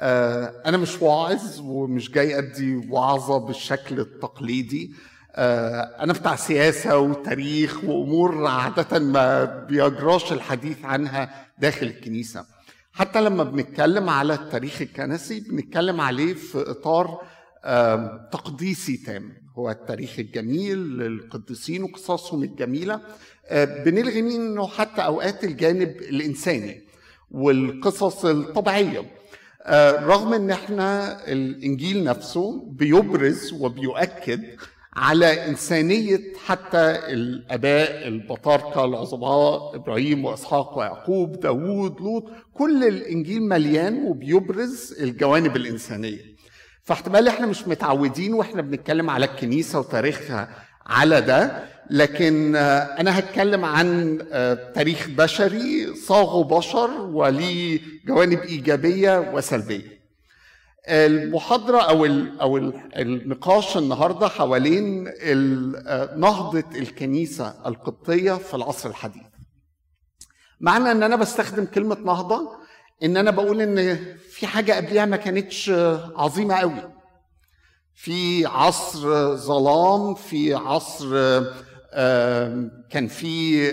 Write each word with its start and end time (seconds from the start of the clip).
آه، 0.00 0.62
أنا 0.66 0.76
مش 0.76 1.02
واعظ 1.02 1.60
ومش 1.60 2.10
جاي 2.10 2.38
أدي 2.38 2.76
وعظة 2.90 3.38
بالشكل 3.38 4.00
التقليدي. 4.00 4.92
آه، 5.34 5.80
أنا 5.80 6.12
بتاع 6.12 6.36
سياسة 6.36 6.98
وتاريخ 6.98 7.84
وأمور 7.84 8.46
عادة 8.46 8.98
ما 8.98 9.44
بيجراش 9.44 10.32
الحديث 10.32 10.84
عنها 10.84 11.46
داخل 11.58 11.86
الكنيسة. 11.86 12.44
حتى 12.92 13.20
لما 13.20 13.44
بنتكلم 13.44 14.08
على 14.10 14.34
التاريخ 14.34 14.82
الكنسي 14.82 15.40
بنتكلم 15.40 16.00
عليه 16.00 16.34
في 16.34 16.70
إطار 16.70 17.20
آم، 17.64 18.20
تقديسي 18.32 18.96
تام. 18.96 19.32
هو 19.58 19.70
التاريخ 19.70 20.18
الجميل 20.18 20.78
للقديسين 20.78 21.82
وقصصهم 21.82 22.42
الجميلة. 22.42 23.00
آه، 23.46 23.84
بنلغي 23.84 24.22
منه 24.22 24.66
حتى 24.66 25.00
أوقات 25.02 25.44
الجانب 25.44 25.88
الإنساني 25.88 26.82
والقصص 27.30 28.24
الطبيعية. 28.24 28.98
آه، 28.98 29.19
رغم 30.06 30.32
إن 30.34 30.50
إحنا 30.50 31.18
الإنجيل 31.32 32.04
نفسه 32.04 32.64
بيبرز 32.66 33.52
وبيؤكد 33.52 34.42
على 34.96 35.48
إنسانية 35.48 36.20
حتى 36.46 36.78
الآباء 37.12 38.08
البطاركه 38.08 38.84
العظماء 38.84 39.76
إبراهيم 39.76 40.24
وإسحاق 40.24 40.78
ويعقوب 40.78 41.40
داوود 41.40 42.00
لوط 42.00 42.24
كل 42.54 42.84
الإنجيل 42.84 43.42
مليان 43.42 44.04
وبيبرز 44.04 44.96
الجوانب 45.00 45.56
الإنسانية. 45.56 46.18
فاحتمال 46.84 47.28
إحنا 47.28 47.46
مش 47.46 47.68
متعودين 47.68 48.34
وإحنا 48.34 48.62
بنتكلم 48.62 49.10
على 49.10 49.24
الكنيسة 49.26 49.78
وتاريخها 49.78 50.48
على 50.86 51.20
ده 51.20 51.64
لكن 51.90 52.56
آه، 52.56 52.78
أنا 53.00 53.18
هتكلم 53.18 53.64
عن 53.64 54.18
آه، 54.32 54.72
تاريخ 54.72 55.08
بشري 55.08 55.94
صاغه 55.94 56.44
بشر 56.58 56.90
وليه 57.00 57.80
جوانب 58.06 58.38
إيجابية 58.40 59.32
وسلبية 59.34 60.00
المحاضرة 60.88 61.80
أو 61.80 62.04
أو 62.40 62.56
ال 62.56 62.74
النقاش 62.96 63.76
النهاردة 63.76 64.28
حوالين 64.28 65.08
ال- 65.08 65.86
آه، 65.86 66.16
نهضة 66.16 66.64
الكنيسة 66.74 67.54
القبطية 67.66 68.32
في 68.32 68.54
العصر 68.54 68.88
الحديث. 68.88 69.22
معنى 70.60 70.90
إن 70.90 71.02
أنا 71.02 71.16
بستخدم 71.16 71.64
كلمة 71.64 71.96
نهضة 72.04 72.50
إن 73.02 73.16
أنا 73.16 73.30
بقول 73.30 73.60
إن 73.60 73.96
في 74.30 74.46
حاجة 74.46 74.72
قبلها 74.72 75.04
ما 75.04 75.16
كانتش 75.16 75.70
عظيمة 76.16 76.54
قوي. 76.54 76.92
في 77.94 78.46
عصر 78.46 79.34
ظلام 79.36 80.14
في 80.14 80.54
عصر 80.54 81.06
كان 82.90 83.06
في 83.08 83.70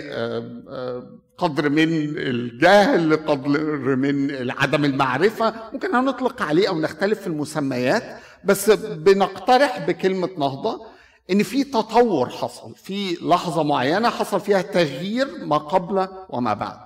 قدر 1.38 1.68
من 1.68 1.88
الجهل 2.18 3.16
قدر 3.16 3.96
من 3.96 4.50
عدم 4.50 4.84
المعرفة 4.84 5.54
ممكن 5.72 5.94
هنطلق 5.94 6.42
عليه 6.42 6.68
أو 6.68 6.80
نختلف 6.80 7.20
في 7.20 7.26
المسميات 7.26 8.02
بس 8.44 8.70
بنقترح 8.70 9.86
بكلمة 9.86 10.28
نهضة 10.38 10.86
إن 11.30 11.42
في 11.42 11.64
تطور 11.64 12.28
حصل 12.28 12.74
في 12.74 13.18
لحظة 13.22 13.62
معينة 13.62 14.08
حصل 14.10 14.40
فيها 14.40 14.62
تغيير 14.62 15.44
ما 15.44 15.58
قبل 15.58 16.08
وما 16.30 16.54
بعد. 16.54 16.78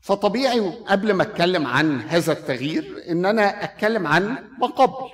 فطبيعي 0.00 0.60
قبل 0.88 1.12
ما 1.12 1.22
أتكلم 1.22 1.66
عن 1.66 2.00
هذا 2.00 2.32
التغيير 2.32 3.04
إن 3.08 3.24
أنا 3.26 3.64
أتكلم 3.64 4.06
عن 4.06 4.36
ما 4.60 4.66
قبل. 4.66 5.08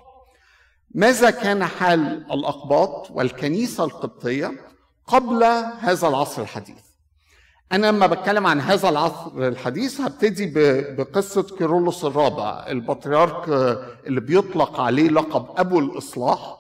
ماذا 0.95 1.31
كان 1.31 1.65
حال 1.65 2.25
الأقباط 2.33 3.11
والكنيسة 3.11 3.85
القبطية؟ 3.85 4.53
قبل 5.09 5.45
هذا 5.81 6.09
العصر 6.09 6.43
الحديث. 6.43 6.77
أنا 7.73 7.87
لما 7.87 8.07
بتكلم 8.07 8.47
عن 8.47 8.61
هذا 8.61 8.89
العصر 8.89 9.31
الحديث 9.49 10.01
هبتدي 10.01 10.47
ب- 10.47 10.97
بقصة 10.97 11.43
كيرلس 11.59 12.05
الرابع 12.05 12.67
البطريرك 12.69 13.49
اللي 14.07 14.21
بيطلق 14.21 14.81
عليه 14.81 15.09
لقب 15.09 15.47
أبو 15.57 15.79
الإصلاح 15.79 16.57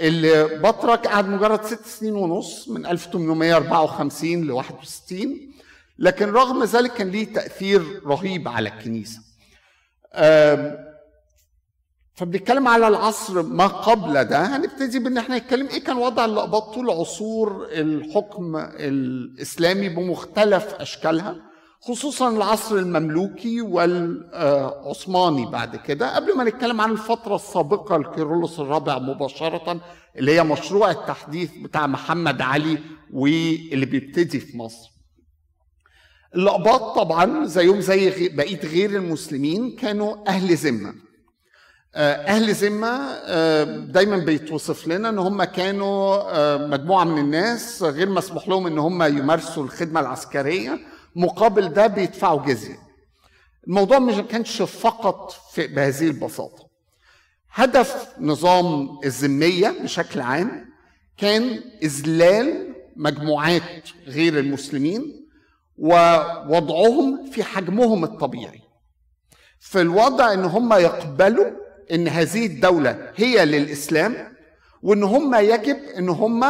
اللي 0.00 0.44
بطرك 0.58 1.06
قعد 1.06 1.28
مجرد 1.28 1.64
ست 1.64 1.86
سنين 1.86 2.14
ونص 2.14 2.68
من 2.68 2.86
1854 2.86 4.44
ل 4.44 4.50
61 4.52 5.50
لكن 5.98 6.28
رغم 6.32 6.64
ذلك 6.64 6.92
كان 6.94 7.08
ليه 7.08 7.32
تأثير 7.32 8.02
رهيب 8.06 8.48
على 8.48 8.68
الكنيسة. 8.68 9.20
فبنتكلم 12.20 12.68
على 12.68 12.88
العصر 12.88 13.42
ما 13.42 13.66
قبل 13.66 14.24
ده 14.24 14.56
هنبتدي 14.56 14.98
بإن 14.98 15.18
إحنا 15.18 15.38
نتكلم 15.38 15.66
إيه 15.66 15.84
كان 15.84 15.96
وضع 15.96 16.24
الاقباط 16.24 16.74
طول 16.74 16.90
عصور 16.90 17.66
الحكم 17.70 18.56
الإسلامي 18.56 19.88
بمختلف 19.88 20.74
أشكالها 20.74 21.36
خصوصا 21.80 22.28
العصر 22.36 22.76
المملوكي 22.76 23.60
والعثماني 23.60 25.46
بعد 25.46 25.76
كده 25.76 26.16
قبل 26.16 26.36
ما 26.36 26.44
نتكلم 26.44 26.80
عن 26.80 26.90
الفترة 26.92 27.34
السابقة 27.36 27.96
لكيرلس 27.96 28.60
الرابع 28.60 28.98
مباشرة 28.98 29.80
اللي 30.16 30.32
هي 30.34 30.44
مشروع 30.44 30.90
التحديث 30.90 31.50
بتاع 31.64 31.86
محمد 31.86 32.40
علي 32.42 32.78
واللي 33.12 33.86
بيبتدي 33.86 34.40
في 34.40 34.56
مصر. 34.58 34.90
الأقباط 36.36 36.96
طبعا 36.96 37.44
زيهم 37.46 37.80
زي 37.80 38.28
بقية 38.28 38.60
غير 38.60 38.90
المسلمين 38.90 39.76
كانوا 39.76 40.28
أهل 40.28 40.56
ذمة. 40.56 40.94
آه، 41.94 42.14
أهل 42.14 42.54
ذمة 42.54 42.88
آه، 43.24 43.64
دايما 43.64 44.16
بيتوصف 44.16 44.88
لنا 44.88 45.08
إن 45.08 45.18
هم 45.18 45.44
كانوا 45.44 46.16
آه، 46.36 46.56
مجموعة 46.66 47.04
من 47.04 47.18
الناس 47.18 47.82
غير 47.82 48.08
مسموح 48.08 48.48
لهم 48.48 48.66
إن 48.66 48.78
هم 48.78 49.02
يمارسوا 49.02 49.64
الخدمة 49.64 50.00
العسكرية. 50.00 50.78
مقابل 51.16 51.68
ده 51.68 51.86
بيدفعوا 51.86 52.42
جزية. 52.46 52.78
الموضوع 53.66 53.98
مش 53.98 54.14
كانش 54.14 54.62
فقط 54.62 55.32
في 55.52 55.66
بهذه 55.66 56.06
البساطة. 56.06 56.70
هدف 57.52 58.08
نظام 58.20 58.98
الذمية 59.04 59.74
بشكل 59.82 60.20
عام 60.20 60.70
كان 61.16 61.60
إذلال 61.82 62.74
مجموعات 62.96 63.88
غير 64.06 64.38
المسلمين 64.38 65.26
ووضعهم 65.78 67.30
في 67.30 67.44
حجمهم 67.44 68.04
الطبيعي. 68.04 68.60
في 69.60 69.80
الوضع 69.80 70.32
إن 70.32 70.44
هم 70.44 70.72
يقبلوا 70.72 71.50
إن 71.92 72.08
هذه 72.08 72.46
الدولة 72.46 73.10
هي 73.16 73.44
للإسلام 73.44 74.16
وإن 74.82 75.02
هم 75.02 75.34
يجب 75.34 75.76
إن 75.98 76.08
هم 76.08 76.44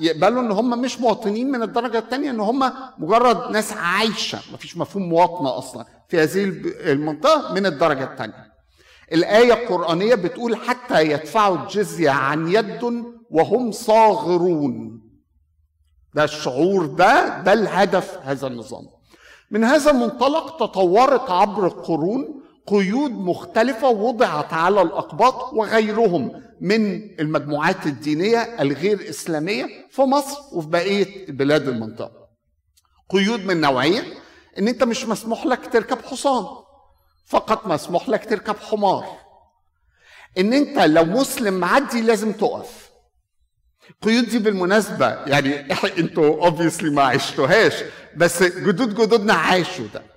يقبلوا 0.00 0.42
إن 0.42 0.50
هم 0.52 0.80
مش 0.80 1.00
مواطنين 1.00 1.50
من 1.50 1.62
الدرجة 1.62 1.98
الثانية 1.98 2.30
إن 2.30 2.40
هم 2.40 2.72
مجرد 2.98 3.50
ناس 3.50 3.72
عايشة. 3.72 4.38
مفيش 4.52 4.76
مفهوم 4.76 5.08
مواطنة 5.08 5.58
أصلا 5.58 5.84
في 6.08 6.18
هذه 6.22 6.44
المنطقة 6.92 7.54
من 7.54 7.66
الدرجة 7.66 8.04
الثانية 8.04 8.52
الآية 9.12 9.52
القرآنية 9.52 10.14
بتقول 10.14 10.56
حتى 10.56 11.02
يدفعوا 11.10 11.56
الجزية 11.56 12.10
عن 12.10 12.48
يد 12.48 13.04
وهم 13.30 13.72
صاغرون. 13.72 15.02
ده 16.14 16.24
الشعور 16.24 16.86
ده 16.86 17.42
ده 17.42 17.52
الهدف 17.52 18.18
هذا 18.22 18.46
النظام. 18.46 18.82
من 19.50 19.64
هذا 19.64 19.90
المنطلق 19.90 20.56
تطورت 20.56 21.30
عبر 21.30 21.66
القرون 21.66 22.41
قيود 22.66 23.10
مختلفة 23.10 23.88
وضعت 23.88 24.52
على 24.52 24.82
الأقباط 24.82 25.52
وغيرهم 25.52 26.42
من 26.60 27.02
المجموعات 27.20 27.86
الدينية 27.86 28.38
الغير 28.38 29.08
إسلامية 29.10 29.66
في 29.90 30.02
مصر 30.02 30.38
وفي 30.52 30.68
بقية 30.68 31.26
بلاد 31.32 31.68
المنطقة. 31.68 32.28
قيود 33.10 33.44
من 33.44 33.60
نوعية 33.60 34.02
إن 34.58 34.68
أنت 34.68 34.84
مش 34.84 35.04
مسموح 35.04 35.46
لك 35.46 35.72
تركب 35.72 35.98
حصان 36.02 36.46
فقط 37.26 37.66
مسموح 37.66 38.08
لك 38.08 38.24
تركب 38.30 38.56
حمار. 38.56 39.06
إن 40.38 40.52
أنت 40.52 40.78
لو 40.78 41.04
مسلم 41.04 41.54
معدي 41.54 42.00
لازم 42.00 42.32
تقف. 42.32 42.90
القيود 43.90 44.28
دي 44.28 44.38
بالمناسبة 44.38 45.06
يعني 45.08 45.72
أنتوا 45.98 46.44
اوبفيسلي 46.44 46.90
ما 46.90 47.02
عشتوهاش 47.02 47.74
بس 48.16 48.42
جدود 48.42 48.94
جدودنا 48.94 49.34
عاشوا 49.34 49.86
ده. 49.94 50.11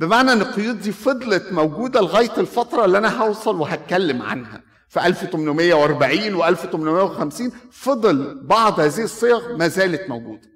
بمعنى 0.00 0.32
ان 0.32 0.40
القيود 0.40 0.80
دي 0.80 0.92
فضلت 0.92 1.52
موجودة 1.52 2.00
لغاية 2.00 2.36
الفترة 2.38 2.84
اللي 2.84 2.98
أنا 2.98 3.22
هوصل 3.22 3.60
وهتكلم 3.60 4.22
عنها. 4.22 4.62
في 4.88 5.06
1840 5.06 6.34
و 6.34 6.44
1850 6.44 7.52
فضل 7.72 8.40
بعض 8.46 8.80
هذه 8.80 9.02
الصيغ 9.02 9.56
ما 9.56 9.68
زالت 9.68 10.08
موجودة. 10.08 10.48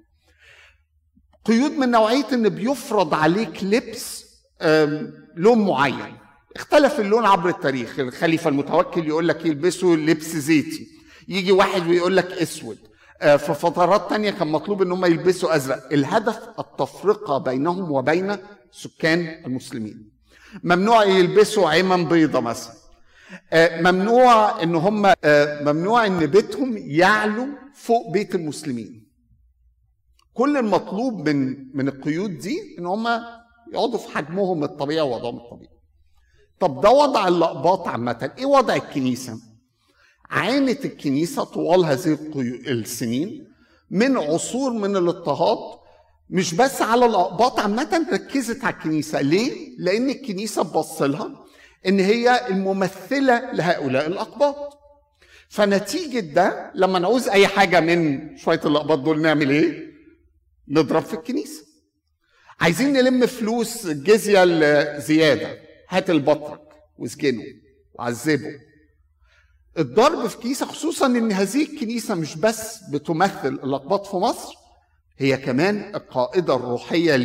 قيود 1.45 1.71
من 1.71 1.91
نوعية 1.91 2.25
ان 2.33 2.49
بيفرض 2.49 3.13
عليك 3.13 3.63
لبس 3.63 4.25
لون 5.35 5.65
معين. 5.67 6.17
اختلف 6.55 6.99
اللون 6.99 7.25
عبر 7.25 7.49
التاريخ. 7.49 7.99
الخليفة 7.99 8.49
المتوكل 8.49 9.07
يقول 9.07 9.27
لك 9.27 9.45
يلبسوا 9.45 9.95
لبس 9.95 10.35
زيتي. 10.35 10.87
يجي 11.27 11.51
واحد 11.51 11.87
ويقول 11.87 12.17
لك 12.17 12.31
أسود. 12.31 12.77
آه، 13.21 13.35
في 13.35 13.53
فترات 13.53 14.09
تانية 14.09 14.31
كان 14.31 14.47
مطلوب 14.47 14.81
ان 14.81 14.91
هم 14.91 15.05
يلبسوا 15.05 15.55
أزرق. 15.55 15.93
الهدف 15.93 16.39
التفرقة 16.59 17.37
بينهم 17.37 17.91
وبين 17.91 18.37
سكان 18.75 19.45
المسلمين. 19.45 20.11
ممنوع 20.63 21.03
يلبسوا 21.03 21.69
عمم 21.69 22.05
بيضة 22.09 22.39
مثلا. 22.39 22.73
آه، 23.53 23.81
ممنوع 23.81 24.63
إن 24.63 24.75
هم 24.75 25.05
آه، 25.23 25.63
ممنوع 25.63 26.05
إن 26.05 26.25
بيتهم 26.25 26.77
يعلو 26.77 27.47
فوق 27.73 28.11
بيت 28.11 28.35
المسلمين. 28.35 29.07
كل 30.33 30.57
المطلوب 30.57 31.29
من 31.29 31.67
من 31.77 31.87
القيود 31.87 32.37
دي 32.37 32.75
إن 32.79 32.85
هم 32.85 33.07
يقعدوا 33.73 33.97
في 33.97 34.09
حجمهم 34.09 34.63
الطبيعي 34.63 35.01
ووضعهم 35.01 35.37
الطبيعي. 35.37 35.75
طب 36.59 36.81
ده 36.81 36.89
وضع 36.89 37.27
اللقباط 37.27 37.87
عامة. 37.87 38.31
إيه 38.37 38.45
وضع 38.45 38.75
الكنيسة؟ 38.75 39.39
عانت 40.29 40.85
الكنيسة 40.85 41.43
طوال 41.43 41.85
هذه 41.85 42.17
السنين 42.67 43.47
من 43.89 44.17
عصور 44.17 44.71
من 44.73 44.95
الاضطهاد 44.97 45.79
مش 46.29 46.53
بس 46.53 46.81
على 46.81 47.05
الأقباط 47.05 47.59
عامة 47.59 48.07
ركزت 48.11 48.63
على 48.63 48.75
الكنيسة. 48.75 49.21
ليه؟ 49.21 49.75
لأن 49.79 50.09
الكنيسة 50.09 50.61
بص 50.61 51.01
لها 51.01 51.45
إن 51.87 51.99
هي 51.99 52.47
الممثلة 52.47 53.51
لهؤلاء 53.53 54.07
الأقباط. 54.07 54.77
فنتيجة 55.49 56.19
ده 56.19 56.71
لما 56.75 56.99
نعوز 56.99 57.27
أي 57.29 57.47
حاجة 57.47 57.79
من 57.79 58.37
شوية 58.37 58.61
الأقباط 58.65 58.99
دول 58.99 59.21
نعمل 59.21 59.49
إيه؟ 59.49 59.85
نضرب 60.67 61.03
في 61.03 61.13
الكنيسة. 61.13 61.63
عايزين 62.59 62.93
نلم 62.93 63.25
فلوس 63.25 63.85
الجزية 63.85 64.43
الزيادة 64.43 65.57
هات 65.89 66.09
البطرك 66.09 66.61
واسجنه 66.97 67.43
وعذبه. 67.93 68.59
الضرب 69.77 70.27
في 70.27 70.37
كنيسة 70.37 70.65
خصوصا 70.65 71.05
إن 71.05 71.31
هذه 71.31 71.63
الكنيسة 71.63 72.15
مش 72.15 72.35
بس 72.37 72.79
بتمثل 72.91 73.47
الأقباط 73.63 74.05
في 74.07 74.15
مصر 74.17 74.53
هي 75.17 75.37
كمان 75.37 75.95
القائدة 75.95 76.55
الروحية 76.55 77.15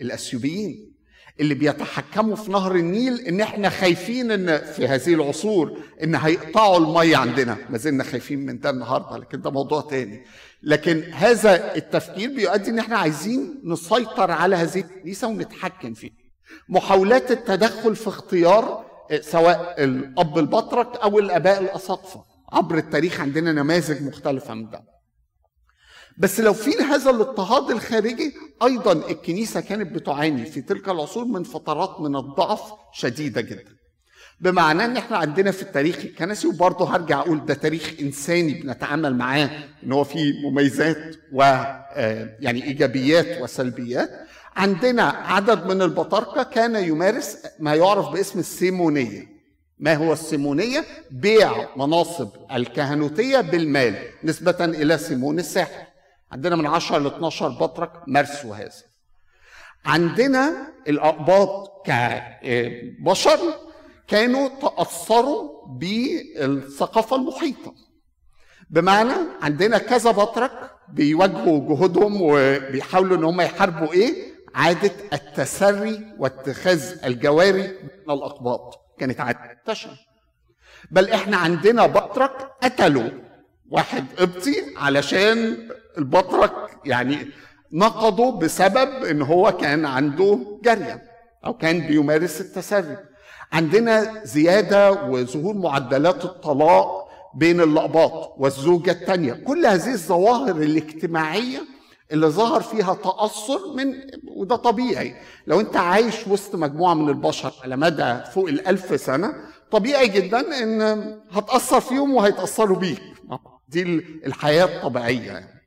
للأثيوبيين 0.00 0.92
اللي 1.40 1.54
بيتحكموا 1.54 2.36
في 2.36 2.52
نهر 2.52 2.76
النيل 2.76 3.20
إن 3.20 3.40
إحنا 3.40 3.68
خايفين 3.68 4.30
إن 4.30 4.58
في 4.58 4.86
هذه 4.88 5.14
العصور 5.14 5.78
إن 6.02 6.14
هيقطعوا 6.14 6.78
المية 6.78 7.16
عندنا. 7.16 7.56
ما 7.70 7.78
زلنا 7.78 8.04
خايفين 8.04 8.38
من 8.46 8.58
ده 8.58 8.70
النهارده 8.70 9.16
لكن 9.16 9.40
ده 9.40 9.50
موضوع 9.50 9.80
تاني. 9.80 10.24
لكن 10.62 11.02
هذا 11.12 11.76
التفكير 11.76 12.28
بيؤدي 12.34 12.70
إن 12.70 12.78
إحنا 12.78 12.96
عايزين 12.98 13.60
نسيطر 13.64 14.30
على 14.30 14.56
هذه 14.56 14.78
الكنيسة 14.80 15.28
ونتحكم 15.28 15.94
فيها. 15.94 16.12
محاولات 16.68 17.30
التدخل 17.30 17.96
في 17.96 18.08
اختيار 18.08 18.84
سواء 19.20 19.84
الأب 19.84 20.38
البطرك 20.38 20.96
أو 20.96 21.18
الآباء 21.18 21.60
الأساقفة. 21.60 22.24
عبر 22.52 22.78
التاريخ 22.78 23.20
عندنا 23.20 23.52
نماذج 23.52 24.02
مختلفة 24.02 24.54
من 24.54 24.70
ده. 24.70 24.91
بس 26.22 26.40
لو 26.40 26.52
في 26.52 26.70
هذا 26.70 27.10
الاضطهاد 27.10 27.70
الخارجي 27.70 28.34
أيضا 28.62 28.92
الكنيسة 28.92 29.60
كانت 29.60 29.92
بتعاني 29.92 30.46
في 30.46 30.60
تلك 30.60 30.88
العصور 30.88 31.24
من 31.24 31.42
فترات 31.42 32.00
من 32.00 32.16
الضعف 32.16 32.60
شديدة 32.92 33.40
جدا. 33.40 33.72
بمعنى 34.40 34.84
إن 34.84 34.96
إحنا 34.96 35.16
عندنا 35.16 35.50
في 35.50 35.62
التاريخ 35.62 35.96
الكنسي 35.96 36.46
وبرضه 36.48 36.96
هرجع 36.96 37.20
أقول 37.20 37.46
ده 37.46 37.54
تاريخ 37.54 37.92
إنساني 38.00 38.54
بنتعامل 38.54 39.16
معاه 39.16 39.50
إن 39.84 39.92
هو 39.92 40.04
فيه 40.04 40.32
مميزات 40.50 41.16
و 41.32 41.42
يعني 42.40 42.64
إيجابيات 42.64 43.42
وسلبيات. 43.42 44.10
عندنا 44.56 45.02
عدد 45.02 45.66
من 45.66 45.82
البطاركة 45.82 46.42
كان 46.42 46.76
يمارس 46.76 47.38
ما 47.60 47.74
يعرف 47.74 48.08
باسم 48.08 48.38
السيمونية. 48.38 49.26
ما 49.78 49.94
هو 49.94 50.12
السيمونية؟ 50.12 50.84
بيع 51.10 51.68
مناصب 51.76 52.28
الكهنوتية 52.52 53.40
بالمال 53.40 53.94
نسبة 54.24 54.64
إلى 54.64 54.98
سيمون 54.98 55.38
الساحر. 55.38 55.91
عندنا 56.32 56.56
من 56.56 56.66
10 56.66 56.98
ل 56.98 57.06
12 57.06 57.48
بطرك 57.48 57.92
مارسوا 58.06 58.56
هذا. 58.56 58.70
عندنا 59.84 60.72
الأقباط 60.88 61.82
كبشر 61.86 63.38
كانوا 64.08 64.48
تأثروا 64.48 65.66
بالثقافة 65.68 67.16
المحيطة. 67.16 67.74
بمعنى 68.70 69.12
عندنا 69.42 69.78
كذا 69.78 70.10
بطرك 70.10 70.70
بيواجهوا 70.88 71.74
جهودهم 71.74 72.18
وبيحاولوا 72.22 73.16
إن 73.16 73.24
هم 73.24 73.40
يحاربوا 73.40 73.92
إيه؟ 73.92 74.32
عادة 74.54 74.92
التسري 75.12 76.14
واتخاذ 76.18 77.04
الجواري 77.04 77.68
من 78.06 78.14
الأقباط. 78.14 78.78
كانت 78.98 79.20
عادة 79.20 79.40
منتشرة 79.58 79.98
بل 80.90 81.10
إحنا 81.10 81.36
عندنا 81.36 81.86
بطرك 81.86 82.52
قتلوا 82.62 83.10
واحد 83.70 84.04
قبطي 84.18 84.64
علشان 84.76 85.68
البطرك 85.98 86.52
يعني 86.84 87.18
نقضوا 87.72 88.32
بسبب 88.32 89.04
إن 89.04 89.22
هو 89.22 89.52
كان 89.52 89.86
عنده 89.86 90.38
جارية 90.64 91.02
أو 91.46 91.54
كان 91.54 91.80
بيمارس 91.80 92.40
التسري 92.40 92.96
عندنا 93.52 94.24
زيادة 94.24 94.92
وظهور 94.92 95.54
معدلات 95.54 96.24
الطلاق 96.24 97.08
بين 97.34 97.60
الأقباط 97.60 98.34
والزوجة 98.38 98.90
الثانية 98.90 99.32
كل 99.32 99.66
هذه 99.66 99.92
الظواهر 99.92 100.56
الاجتماعية 100.56 101.60
اللي 102.12 102.26
ظهر 102.26 102.60
فيها 102.60 102.94
تأثر 102.94 103.60
من 103.76 103.94
وده 104.36 104.56
طبيعي. 104.56 105.14
لو 105.46 105.60
أنت 105.60 105.76
عايش 105.76 106.28
وسط 106.28 106.54
مجموعة 106.54 106.94
من 106.94 107.08
البشر 107.08 107.52
على 107.64 107.76
مدى 107.76 108.16
فوق 108.34 108.48
الألف 108.48 109.00
سنة 109.00 109.34
طبيعي 109.70 110.08
جدا 110.08 110.62
إن 110.62 110.82
هتأثر 111.30 111.80
فيهم 111.80 112.14
وهيتأثروا 112.14 112.76
بيك. 112.76 113.02
دي 113.68 113.82
الحياة 114.26 114.64
الطبيعية 114.64 115.32
يعني. 115.32 115.61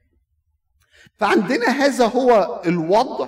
فعندنا 1.19 1.67
هذا 1.69 2.05
هو 2.05 2.61
الوضع 2.65 3.27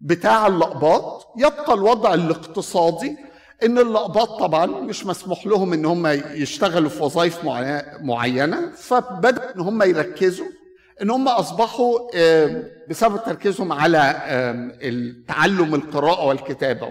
بتاع 0.00 0.46
اللقباط. 0.46 1.26
يبقى 1.36 1.74
الوضع 1.74 2.14
الاقتصادي 2.14 3.16
إن 3.64 3.78
اللقباط 3.78 4.28
طبعا 4.40 4.66
مش 4.66 5.06
مسموح 5.06 5.46
لهم 5.46 5.72
إن 5.72 5.84
هم 5.84 6.06
يشتغلوا 6.34 6.90
في 6.90 7.02
وظائف 7.02 7.44
معينه 8.02 8.70
فبدأوا 8.76 9.54
إن 9.54 9.60
هم 9.60 9.82
يركزوا 9.82 10.46
إن 11.02 11.10
هم 11.10 11.28
أصبحوا 11.28 11.98
بسبب 12.90 13.24
تركيزهم 13.24 13.72
على 13.72 14.22
التعلم 14.82 15.74
القراءة 15.74 16.26
والكتابة 16.26 16.86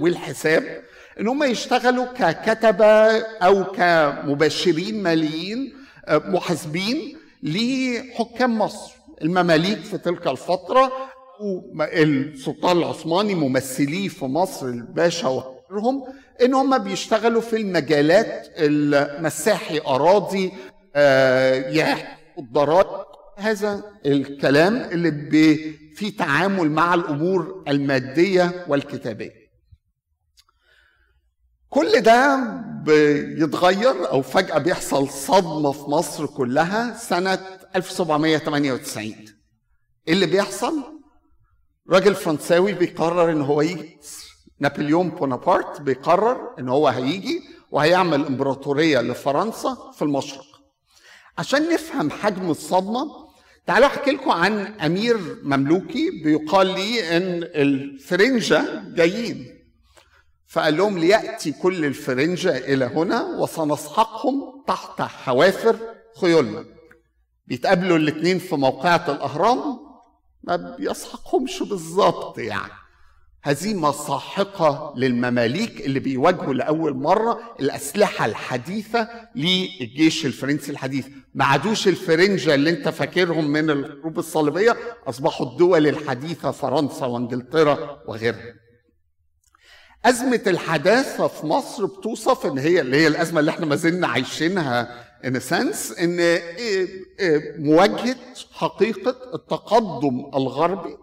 والحساب 0.00 0.82
إن 1.20 1.28
هم 1.28 1.42
يشتغلوا 1.42 2.04
ككتبة 2.04 3.18
أو 3.18 3.64
كمبشرين 3.64 5.02
ماليين 5.02 5.74
محاسبين 6.10 7.16
لحكام 7.42 8.58
مصر. 8.58 8.92
المماليك 9.22 9.78
في 9.78 9.98
تلك 9.98 10.26
الفترة 10.26 10.92
السلطان 11.80 12.78
العثماني 12.78 13.34
ممثليه 13.34 14.08
في 14.08 14.24
مصر 14.24 14.66
الباشا 14.66 15.28
وغيرهم 15.28 16.04
إن 16.44 16.54
هم 16.54 16.78
بيشتغلوا 16.78 17.40
في 17.40 17.56
المجالات 17.56 18.48
المساحي 18.58 19.80
أراضي 19.86 20.52
الضرائب 22.38 23.06
هذا 23.36 23.82
الكلام 24.06 24.76
اللي 24.76 25.56
فيه 25.96 26.16
تعامل 26.16 26.70
مع 26.70 26.94
الأمور 26.94 27.64
المادية 27.68 28.64
والكتابية. 28.68 29.41
كل 31.72 32.00
ده 32.00 32.36
بيتغير 32.84 34.10
أو 34.10 34.22
فجأة 34.22 34.58
بيحصل 34.58 35.08
صدمة 35.08 35.72
في 35.72 35.82
مصر 35.90 36.26
كلها 36.26 36.96
سنة 36.96 37.38
1798 37.76 39.04
إيه 40.08 40.14
اللي 40.14 40.26
بيحصل؟ 40.26 40.74
راجل 41.90 42.14
فرنساوي 42.14 42.72
بيقرر 42.72 43.32
إن 43.32 43.40
هو 43.42 43.62
يجي. 43.62 43.98
نابليون 44.60 45.08
بونابرت 45.10 45.80
بيقرر 45.80 46.54
إن 46.58 46.68
هو 46.68 46.88
هيجي 46.88 47.40
وهيعمل 47.70 48.26
إمبراطورية 48.26 49.00
لفرنسا 49.00 49.76
في 49.96 50.02
المشرق. 50.02 50.44
عشان 51.38 51.68
نفهم 51.74 52.10
حجم 52.10 52.50
الصدمة 52.50 53.06
تعالوا 53.66 53.86
أحكي 53.86 54.10
لكم 54.10 54.30
عن 54.30 54.66
أمير 54.66 55.16
مملوكي 55.42 56.10
بيقال 56.24 56.66
لي 56.66 57.16
إن 57.16 57.42
الفرنجة 57.42 58.82
جايين. 58.94 59.61
فقال 60.52 60.76
لهم 60.76 60.98
ليأتي 60.98 61.52
كل 61.52 61.84
الفرنجة 61.84 62.56
إلى 62.56 62.84
هنا 62.84 63.22
وسنسحقهم 63.22 64.64
تحت 64.66 65.02
حوافر 65.02 65.76
خيولنا. 66.20 66.64
بيتقابلوا 67.46 67.96
الاثنين 67.96 68.38
في 68.38 68.56
موقعة 68.56 69.04
الأهرام 69.08 69.58
ما 70.42 70.56
بيسحقهمش 70.78 71.62
بالظبط 71.62 72.38
يعني. 72.38 72.72
هزيمة 73.42 73.92
ساحقة 73.92 74.94
للمماليك 74.96 75.80
اللي 75.80 76.00
بيواجهوا 76.00 76.54
لأول 76.54 76.94
مرة 76.94 77.40
الأسلحة 77.60 78.26
الحديثة 78.26 79.08
للجيش 79.34 80.26
الفرنسي 80.26 80.72
الحديث. 80.72 81.06
ما 81.34 81.44
عادوش 81.44 81.88
الفرنجة 81.88 82.54
اللي 82.54 82.70
انت 82.70 82.88
فاكرهم 82.88 83.46
من 83.50 83.70
الحروب 83.70 84.18
الصليبية 84.18 84.76
أصبحوا 85.06 85.46
الدول 85.46 85.86
الحديثة 85.86 86.50
فرنسا 86.50 87.06
وإنجلترا 87.06 88.02
وغيرها. 88.08 88.61
أزمة 90.04 90.40
الحداثة 90.46 91.26
في 91.28 91.46
مصر 91.46 91.86
بتوصف 91.86 92.46
إن 92.46 92.58
هي 92.58 92.80
اللي 92.80 92.96
هي 92.96 93.06
الأزمة 93.06 93.40
اللي 93.40 93.50
إحنا 93.50 93.66
ما 93.66 93.76
زلنا 93.76 94.06
عايشينها 94.06 95.04
إن 95.24 95.40
سنس 95.40 95.92
ان 95.98 96.38
مواجهة 97.58 98.16
حقيقة 98.52 99.16
التقدم 99.34 100.30
الغربي 100.34 100.96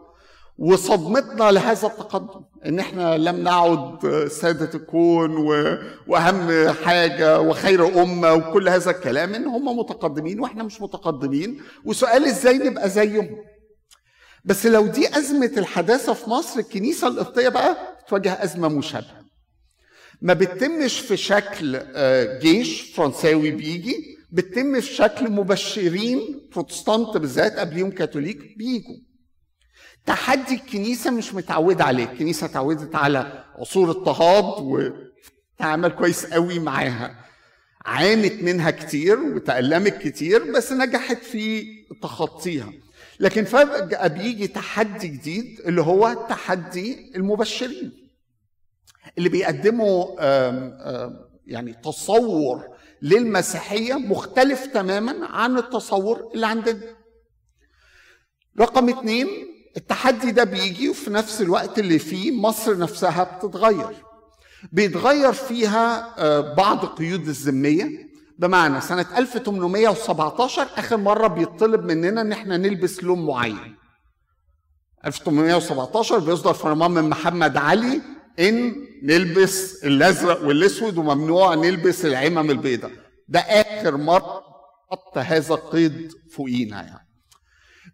وصدمتنا 0.58 1.52
لهذا 1.52 1.88
التقدم. 1.88 2.42
إن 2.66 2.80
إحنا 2.80 3.18
لم 3.18 3.44
نعد 3.44 4.28
سادة 4.32 4.70
الكون 4.76 5.38
و... 5.38 5.78
وأهم 6.08 6.70
حاجة 6.74 7.40
وخير 7.40 8.02
أمة 8.04 8.34
وكل 8.34 8.70
هذا 8.70 8.92
الكلام 8.92 9.36
إن 9.36 9.46
هم 9.48 9.78
متقدمين 9.80 10.40
وإحنا 10.40 10.64
مش 10.64 10.82
متقدمين. 10.82 11.62
وسؤال 11.86 12.26
إزاي 12.26 12.58
نبقى 12.58 12.90
زيهم؟ 12.90 13.30
بس 14.46 14.66
لو 14.66 14.88
دي 14.88 15.18
أزمة 15.18 15.52
الحداثة 15.58 16.14
في 16.14 16.30
مصر 16.30 16.60
الكنيسة 16.60 17.08
القبطية 17.08 17.50
بقى 17.50 17.78
تواجه 18.10 18.44
أزمة 18.44 18.68
مشابهة. 18.68 19.26
ما 20.22 20.34
بتتمش 20.34 21.00
في 21.00 21.18
شكل 21.18 21.76
آه، 21.96 22.40
جيش 22.40 22.82
فرنساوي 22.82 23.52
بيجي 23.52 24.18
بتتم 24.32 24.80
في 24.82 24.94
شكل 24.94 25.30
مبشرين 25.32 26.50
بروتستانت 26.54 27.18
بالذات 27.18 27.54
قبليهم 27.60 27.92
كاثوليك 27.92 28.58
بيجوا. 28.58 28.96
تحدي 30.06 30.54
الكنيسة 30.54 31.12
مش 31.12 31.34
متعودة 31.34 31.84
عليه. 31.84 32.04
الكنيسة 32.04 32.46
اتعودت 32.46 32.96
على 32.96 33.44
عصور 33.56 33.90
اضطهاد 33.92 34.64
وتعامل 35.58 35.90
كويس 35.90 36.26
قوي 36.26 36.60
معاها. 36.60 37.26
عانت 37.86 38.44
منها 38.44 38.72
كتير 38.72 39.20
وتألمت 39.20 39.98
كتير 39.98 40.52
بس 40.52 40.72
نجحت 40.72 41.24
في 41.24 41.66
تخطيها. 42.02 42.74
لكن 43.20 43.44
فجأة 43.46 44.08
بيجي 44.08 44.48
تحدي 44.48 45.08
جديد 45.08 45.60
اللي 45.66 45.82
هو 45.82 46.26
تحدي 46.30 47.12
المبشرين 47.16 47.92
اللي 49.18 49.30
بيقدموا 49.30 50.22
يعني 51.48 51.74
تصور 51.74 52.68
للمسيحية 53.02 53.94
مختلف 53.94 54.66
تماما 54.66 55.26
عن 55.28 55.58
التصور 55.58 56.32
اللي 56.36 56.48
عندنا. 56.48 56.82
رقم 58.60 58.90
اتنين 58.90 59.28
التحدي 59.78 60.32
ده 60.32 60.44
بيجي 60.44 60.90
وفي 60.90 61.10
نفس 61.10 61.42
الوقت 61.42 61.80
اللي 61.80 62.00
فيه 62.00 62.32
مصر 62.32 62.78
نفسها 62.78 63.24
بتتغير. 63.24 64.06
بيتغير 64.72 65.34
فيها 65.34 66.16
آه، 66.18 66.54
بعض 66.54 66.86
قيود 66.86 67.28
الذمية 67.28 68.09
بمعنى 68.40 68.82
سنة 68.82 69.06
1817 69.18 70.68
آخر 70.78 70.98
مرة 70.98 71.28
بيطلب 71.28 71.86
مننا 71.92 72.22
إن 72.22 72.32
إحنا 72.32 72.58
نلبس 72.58 73.04
لون 73.04 73.26
معين. 73.26 73.76
1817 75.06 76.20
بيصدر 76.20 76.54
فرمان 76.54 76.92
من 76.92 77.10
محمد 77.10 77.58
علي 77.58 78.02
إن 78.40 78.76
نلبس 79.04 79.84
الأزرق 79.84 80.44
والأسود 80.44 80.98
وممنوع 80.98 81.56
نلبس 81.56 82.06
العمم 82.06 82.52
البيضاء. 82.52 82.92
ده 83.28 83.40
آخر 83.40 83.98
مرة 83.98 84.44
حط 84.92 85.18
هذا 85.18 85.54
القيد 85.54 86.12
فوقينا 86.36 86.84
يعني. 86.84 87.10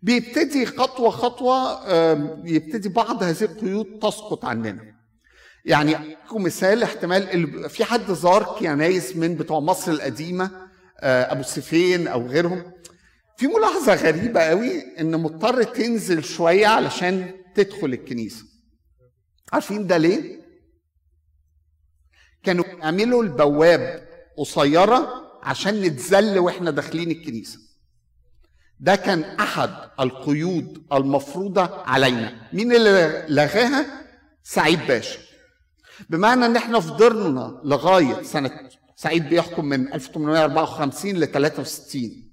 بيبتدي 0.01 0.65
خطوة 0.65 1.09
خطوة 1.09 1.89
يبتدي 2.47 2.89
بعض 2.89 3.23
هذه 3.23 3.41
القيود 3.43 3.99
تسقط 4.01 4.45
عننا. 4.45 4.94
يعني 5.65 6.17
مثال 6.33 6.83
احتمال 6.83 7.69
في 7.69 7.85
حد 7.85 8.11
زار 8.11 8.43
كنايس 8.59 9.15
من 9.15 9.35
بتوع 9.35 9.59
مصر 9.59 9.91
القديمة 9.91 10.51
آه، 10.99 11.31
أبو 11.31 11.43
سيفين 11.43 12.07
أو 12.07 12.27
غيرهم. 12.27 12.71
في 13.37 13.47
ملاحظة 13.47 13.93
غريبة 13.93 14.41
قوي 14.41 14.99
إن 14.99 15.21
مضطر 15.21 15.63
تنزل 15.63 16.23
شوية 16.23 16.67
علشان 16.67 17.33
تدخل 17.55 17.85
الكنيسة. 17.87 18.45
عارفين 19.53 19.87
ده 19.87 19.97
ليه؟ 19.97 20.39
كانوا 22.43 22.65
يعملوا 22.65 23.23
البواب 23.23 24.07
قصيرة 24.37 25.09
عشان 25.43 25.81
نتذل 25.81 26.39
وإحنا 26.39 26.71
داخلين 26.71 27.11
الكنيسة. 27.11 27.59
ده 28.79 28.95
كان 28.95 29.23
أحد 29.23 29.69
القيود 29.99 30.83
المفروضة 30.93 31.83
علينا. 31.85 32.49
مين 32.53 32.71
اللي 32.71 33.25
لغاها؟ 33.29 33.85
سعيد 34.43 34.79
باشا. 34.87 35.19
بمعنى 36.09 36.45
إن 36.45 36.55
إحنا 36.55 36.79
فضلنا 36.79 37.61
لغاية 37.63 38.21
سنة 38.23 38.69
سعيد 38.95 39.29
بيحكم 39.29 39.65
من 39.65 39.93
1854 39.93 41.11
ل 41.15 41.27
63 41.27 42.31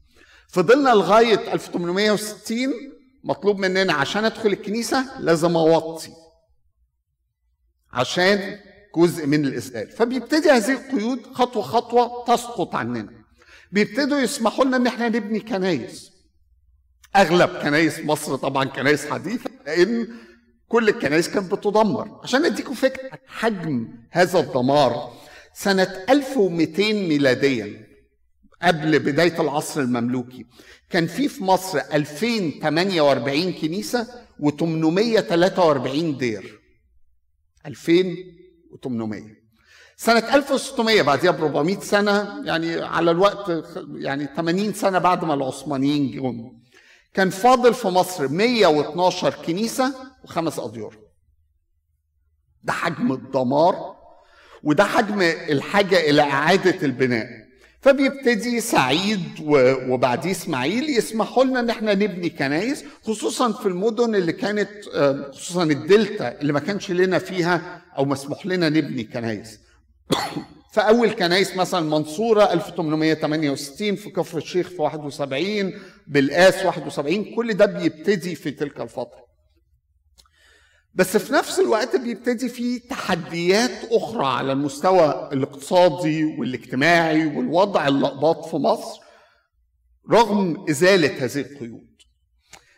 فضلنا 0.49 0.91
لغاية 0.91 1.53
1860 1.55 2.57
مطلوب 3.25 3.59
مننا 3.59 3.93
عشان 3.93 4.25
أدخل 4.25 4.49
الكنيسة 4.49 5.21
لازم 5.21 5.57
أوطي. 5.57 6.11
عشان 7.93 8.59
جزء 8.97 9.27
من 9.27 9.45
الإسلام. 9.45 9.87
فبيبتدي 9.87 10.51
هذه 10.51 10.73
القيود 10.73 11.27
خطوة 11.33 11.63
خطوة 11.63 12.25
تسقط 12.25 12.75
عننا. 12.75 13.13
بيبتدوا 13.73 14.19
يسمحوا 14.19 14.65
لنا 14.65 14.77
إن 14.77 14.87
إحنا 14.87 15.09
نبني 15.09 15.41
كنايس. 15.41 16.13
أغلب 17.17 17.51
كنايس 17.51 18.01
مصر 18.01 18.37
طبعا 18.37 18.65
كنايس 18.65 19.07
حديثة 19.07 19.51
لأن 19.67 20.09
كل 20.73 20.89
الكنائس 20.89 21.29
كانت 21.29 21.55
بتدمر. 21.55 22.21
عشان 22.23 22.45
اديكم 22.45 22.75
فكرة 22.75 23.11
حجم 23.27 23.89
هذا 24.11 24.41
الدمار 24.41 25.13
سنة 25.55 26.05
1200 26.11 26.93
ميلاديا 26.93 27.87
قبل 28.63 28.99
بداية 28.99 29.41
العصر 29.41 29.81
المملوكي 29.81 30.47
كان 30.91 31.07
في 31.07 31.29
في 31.29 31.45
مصر 31.45 31.79
2048 31.93 33.53
كنيسة 33.53 34.07
و843 34.41 36.19
دير. 36.19 36.61
2800 37.67 39.23
سنة 39.97 40.35
1600 40.35 41.03
بعديها 41.03 41.31
ب 41.31 41.45
400 41.45 41.81
سنة 41.81 42.43
يعني 42.45 42.83
على 42.83 43.11
الوقت 43.11 43.53
يعني 43.95 44.29
80 44.37 44.73
سنة 44.73 44.99
بعد 44.99 45.25
ما 45.25 45.35
العثمانيين 45.35 46.11
جم. 46.11 46.53
كان 47.15 47.31
فاضل 47.31 47.75
في 47.75 47.89
مصر 47.89 48.29
112 48.29 49.31
كنيسة 49.47 50.12
وخمس 50.25 50.59
أديار. 50.59 50.97
ده 52.63 52.73
حجم 52.73 53.13
الدمار 53.13 53.97
وده 54.63 54.85
حجم 54.85 55.23
الحاجة 55.23 56.11
إلى 56.11 56.23
إعادة 56.23 56.87
البناء. 56.87 57.43
فبيبتدي 57.81 58.61
سعيد 58.61 59.21
وبعديه 59.89 60.31
إسماعيل 60.31 60.91
يسمحوا 60.91 61.45
لنا 61.45 61.61
إن 61.61 61.71
إحنا 61.71 61.95
نبني 61.95 62.31
كنايس 62.31 62.85
خصوصا 63.03 63.53
في 63.53 63.67
المدن 63.67 64.15
اللي 64.15 64.33
كانت 64.33 64.71
خصوصا 65.33 65.63
الدلتا 65.63 66.41
اللي 66.41 66.53
ما 66.53 66.61
كانش 66.61 66.91
لنا 66.91 67.19
فيها 67.19 67.83
أو 67.99 68.05
مسموح 68.05 68.47
لنا 68.47 68.69
نبني 68.69 69.05
كنايس. 69.05 69.59
فأول 70.75 71.11
كنايس 71.11 71.57
مثلا 71.57 71.81
منصورة 71.81 72.53
1868 72.53 73.97
في 73.97 74.11
كفر 74.11 74.39
الشيخ 74.39 74.69
في 74.69 74.83
71 74.83 75.73
بالقاس 76.07 76.65
71 76.65 77.35
كل 77.35 77.55
ده 77.55 77.67
بيبتدي 77.67 78.35
في 78.35 78.51
تلك 78.51 78.81
الفترة. 78.81 79.32
بس 80.95 81.17
في 81.17 81.33
نفس 81.33 81.61
الوقت 81.61 81.97
بيبتدي 81.97 82.49
في 82.49 82.79
تحديات 82.79 83.93
أخرى 83.93 84.27
على 84.27 84.53
المستوى 84.53 85.29
الاقتصادي 85.33 86.25
والاجتماعي 86.25 87.37
والوضع 87.37 87.89
اللقباط 87.89 88.45
في 88.47 88.57
مصر 88.57 89.01
رغم 90.11 90.67
إزالة 90.71 91.25
هذه 91.25 91.41
القيود. 91.41 91.93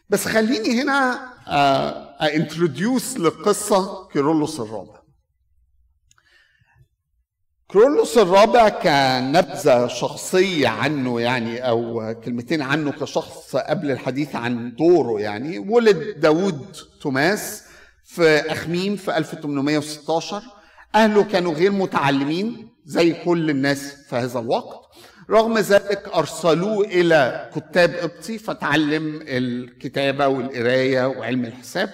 بس 0.09 0.25
خليني 0.28 0.83
هنا 0.83 1.28
introduce 2.35 3.16
لقصة 3.16 4.09
كيرلس 4.09 4.61
الرابع. 4.61 5.04
كيرلس 7.66 8.18
الرابع 8.18 8.68
كنبذة 8.68 9.87
شخصية 9.87 10.68
عنه 10.68 11.21
يعني 11.21 11.68
أو 11.68 12.14
كلمتين 12.25 12.62
عنه 12.62 12.92
كشخص 12.92 13.56
قبل 13.56 13.90
الحديث 13.90 14.37
عن 14.37 14.75
دوره 14.75 15.21
يعني 15.21 15.59
ولد 15.59 16.21
داود 16.21 16.76
توماس. 17.00 17.63
في 18.14 18.52
أخميم 18.52 18.97
في 18.97 19.16
1816 19.16 20.42
أهله 20.94 21.25
كانوا 21.25 21.52
غير 21.54 21.71
متعلمين 21.73 22.68
زي 22.85 23.12
كل 23.25 23.50
الناس 23.50 23.94
في 24.09 24.16
هذا 24.16 24.38
الوقت. 24.38 24.80
رغم 25.30 25.59
ذلك 25.59 26.09
أرسلوه 26.14 26.85
إلى 26.85 27.50
كتاب 27.54 27.94
قبطي 27.94 28.38
فتعلم 28.38 29.21
الكتابة 29.23 30.26
والقراية 30.28 31.06
وعلم 31.06 31.44
الحساب. 31.44 31.90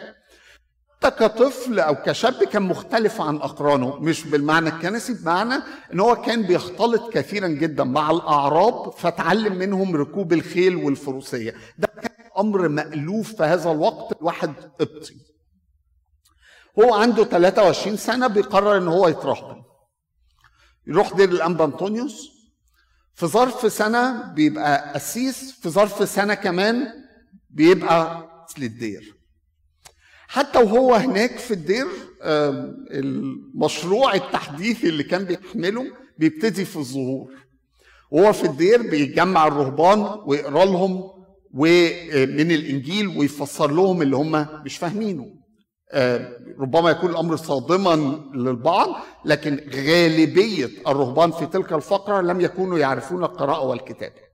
كطفل 1.03 1.81
أو 1.81 1.95
كشاب 1.95 2.45
كان 2.45 2.63
مختلف 2.63 3.21
عن 3.21 3.37
أقرانه 3.37 3.97
مش 3.97 4.27
بالمعنى 4.27 4.69
الكنسي 4.69 5.15
بمعنى 5.15 5.55
إن 5.93 6.01
هو 6.01 6.17
كان 6.17 6.43
بيختلط 6.43 7.13
كثيرا 7.13 7.49
جدا 7.49 7.85
مع 7.85 8.11
الأعراب 8.11 8.93
فتعلم 8.93 9.55
منهم 9.55 9.97
ركوب 9.97 10.33
الخيل 10.33 10.77
والفروسية. 10.77 11.55
ده 11.79 11.89
كان 12.03 12.11
أمر 12.39 12.69
مألوف 12.69 13.35
في 13.37 13.43
هذا 13.43 13.71
الوقت 13.73 14.17
الواحد 14.21 14.53
قبطي. 14.81 15.15
هو 16.79 16.95
عنده 16.95 17.25
23 17.25 17.97
سنة 17.97 18.27
بيقرر 18.27 18.77
إن 18.77 18.89
هو 18.89 19.09
يترهبن 19.09 19.63
يروح 20.87 21.13
دير 21.17 21.29
الانبا 21.29 21.65
انطونيوس 21.65 22.31
في 23.15 23.27
ظرف 23.27 23.73
سنة 23.73 24.33
بيبقى 24.33 24.93
قسيس 24.95 25.53
في 25.53 25.69
ظرف 25.69 26.09
سنة 26.09 26.35
كمان 26.35 26.87
بيبقى 27.51 28.29
للدير 28.59 29.15
حتى 30.29 30.59
وهو 30.59 30.95
هناك 30.95 31.39
في 31.39 31.51
الدير 31.55 31.87
المشروع 32.91 34.15
التحديثي 34.15 34.89
اللي 34.89 35.03
كان 35.05 35.25
بيحمله 35.25 35.87
بيبتدي 36.19 36.65
في 36.65 36.77
الظهور. 36.77 37.33
وهو 38.11 38.33
في 38.33 38.45
الدير 38.47 38.83
بيجمع 38.83 39.47
الرهبان 39.47 40.21
ويقرأ 40.27 40.65
لهم 40.65 41.11
من 41.55 42.51
الإنجيل 42.51 43.09
ويفسر 43.09 43.71
لهم 43.71 44.03
اللي 44.03 44.17
هم 44.17 44.47
مش 44.65 44.77
فاهمينه. 44.77 45.35
ربما 46.61 46.91
يكون 46.91 47.11
الأمر 47.11 47.37
صادما 47.37 48.21
للبعض 48.35 48.89
لكن 49.25 49.71
غالبية 49.75 50.71
الرهبان 50.87 51.31
في 51.31 51.47
تلك 51.47 51.73
الفترة 51.73 52.21
لم 52.21 52.41
يكونوا 52.41 52.79
يعرفون 52.79 53.25
القراءة 53.25 53.65
والكتابة. 53.65 54.31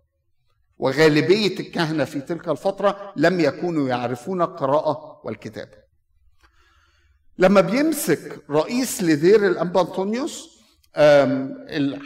وغالبية 0.78 1.60
الكهنة 1.60 2.04
في 2.04 2.20
تلك 2.20 2.48
الفترة 2.48 3.12
لم 3.16 3.40
يكونوا 3.40 3.88
يعرفون 3.88 4.42
القراءة 4.42 5.20
والكتابة. 5.24 5.86
لما 7.38 7.60
بيمسك 7.60 8.44
رئيس 8.50 9.02
لدير 9.02 9.46
الانبا 9.46 9.80
انطونيوس 9.80 10.55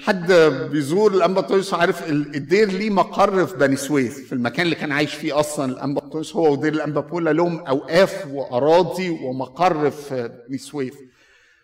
حد 0.05 0.33
بيزور 0.71 1.15
الانبا 1.15 1.63
عارف 1.73 2.09
الدير 2.11 2.69
ليه 2.71 2.91
مقر 2.91 3.47
في 3.47 3.57
بني 3.57 3.77
سويف 3.77 4.27
في 4.27 4.33
المكان 4.33 4.65
اللي 4.65 4.75
كان 4.77 4.93
عايش 4.93 5.15
فيه 5.15 5.41
أصلا 5.41 5.73
الانبا 5.73 6.23
هو 6.37 6.53
ودير 6.53 6.73
الانبا 6.73 7.01
بولا 7.01 7.31
لهم 7.33 7.59
أوقاف 7.67 8.27
وأراضي 8.33 9.11
ومقر 9.11 9.91
في 9.91 10.31
بني 10.49 10.59
سويف. 10.59 10.95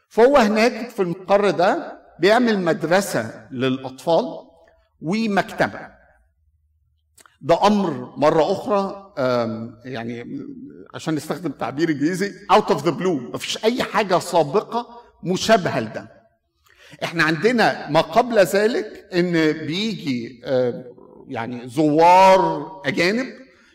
فهو 0.08 0.36
هناك 0.36 0.90
في 0.90 1.02
المقر 1.02 1.50
ده 1.50 1.98
بيعمل 2.20 2.58
مدرسة 2.58 3.48
للأطفال 3.50 4.24
ومكتبة. 5.02 5.80
ده 7.40 7.66
أمر 7.66 8.12
مرة 8.16 8.52
أخرى 8.52 9.12
يعني 9.84 10.40
عشان 10.94 11.14
نستخدم 11.14 11.50
تعبير 11.50 11.88
إنجليزي 11.90 12.32
out 12.50 12.70
of 12.70 12.84
the 12.84 12.90
blue 12.90 13.14
مفيش 13.16 13.64
أي 13.64 13.82
حاجة 13.82 14.18
سابقة 14.18 14.86
مشابهة 15.22 15.80
لده. 15.80 16.15
إحنا 17.04 17.24
عندنا 17.24 17.90
ما 17.90 18.00
قبل 18.00 18.38
ذلك 18.38 19.04
ان 19.14 19.32
بيجي 19.52 20.42
يعني 21.28 21.68
زوار 21.68 22.72
اجانب 22.86 23.26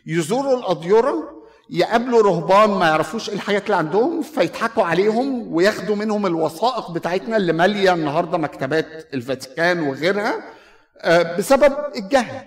يزوروا 0.06 0.58
الأديرة 0.58 1.42
يقابلوا 1.70 2.22
رهبان 2.22 2.70
ما 2.70 2.86
يعرفوش 2.86 3.28
إيه 3.28 3.34
الحاجات 3.34 3.64
اللي 3.64 3.76
عندهم 3.76 4.22
فيضحكوا 4.22 4.84
عليهم 4.84 5.54
وياخدوا 5.54 5.96
منهم 5.96 6.26
الوثائق 6.26 6.90
بتاعتنا 6.90 7.36
اللي 7.36 7.52
مالية 7.52 7.94
النهارده 7.94 8.38
مكتبات 8.38 9.14
الفاتيكان 9.14 9.80
وغيرها 9.80 10.44
آه، 11.00 11.36
بسبب 11.36 11.76
الجهل. 11.96 12.44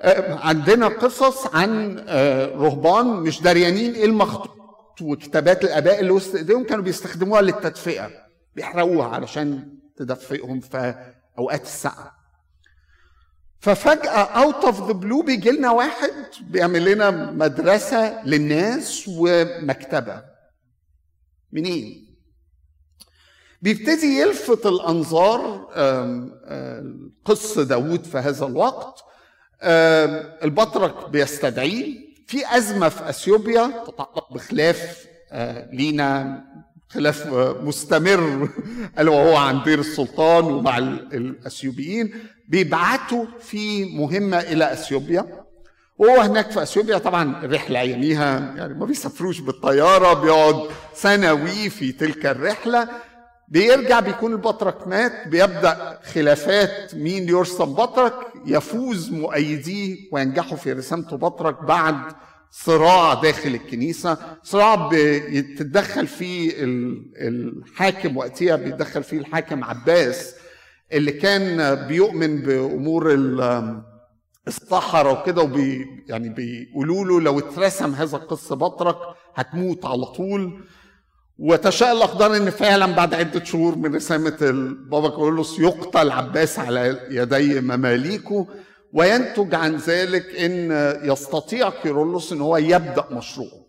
آه، 0.00 0.34
عندنا 0.38 0.88
قصص 0.88 1.54
عن 1.54 2.04
آه، 2.08 2.46
رهبان 2.46 3.06
مش 3.06 3.42
دريانين 3.42 3.94
إيه 3.94 4.04
المخطوط؟ 4.04 4.56
وكتابات 5.02 5.64
الآباء 5.64 6.00
اللي 6.00 6.10
وسط 6.10 6.34
إيديهم 6.34 6.64
كانوا 6.64 6.84
بيستخدموها 6.84 7.42
للتدفئة. 7.42 8.10
بيحرقوها 8.54 9.08
علشان 9.08 9.78
تدفئهم 9.96 10.60
في 10.60 11.12
أوقات 11.38 11.62
السقعة. 11.62 12.20
ففجأة 13.58 14.22
out 14.42 14.64
of 14.64 14.86
the 14.86 14.92
blue 14.92 15.22
بيجي 15.22 15.50
لنا 15.50 15.70
واحد 15.70 16.12
بيعمل 16.42 16.84
لنا 16.84 17.10
مدرسة 17.10 18.24
للناس 18.24 19.04
ومكتبة. 19.08 20.24
منين؟ 21.52 22.16
بيبتدي 23.62 24.20
يلفت 24.20 24.66
الأنظار 24.66 25.66
القس 27.24 27.58
داوود 27.58 28.04
في 28.04 28.18
هذا 28.18 28.46
الوقت. 28.46 29.04
البطرك 30.42 31.10
بيستدعيه. 31.10 32.10
في 32.26 32.56
أزمة 32.56 32.88
في 32.88 33.08
أثيوبيا 33.08 33.84
تتعلق 33.86 34.32
بخلاف 34.32 35.06
آه، 35.32 35.70
لينا 35.74 36.44
خلاف 36.92 37.26
مستمر 37.62 38.48
الا 38.98 39.10
وهو 39.10 39.36
عن 39.36 39.62
دير 39.62 39.78
السلطان 39.78 40.44
ومع 40.44 40.78
الأثيوبيين 40.78 42.14
بيبعتوا 42.48 43.24
في 43.40 43.84
مهمة 43.84 44.38
إلى 44.38 44.72
أثيوبيا. 44.72 45.44
وهو 45.98 46.20
هناك 46.20 46.50
في 46.50 46.62
أثيوبيا 46.62 46.98
طبعا 46.98 47.44
الرحلة 47.44 47.80
أياميها 47.80 48.54
يعني 48.56 48.74
ما 48.74 48.86
بيسافروش 48.86 49.40
بالطيارة 49.40 50.12
بيقعد 50.12 50.62
سنوي 50.94 51.70
في 51.70 51.92
تلك 51.92 52.26
الرحلة. 52.26 52.88
بيرجع 53.48 54.00
بيكون 54.00 54.32
البطرك 54.32 54.88
مات 54.88 55.28
بيبدأ 55.28 55.98
خلافات 56.14 56.94
مين 56.94 57.28
يرسم 57.28 57.64
بطرك 57.74 58.14
يفوز 58.46 59.10
مؤيديه 59.10 59.96
وينجحوا 60.12 60.56
في 60.56 60.72
رسامته 60.72 61.16
بطرك 61.16 61.64
بعد 61.64 61.96
صراع 62.50 63.14
داخل 63.14 63.54
الكنيسة 63.54 64.18
صراع 64.42 64.88
بيتدخل 64.88 66.06
فيه 66.06 66.52
الحاكم 67.16 68.16
وقتها 68.16 68.56
بيتدخل 68.56 69.02
فيه 69.02 69.18
الحاكم 69.18 69.64
عباس 69.64 70.34
اللي 70.92 71.12
كان 71.12 71.74
بيؤمن 71.88 72.42
بأمور 72.42 73.14
الصحراء 74.48 75.20
وكده 75.20 75.42
وبي 75.42 75.86
يعني 76.08 76.28
بيقولوا 76.28 77.04
له 77.04 77.20
لو 77.20 77.38
اترسم 77.38 77.94
هذا 77.94 78.16
القص 78.16 78.52
بطرك 78.52 78.96
هتموت 79.34 79.86
على 79.86 80.04
طول. 80.04 80.60
وتشاء 81.38 81.92
الاقدار 81.92 82.36
إن 82.36 82.50
فعلا 82.50 82.86
بعد 82.86 83.14
عدة 83.14 83.44
شهور 83.44 83.76
من 83.78 83.94
رسامة 83.94 84.36
البابا 84.42 85.08
كارلوس 85.08 85.58
يقتل 85.60 86.10
عباس 86.10 86.58
على 86.58 87.00
يدي 87.10 87.60
مماليكه. 87.60 88.46
وينتج 88.92 89.54
عن 89.54 89.76
ذلك 89.76 90.26
إن 90.26 90.70
يستطيع 91.04 91.70
كيرلس 91.70 92.32
إن 92.32 92.40
هو 92.40 92.56
يبدأ 92.56 93.06
مشروعه. 93.10 93.66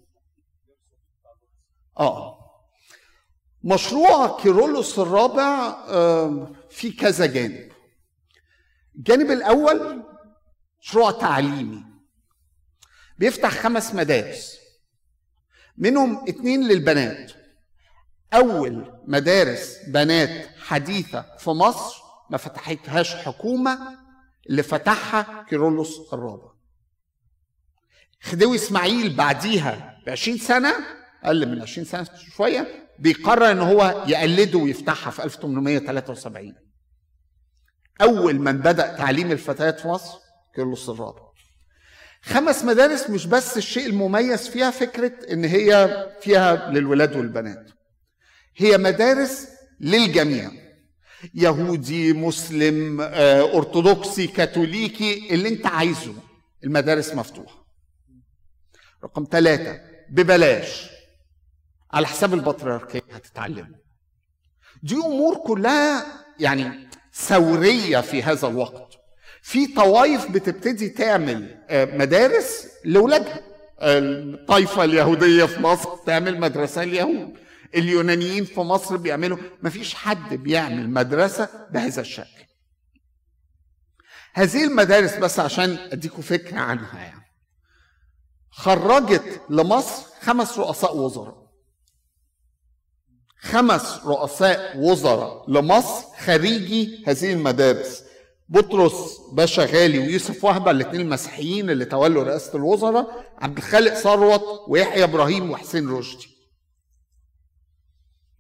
آه. 1.99 2.37
مشروع 3.63 4.41
كيرلس 4.41 4.99
الرابع 4.99 5.75
في 6.69 6.91
كذا 6.91 7.25
جانب. 7.25 7.71
الجانب 8.95 9.31
الأول 9.31 10.03
مشروع 10.81 11.11
تعليمي. 11.11 11.83
بيفتح 13.17 13.49
خمس 13.49 13.95
مدارس. 13.95 14.57
منهم 15.77 16.29
اتنين 16.29 16.67
للبنات. 16.67 17.31
أول 18.33 19.01
مدارس 19.07 19.77
بنات 19.87 20.47
حديثة 20.59 21.25
في 21.37 21.49
مصر 21.49 22.01
ما 22.29 22.37
فتحتهاش 22.37 23.15
حكومة 23.15 24.00
اللي 24.49 24.63
فتحها 24.63 25.45
كيرلس 25.49 26.13
الرابع. 26.13 26.51
خديوي 28.21 28.55
إسماعيل 28.55 29.15
بعديها 29.15 29.99
ب 30.05 30.09
20 30.09 30.37
سنة 30.37 30.73
أقل 31.23 31.47
من 31.47 31.61
20 31.61 31.85
سنة 31.85 32.07
شوية 32.35 32.87
بيقرر 32.99 33.51
إن 33.51 33.59
هو 33.59 34.03
يقلده 34.07 34.59
ويفتحها 34.59 35.11
في 35.11 35.23
1873 35.23 36.55
أول 38.01 38.35
من 38.39 38.57
بدأ 38.57 38.95
تعليم 38.95 39.31
الفتيات 39.31 39.79
في 39.79 39.87
مصر 39.87 40.17
كيرلس 40.55 40.89
الرابع. 40.89 41.31
خمس 42.21 42.63
مدارس 42.63 43.09
مش 43.09 43.25
بس 43.27 43.57
الشيء 43.57 43.85
المميز 43.85 44.47
فيها 44.47 44.71
فكرة 44.71 45.11
إن 45.33 45.45
هي 45.45 46.07
فيها 46.21 46.69
للولاد 46.71 47.15
والبنات 47.15 47.69
هي 48.57 48.77
مدارس 48.77 49.47
للجميع. 49.79 50.51
يهودي 51.33 52.13
مسلم 52.13 53.01
آه، 53.01 53.57
أرثوذكسي 53.57 54.27
كاثوليكي 54.27 55.35
اللي 55.35 55.49
انت 55.49 55.65
عايزه. 55.65 56.13
المدارس 56.63 57.13
مفتوحة. 57.15 57.65
رقم 59.03 59.27
ثلاثة 59.31 59.81
ببلاش. 60.09 60.89
على 61.91 62.07
حساب 62.07 62.33
البطريركية 62.33 63.01
هتتعلموا 63.11 63.75
دي 64.83 64.95
أمور 64.95 65.35
كلها 65.35 66.05
يعني 66.39 66.87
ثورية 67.13 67.99
في 68.01 68.23
هذا 68.23 68.47
الوقت. 68.47 68.93
في 69.41 69.67
طوائف 69.67 70.31
بتبتدي 70.31 70.89
تعمل 70.89 71.57
آه، 71.69 71.85
مدارس 71.97 72.67
لأولادها. 72.85 73.41
الطائفة 73.83 74.83
اليهودية 74.83 75.45
في 75.45 75.61
مصر 75.61 75.89
تعمل 76.05 76.39
مدرسة 76.39 76.83
اليهود 76.83 77.33
اليونانيين 77.75 78.45
في 78.45 78.59
مصر 78.59 78.97
بيعملوا 78.97 79.37
مفيش 79.63 79.95
حد 79.95 80.33
بيعمل 80.33 80.89
مدرسة 80.89 81.49
بهذا 81.71 82.01
الشكل. 82.01 82.41
هذه 84.33 84.63
المدارس 84.63 85.15
بس 85.15 85.39
عشان 85.39 85.77
اديكم 85.91 86.21
فكرة 86.21 86.59
عنها 86.59 86.99
يعني. 86.99 87.21
خرجت 88.51 89.41
لمصر 89.49 90.03
خمس 90.21 90.59
رؤساء 90.59 90.97
وزراء. 90.97 91.51
خمس 93.39 93.99
رؤساء 94.05 94.77
وزراء 94.77 95.51
لمصر 95.51 96.05
خريجي 96.25 97.03
هذه 97.07 97.33
المدارس. 97.33 98.03
بطرس 98.49 99.17
باشا 99.33 99.65
غالي 99.65 99.99
ويوسف 99.99 100.43
وهبة 100.43 100.71
الاثنين 100.71 101.01
المسيحيين 101.01 101.69
اللي 101.69 101.85
تولوا 101.85 102.23
رئاسة 102.23 102.57
الوزراء 102.57 103.25
عبد 103.37 103.57
الخالق 103.57 103.93
ثروت 103.93 104.65
ويحيى 104.67 105.03
إبراهيم 105.03 105.51
وحسين 105.51 105.89
رشدي. 105.89 106.30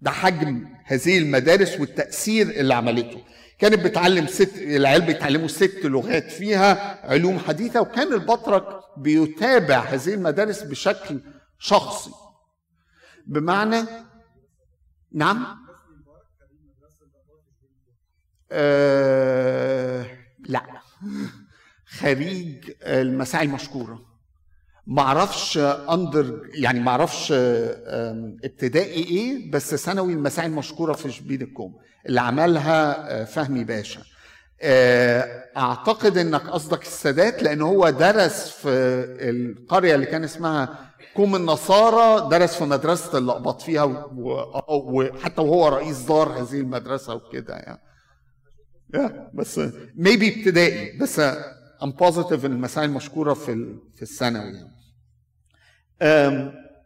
ده 0.01 0.11
حجم 0.11 0.67
هذه 0.85 1.17
المدارس 1.17 1.79
والتأثير 1.79 2.49
اللي 2.49 2.73
عملته. 2.73 3.21
كانت 3.59 3.79
بتعلم 3.85 4.27
ست 4.27 4.57
العيال 4.57 5.01
بيتعلموا 5.01 5.47
ست 5.47 5.79
لغات 5.85 6.31
فيها 6.31 6.99
علوم 7.11 7.39
حديثة 7.39 7.81
وكان 7.81 8.13
البطرك 8.13 8.65
بيتابع 8.97 9.79
هذه 9.79 10.13
المدارس 10.13 10.63
بشكل 10.63 11.21
شخصي. 11.59 12.11
بمعنى 13.27 13.85
نعم؟ 15.11 15.57
آه 18.51 20.07
لا. 20.39 20.63
خريج 21.99 22.71
المساعي 22.83 23.45
المشكورة. 23.45 24.10
ما 24.91 25.01
أعرفش 25.01 25.57
under 25.89 26.41
يعني 26.53 26.79
ما 26.79 26.91
أعرفش 26.91 27.33
ابتدائي 28.43 29.03
إيه 29.03 29.51
بس 29.51 29.75
ثانوي 29.75 30.13
المساعي 30.13 30.47
المشكورة 30.47 30.93
في 30.93 31.11
شبين 31.11 31.41
الكوم 31.41 31.75
اللي 32.05 32.21
عملها 32.21 33.11
آه، 33.21 33.23
فهمي 33.23 33.63
باشا 33.63 34.01
آه، 34.61 35.43
اعتقد 35.57 36.17
انك 36.17 36.41
قصدك 36.47 36.81
السادات 36.81 37.43
لأن 37.43 37.61
هو 37.61 37.89
درس 37.89 38.49
في 38.49 38.69
القرية 39.19 39.95
اللي 39.95 40.05
كان 40.05 40.23
اسمها 40.23 40.89
كوم 41.15 41.35
النصارى 41.35 42.29
درس 42.29 42.55
في 42.55 42.63
مدرسة 42.63 43.17
الأقباط 43.17 43.61
فيها 43.61 43.83
وحتى 44.67 45.41
وهو 45.41 45.67
رئيس 45.67 46.01
زار 46.01 46.41
هذه 46.41 46.59
المدرسة 46.59 47.15
وكده 47.15 47.53
يعني 47.53 47.81
بس 49.33 49.61
maybe 49.95 50.39
ابتدائي 50.39 50.97
بس 50.97 51.19
I'm 51.83 51.91
positive 51.91 52.45
المسائل 52.45 52.89
المذكورة 52.89 53.33
في 53.33 53.75
في 53.95 54.01
الثانوي 54.01 54.45
يعني. 54.45 54.70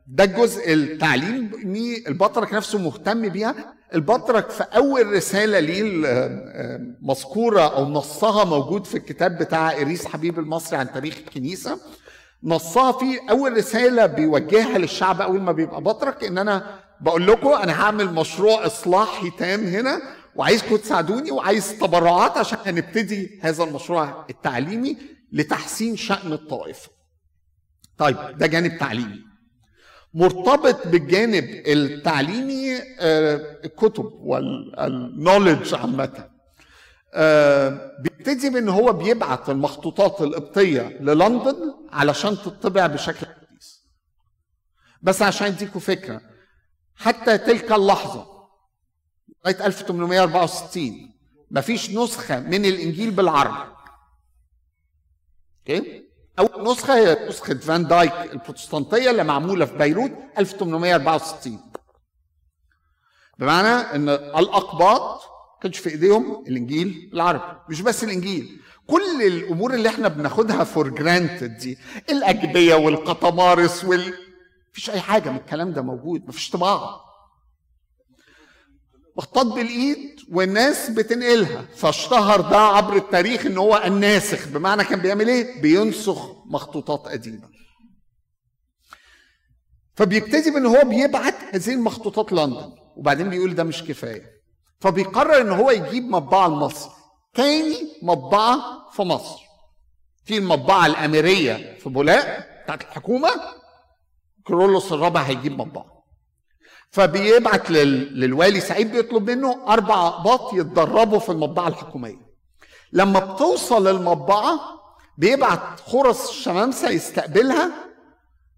ده 0.08 0.23
الجزء 0.23 0.73
التعليمي 0.73 2.04
البطرك 2.08 2.54
نفسه 2.54 2.80
مهتم 2.80 3.30
بيها 3.30 3.56
البطرك 3.95 4.49
في 4.49 4.63
أول 4.63 5.13
رسالة 5.13 5.60
ليه 5.60 5.84
مذكورة 7.01 7.62
أو 7.62 7.89
نصها 7.89 8.43
موجود 8.43 8.86
في 8.86 8.97
الكتاب 8.97 9.38
بتاع 9.38 9.71
إريس 9.71 10.06
حبيب 10.06 10.39
المصري 10.39 10.78
عن 10.78 10.91
تاريخ 10.91 11.17
الكنيسة 11.17 11.80
نصها 12.43 12.91
في 12.91 13.19
أول 13.30 13.58
رسالة 13.58 14.06
بيوجهها 14.06 14.78
للشعب 14.78 15.21
أول 15.21 15.41
ما 15.41 15.51
بيبقى 15.51 15.82
بطرك 15.82 16.23
إن 16.23 16.38
أنا 16.38 16.80
بقول 17.01 17.28
لكم 17.28 17.49
أنا 17.49 17.82
هعمل 17.82 18.13
مشروع 18.13 18.65
إصلاح 18.65 19.08
حيتان 19.21 19.67
هنا 19.67 20.01
وعايزكم 20.36 20.75
تساعدوني 20.75 21.32
وعايز 21.32 21.80
تبرعات 21.80 22.38
عشان 22.38 22.58
هنبتدي 22.65 23.39
هذا 23.41 23.63
المشروع 23.63 24.25
التعليمي 24.30 24.97
لتحسين 25.32 25.95
شأن 25.95 26.34
الطائفة. 26.34 26.89
طيب 27.97 28.38
ده 28.38 28.47
جانب 28.47 28.77
تعليمي. 28.77 29.25
مرتبط 30.13 30.88
بالجانب 30.88 31.43
التعليمي 31.67 32.75
آه، 32.99 33.62
الكتب 33.65 34.05
والنولج 34.13 35.73
عامة. 35.75 36.29
آه، 37.13 37.91
بيبتدي 38.01 38.49
بإن 38.49 38.69
هو 38.69 38.93
بيبعت 38.93 39.49
المخطوطات 39.49 40.21
القبطية 40.21 40.81
للندن 41.01 41.73
علشان 41.91 42.38
تطبع 42.38 42.88
بشكل 42.88 43.25
حديث. 43.25 43.75
بس 45.01 45.21
عشان 45.21 45.47
اديكم 45.47 45.79
فكرة 45.79 46.21
حتى 46.95 47.38
تلك 47.38 47.71
اللحظة 47.71 48.27
لغاية 49.45 49.65
1864 49.65 51.12
مفيش 51.51 51.89
نسخة 51.91 52.39
من 52.39 52.65
الإنجيل 52.65 53.12
بالعربي 53.12 53.71
Okay 55.69 56.05
أول 56.39 56.71
نسخة 56.71 56.95
هي 56.95 57.28
نسخة 57.30 57.54
فان 57.54 57.88
دايك 57.88 58.13
البروتستانتية 58.34 59.12
اللي 59.12 59.24
معمولة 59.24 59.65
في 59.65 59.78
بيروت 59.78 60.12
1864 60.38 61.60
بمعنى 63.39 63.67
إن 63.95 64.10
الأقباط 64.10 65.21
كانش 65.62 65.78
في 65.78 65.89
إيديهم 65.89 66.43
الإنجيل 66.48 67.10
بالعربي 67.12 67.43
مش 67.69 67.82
بس 67.82 68.04
الإنجيل. 68.04 68.62
كل 68.88 69.21
الأمور 69.28 69.74
اللي 69.74 69.89
إحنا 69.89 70.08
بناخدها 70.08 70.63
for 70.63 70.89
granted 70.89 71.58
دي 71.58 71.78
الاجبيه 72.10 72.76
والقطمارس 72.76 73.84
وال 73.86 74.13
مفيش 74.71 74.89
أي 74.89 75.02
حاجة 75.02 75.30
من 75.30 75.38
الكلام 75.38 75.74
ده 75.74 75.82
موجود 75.82 76.28
مفيش 76.28 76.50
طباعة. 76.50 77.05
مخطوط 79.17 79.45
بالايد 79.45 80.19
والناس 80.32 80.89
بتنقلها. 80.89 81.65
فاشتهر 81.75 82.41
ده 82.41 82.58
عبر 82.58 82.95
التاريخ 82.95 83.45
إن 83.45 83.58
هو 83.58 83.82
الناسخ. 83.86 84.47
بمعنى 84.47 84.84
كان 84.84 84.99
بيعمل 84.99 85.28
إيه؟ 85.28 85.62
بينسخ 85.62 86.32
مخطوطات 86.45 86.99
قديمة. 87.08 87.49
فبيبتدي 89.95 90.51
بان 90.51 90.65
هو 90.65 90.82
بيبعت 90.84 91.36
هذه 91.51 91.73
المخطوطات 91.73 92.34
لندن. 92.34 92.71
وبعدين 92.95 93.30
بيقول 93.30 93.56
ده 93.56 93.63
مش 93.63 93.84
كفاية. 93.84 94.36
فبيقرر 94.80 95.41
إن 95.41 95.51
هو 95.51 95.71
يجيب 95.71 96.04
مطبعة 96.04 96.47
لمصر. 96.47 96.89
تاني 97.34 97.75
مطبعة 98.04 98.62
في 98.91 99.01
مصر. 99.01 99.39
في 100.25 100.38
المطبعة 100.38 100.86
الأميرية 100.86 101.78
في 101.80 101.89
بولاق 101.89 102.47
بتاعت 102.63 102.82
الحكومة. 102.82 103.30
كرولوس 104.47 104.91
الرابع 104.91 105.21
هيجيب 105.21 105.51
مطبعة. 105.51 105.94
فبيبعت 106.95 107.71
للوالي 107.71 108.60
سعيد 108.60 108.91
بيطلب 108.91 109.29
منه 109.29 109.67
أربع 109.67 110.08
أقباط 110.08 110.53
يتدربوا 110.53 111.19
في 111.19 111.31
المطبعة 111.31 111.67
الحكومية. 111.67 112.25
لما 112.93 113.19
بتوصل 113.19 113.88
المطبعه 113.88 114.60
بيبعت 115.17 115.79
خرس 115.79 116.29
الشمامسه 116.29 116.89
يستقبلها 116.89 117.71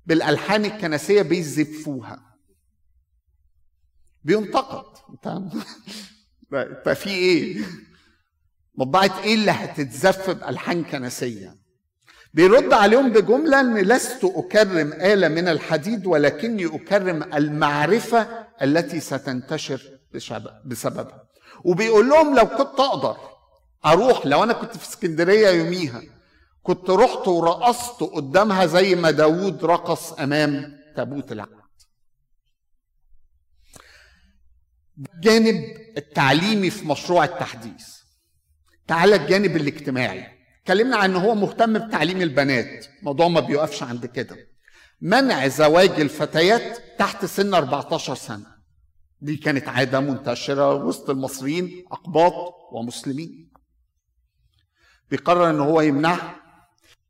بالألحان 0.06 0.66
الكنسية 0.66 1.22
بيزفوها. 1.22 2.38
بينتقد 4.24 4.86
انت 5.10 6.90
في 7.02 7.10
إيه؟ 7.10 7.66
مطبعة 8.76 9.20
إيه 9.24 9.36
اللي 9.36 9.52
هتتزف 9.52 10.30
بألحان 10.30 10.84
كنسية؟ 10.84 11.67
بيرد 12.34 12.74
عليهم 12.74 13.12
بجملة 13.12 13.60
أن 13.60 13.78
لست 13.78 14.24
أكرم 14.24 14.94
آلة 14.94 15.28
من 15.28 15.48
الحديد 15.48 16.06
ولكني 16.06 16.66
أكرم 16.66 17.34
المعرفة 17.34 18.48
التي 18.62 19.00
ستنتشر 19.00 19.82
بسببها. 20.66 21.24
وبيقول 21.64 22.10
لهم 22.10 22.36
لو 22.36 22.46
كنت 22.48 22.80
أقدر 22.80 23.18
أروح 23.86 24.26
لو 24.26 24.44
أنا 24.44 24.54
كنت 24.54 24.78
في 24.78 24.90
اسكندرية 24.90 25.50
يوميها 25.50 26.02
كنت 26.64 26.90
رحت 26.90 27.28
ورقصت 27.28 28.04
قدامها 28.04 28.66
زي 28.66 28.96
ما 28.96 29.12
داوود 29.12 29.66
رقص 29.66 30.14
أمام 30.14 30.78
تابوت 30.96 31.32
العهد 31.32 31.50
الجانب 35.16 35.64
التعليمي 35.98 36.70
في 36.70 36.86
مشروع 36.86 37.24
التحديث. 37.24 37.88
تعالى 38.88 39.16
الجانب 39.16 39.56
الاجتماعي. 39.56 40.37
اتكلمنا 40.68 40.98
عن 40.98 41.10
إن 41.10 41.16
هو 41.16 41.36
مهتم 41.36 41.88
بتعليم 41.88 42.22
البنات. 42.22 42.86
الموضوع 43.00 43.28
ما 43.28 43.40
بيوقفش 43.40 43.84
عند 43.84 44.06
كده. 44.06 44.38
منع 45.02 45.48
زواج 45.48 45.90
الفتيات 46.02 46.78
تحت 47.00 47.26
سن 47.26 47.54
14 47.54 48.16
سنة. 48.16 48.46
دي 49.22 49.38
كانت 49.38 49.68
عادة 49.68 50.00
منتشرة 50.00 50.74
وسط 50.74 51.10
المصريين 51.10 51.86
أقباط 51.92 52.34
ومسلمين. 52.72 53.52
بيقرر 55.12 55.50
إن 55.50 55.60
هو 55.60 55.82
يمنعها. 55.82 56.36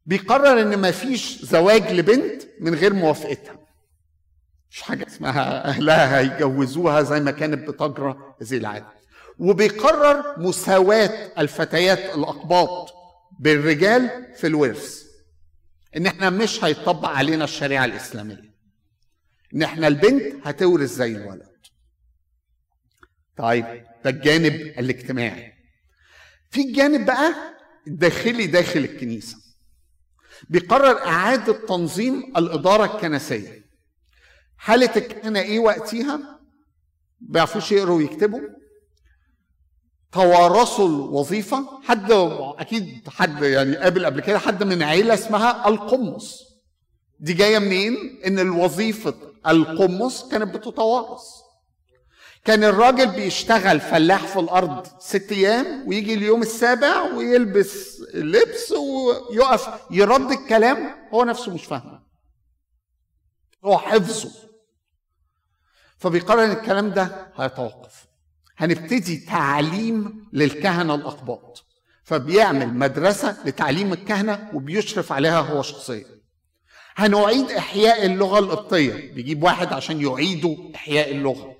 بيقرر 0.06 0.62
إن 0.62 0.78
ما 0.78 0.92
فيش 0.92 1.46
زواج 1.46 1.92
لبنت 1.92 2.44
من 2.60 2.76
غير 2.76 2.94
موافقتها. 2.94 3.60
مش 4.72 4.82
حاجة 4.82 5.08
اسمها 5.08 5.68
أهلها 5.68 6.20
هيجوزوها 6.20 7.02
زي 7.02 7.20
ما 7.20 7.32
كانت 7.32 7.70
بتجرى 7.70 8.36
هذه 8.42 8.58
العادة. 8.58 8.88
وبيقرر 9.40 10.40
مساواة 10.40 11.32
الفتيات 11.38 12.16
الأقباط. 12.16 12.97
بالرجال 13.40 14.34
في 14.36 14.48
الورث. 14.48 15.04
إن 15.98 16.06
إحنا 16.06 16.30
مش 16.30 16.64
هيطبق 16.64 17.10
علينا 17.10 17.44
الشريعة 17.44 17.86
الإسلامية. 17.86 18.54
إن 19.56 19.64
إحنا 19.64 19.88
البنت 19.88 20.48
هتورث 20.48 20.90
زي 20.90 21.16
الولد. 21.16 21.58
طيب 23.38 23.66
ده 24.04 24.10
الجانب 24.10 24.54
الاجتماعي. 24.54 25.54
في 26.50 26.62
الجانب 26.62 27.06
بقى 27.06 27.34
الداخلي 27.88 28.48
داخل 28.48 28.80
الكنيسة. 28.80 29.38
بيقرر 30.50 31.06
إعادة 31.06 31.54
تنظيم 31.66 32.34
الإدارة 32.38 32.96
الكنسية. 32.96 33.66
حالة 34.58 34.96
الكهنه 34.96 35.40
إيه 35.40 35.60
وقتها؟ 35.60 36.40
بيعرفوش 37.20 37.72
يقروا 37.72 37.98
ويكتبوا. 37.98 38.42
توارثوا 40.12 40.88
الوظيفة؟ 40.88 41.82
حد 41.84 42.12
أكيد 42.12 43.10
حد 43.10 43.42
يعني 43.42 43.76
قابل 43.78 44.06
قبل 44.06 44.22
كده 44.22 44.40
حد 44.40 44.64
من 44.64 44.84
عيلة 44.84 45.14
اسمها 45.14 45.68
القمص. 45.68 46.44
دي 47.20 47.34
جاية 47.34 47.60
منين؟ 47.60 48.22
إن 48.26 48.40
الوظيفة 48.40 49.14
القمص 49.48 50.30
كانت 50.30 50.56
بتتوارث. 50.56 51.22
كان 52.46 52.64
الراجل 52.64 53.08
بيشتغل 53.08 53.80
فلاح 53.80 54.28
في 54.28 54.40
الأرض 54.40 54.88
ست 55.00 55.32
أيام 55.32 55.88
ويجي 55.88 56.14
اليوم 56.14 56.42
السابع 56.42 57.02
ويلبس 57.02 58.02
اللبس 58.14 58.72
ويقف 58.72 59.70
يرد 59.92 60.32
الكلام 60.32 60.96
هو 61.14 61.24
نفسه 61.24 61.54
مش 61.54 61.66
فاهمه. 61.66 62.04
هو 63.66 63.78
حفظه. 63.78 64.32
فبيقرر 65.98 66.44
الكلام 66.44 66.90
ده 66.90 67.32
هيتوقف. 67.36 68.07
هنبتدي 68.58 69.18
تعليم 69.18 70.26
للكهنة 70.34 70.96
الأقباط. 70.96 71.64
فبيعمل 72.04 72.74
مدرسة 72.74 73.38
لتعليم 73.46 73.94
الكهنة 73.94 74.50
وبيشرف 74.54 75.12
عليها 75.12 75.40
هو 75.40 75.62
شخصيا. 75.62 76.06
هنعيد 76.96 77.52
إحياء 77.52 78.06
اللغة 78.06 78.40
القبطية. 78.40 79.14
بيجيب 79.14 79.44
واحد 79.44 79.74
عشان 79.74 80.02
يعيدوا 80.02 80.56
إحياء 80.76 81.12
اللغة. 81.12 81.56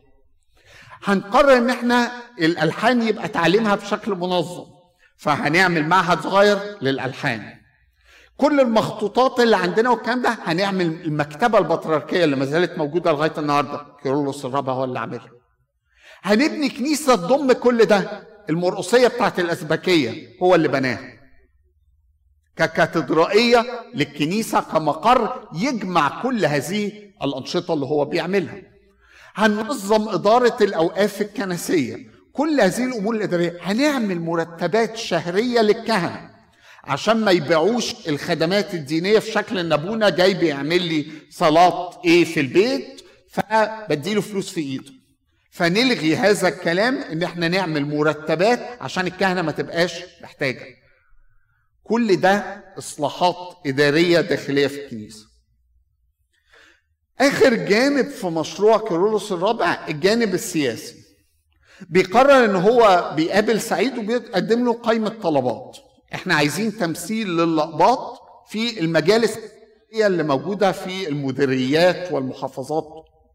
هنقرر 1.04 1.58
إن 1.58 1.70
إحنا 1.70 2.12
الألحان 2.40 3.08
يبقى 3.08 3.28
تعليمها 3.28 3.76
بشكل 3.76 4.12
منظم. 4.16 4.66
فهنعمل 5.18 5.88
معهد 5.88 6.22
صغير 6.22 6.60
للألحان. 6.82 7.54
كل 8.38 8.60
المخطوطات 8.60 9.40
اللي 9.40 9.56
عندنا 9.58 9.90
والكلام 9.90 10.22
ده 10.22 10.38
هنعمل 10.46 10.86
المكتبة 10.86 11.58
البطريركية 11.58 12.24
اللي 12.24 12.36
ما 12.36 12.46
زالت 12.46 12.78
موجودة 12.78 13.12
لغاية 13.12 13.34
النهارده. 13.38 13.86
كيرلس 14.04 14.46
الرابع 14.46 14.74
هو 14.74 14.84
اللي 14.84 15.00
عاملها. 15.00 15.37
هنبني 16.24 16.70
كنيسة 16.70 17.16
تضم 17.16 17.52
كل 17.52 17.86
ده. 17.86 18.28
المرقصية 18.50 19.08
بتاعت 19.08 19.40
الازبكيه 19.40 20.30
هو 20.44 20.56
اللي 20.56 20.68
بناها. 20.68 21.14
ككاتدرائية 22.58 23.66
للكنيسة 23.96 24.60
كمقر 24.62 25.48
يجمع 25.56 26.22
كل 26.24 26.46
هذه 26.46 26.92
الأنشطة 27.24 27.74
اللي 27.74 27.86
هو 27.86 28.06
بيعملها. 28.06 28.62
هننظم 29.36 30.10
إدارة 30.10 30.58
الأوقاف 30.62 31.22
الكنسية. 31.22 31.98
كل 32.34 32.62
هذه 32.62 32.86
الأمور 32.86 33.16
الإدارية. 33.16 33.58
هنعمل 33.62 34.20
مرتبات 34.22 34.98
شهرية 34.98 35.62
للكهنة 35.62 36.30
عشان 36.84 37.18
ما 37.26 37.32
يبيعوش 37.32 38.08
الخدمات 38.08 38.74
الدينية 38.74 39.20
في 39.20 39.32
شكل 39.32 39.60
إن 39.60 39.72
أبونا 39.74 40.10
جاي 40.10 40.34
بيعمل 40.34 40.82
لي 40.82 41.06
صلاة 41.30 42.02
إيه 42.06 42.26
في 42.26 42.40
البيت 42.40 43.02
فبديله 43.30 44.22
فلوس 44.22 44.50
في 44.50 44.62
إيده. 44.62 44.97
فنلغي 45.58 46.16
هذا 46.16 46.48
الكلام 46.48 46.98
إن 46.98 47.24
إحنا 47.24 47.48
نعمل 47.48 47.86
مرتبات 47.86 48.60
عشان 48.82 49.08
الكهنة 49.08 49.42
ما 49.42 49.52
تبقاش 49.52 50.04
محتاجة. 50.22 50.66
كل 51.84 52.16
ده 52.16 52.64
إصلاحات 52.78 53.36
إدارية 53.66 54.22
داخلية 54.22 54.68
في 54.68 54.86
الكنيسة. 54.86 55.26
آخر 57.20 57.54
جانب 57.54 58.08
في 58.10 58.28
مشروع 58.28 58.78
كيرلس 58.78 59.32
الرابع 59.32 59.88
الجانب 59.90 60.34
السياسي. 60.34 60.96
بيقرر 61.90 62.46
إن 62.46 62.56
هو 62.56 63.14
بيقابل 63.16 63.62
سعيد 63.62 63.98
وبيقدم 63.98 64.66
له 64.66 64.74
قائمه 64.74 65.10
طلبات. 65.10 65.78
إحنا 66.14 66.36
عايزين 66.36 66.78
تمثيل 66.78 67.28
للأقباط 67.38 68.20
في 68.50 68.80
المجالس 68.80 69.38
اللي 70.06 70.24
موجودة 70.24 70.72
في 70.72 71.08
المديريات 71.08 72.12
والمحافظات 72.12 72.88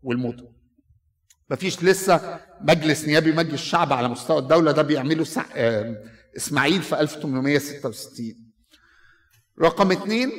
والمدن. 0.02 0.61
مفيش 1.52 1.82
لسه 1.84 2.40
مجلس 2.60 3.04
نيابي 3.04 3.32
مجلس 3.32 3.54
الشعب 3.54 3.92
على 3.92 4.08
مستوى 4.08 4.38
الدولة 4.38 4.72
ده 4.72 4.82
بيعمله 4.82 5.24
سع... 5.24 5.44
إسماعيل 6.36 6.82
في 6.82 7.00
1866 7.00 8.34
رقم 9.60 9.92
اثنين 9.92 10.30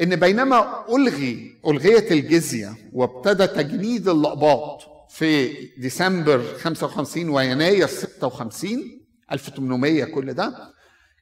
إن 0.00 0.16
بينما 0.16 0.84
ألغي 0.96 1.60
ألغيت 1.66 2.12
الجزية 2.12 2.74
وابتدى 2.92 3.46
تجنيد 3.46 4.08
الأقباط 4.08 4.82
في 5.10 5.52
ديسمبر 5.78 6.42
55 6.58 7.28
ويناير 7.28 7.86
56 7.86 9.00
1800 9.32 10.04
كل 10.04 10.32
ده 10.34 10.72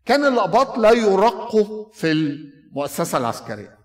كان 0.06 0.24
الأقباط 0.26 0.78
لا 0.78 0.90
يرقوا 0.92 1.92
في 1.92 2.12
المؤسسة 2.12 3.18
العسكرية. 3.18 3.79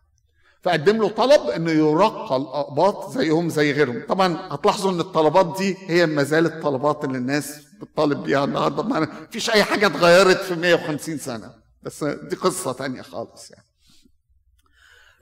فقدم 0.65 0.97
له 0.97 1.09
طلب 1.09 1.49
إنه 1.49 1.71
يرقى 1.71 2.37
الأقباط 2.37 3.11
زيهم 3.11 3.49
زي 3.49 3.71
غيرهم. 3.71 4.03
طبعا 4.09 4.37
هتلاحظوا 4.51 4.91
إن 4.91 4.99
الطلبات 4.99 5.57
دي 5.57 5.77
هي 5.87 6.05
ما 6.05 6.23
زالت 6.23 6.53
الطلبات 6.53 7.03
اللي 7.05 7.17
الناس 7.17 7.61
بتطالب 7.81 8.23
بيها 8.23 8.43
النهارده. 8.43 8.83
ما 8.83 9.27
فيش 9.31 9.49
أي 9.49 9.63
حاجة 9.63 9.87
اتغيرت 9.87 10.37
في 10.41 10.55
150 10.55 11.17
سنة. 11.17 11.53
بس 11.83 12.03
دي 12.03 12.35
قصة 12.35 12.71
تانية 12.71 13.01
خالص 13.01 13.51
يعني. 13.51 13.65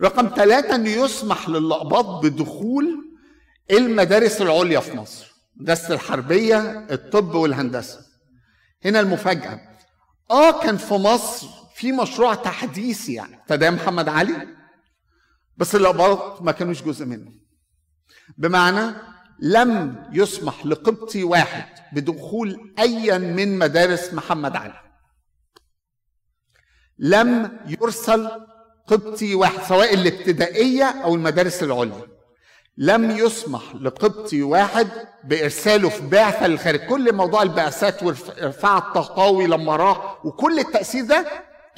رقم 0.02 0.30
ثلاثة 0.36 0.76
إنه 0.76 0.90
يسمح 0.90 1.50
للأقباط 1.50 2.06
بدخول 2.06 3.06
المدارس 3.72 4.42
العليا 4.42 4.80
في 4.80 4.98
مصر. 4.98 5.34
مدرسة 5.56 5.94
الحربية 5.94 6.86
الطب 6.92 7.36
والهندسة. 7.36 8.00
هنا 8.86 9.00
المفاجأة. 9.00 9.60
آه 10.32 10.60
كان 10.64 10.78
في 10.78 10.94
مصر 10.94 11.48
في 11.76 11.92
مشروع 11.92 12.34
تحديثي 12.36 13.14
يعني. 13.14 13.36
ابتدى 13.42 13.70
محمد 13.70 14.10
علي؟ 14.10 14.48
بس 15.58 15.76
الأباط 15.76 16.42
ما 16.42 16.52
كانوش 16.52 16.84
جزء 16.84 17.06
منه. 17.06 17.32
بمعنى 18.38 18.96
لم 19.40 20.04
يسمح 20.14 20.66
لقبطي 20.66 21.24
واحد 21.24 21.66
بدخول 21.94 22.74
ايا 22.80 23.18
من 23.18 23.58
مدارس 23.60 24.14
محمد 24.14 24.56
علي. 24.56 24.80
لم 27.00 27.60
يرسل 27.68 28.30
قبطي 28.88 29.36
واحد 29.36 29.64
سواء 29.64 29.94
الابتدائية 29.94 30.86
أو 30.86 31.16
المدارس 31.16 31.64
العليا. 31.64 32.08
لم 32.78 33.12
يسمح 33.12 33.76
لقبطي 33.76 34.44
واحد 34.44 34.88
بإرساله 35.24 35.90
في 35.90 36.08
بعثه 36.08 36.48
للخارج 36.48 36.80
كل 36.80 37.14
موضوع 37.16 37.44
البعثات 37.44 38.04
وارفاع 38.04 38.78
الطهطاوي 38.78 39.48
لما 39.48 39.76
راح 39.76 40.26
وكل 40.26 40.60
التاثير 40.60 41.06
ده 41.06 41.26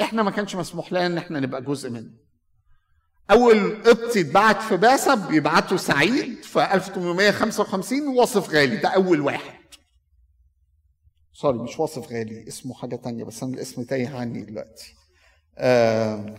إحنا 0.01 0.23
ما 0.23 0.31
كانش 0.31 0.55
مسموح 0.55 0.93
لنا 0.93 1.05
إن 1.05 1.17
إحنا 1.17 1.39
نبقى 1.39 1.61
جزء 1.61 1.89
منه. 1.89 2.24
أول 3.31 3.83
قبطي 3.83 4.19
اتبعت 4.21 4.61
في 4.61 4.77
بعثه 4.77 5.27
بيبعته 5.27 5.77
سعيد 5.77 6.43
في 6.43 6.73
1855 6.73 8.07
واصف 8.07 8.49
غالي 8.49 8.77
ده 8.77 8.89
أول 8.89 9.21
واحد. 9.21 9.59
سوري 11.33 11.57
مش 11.57 11.79
واصف 11.79 12.11
غالي 12.11 12.47
اسمه 12.47 12.73
حاجة 12.73 12.95
تانية 12.95 13.23
بس 13.23 13.43
أنا 13.43 13.53
الاسم 13.53 13.83
تايه 13.83 14.09
عني 14.15 14.41
دلوقتي. 14.41 14.93
آه 15.57 16.37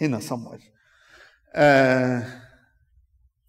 هنا 0.00 0.20
صمويل 0.20 0.62
آه 1.54 2.42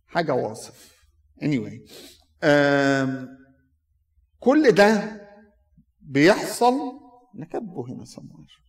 حاجة 0.08 0.34
واصف. 0.34 0.98
Anyway 1.44 1.92
آم 2.44 3.38
كل 4.40 4.72
ده 4.72 5.22
بيحصل 6.02 6.74
نكبه 7.36 7.86
هنا 7.90 8.06
سموير 8.06 8.62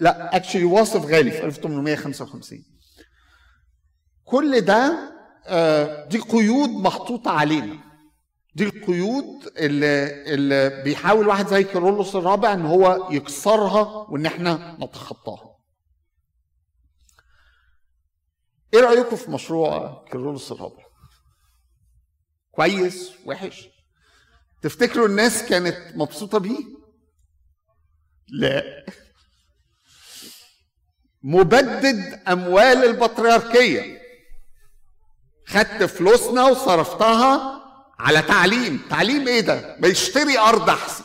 لا 0.00 0.36
اكشلي 0.36 0.64
واصف 0.64 1.04
غالي 1.06 1.30
في 1.30 1.44
1855 1.44 2.64
كل 4.24 4.60
ده 4.60 5.08
دي 6.10 6.18
قيود 6.18 6.68
محطوطه 6.70 7.30
علينا. 7.30 7.78
دي 8.54 8.64
القيود 8.64 9.46
اللي, 9.56 10.24
اللي 10.34 10.82
بيحاول 10.82 11.28
واحد 11.28 11.46
زي 11.46 11.64
كيرلس 11.64 12.14
الرابع 12.16 12.52
إن 12.52 12.66
هو 12.66 13.08
يكسرها 13.10 13.82
وإن 14.10 14.26
إحنا 14.26 14.76
نتخطاها. 14.80 15.56
إيه 18.74 18.80
رأيكم 18.80 19.16
في 19.16 19.30
مشروع 19.30 20.04
كيرلس 20.10 20.52
الرابع؟ 20.52 20.84
كويس؟ 22.52 23.10
وحش؟ 23.26 23.68
تفتكروا 24.62 25.06
الناس 25.06 25.42
كانت 25.42 25.96
مبسوطة 25.96 26.38
بيه؟ 26.38 26.58
لا. 28.28 28.62
مبدد 31.22 32.20
أموال 32.28 32.84
البطريركية. 32.84 33.98
خدت 35.46 35.82
فلوسنا 35.84 36.44
وصرفتها 36.44 37.62
على 37.98 38.22
تعليم. 38.22 38.80
تعليم 38.90 39.28
إيه 39.28 39.40
ده؟ 39.40 39.76
ما 39.80 39.88
يشتري 39.88 40.38
أرض 40.38 40.70
أحسن. 40.70 41.04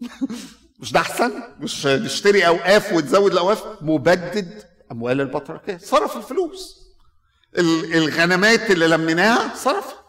مش 0.80 0.92
ده 0.92 1.00
أحسن؟ 1.00 1.42
مش 1.60 1.86
نشتري 1.86 2.46
أوقاف 2.46 2.92
وتزود 2.92 3.32
الأوقاف؟ 3.32 3.64
مبدد 3.80 4.64
أموال 4.92 5.20
البطريركية. 5.20 5.76
صرف 5.78 6.16
الفلوس. 6.16 6.86
الغنمات 7.58 8.70
اللي 8.70 8.86
لميناها 8.88 9.54
صرفها. 9.54 10.06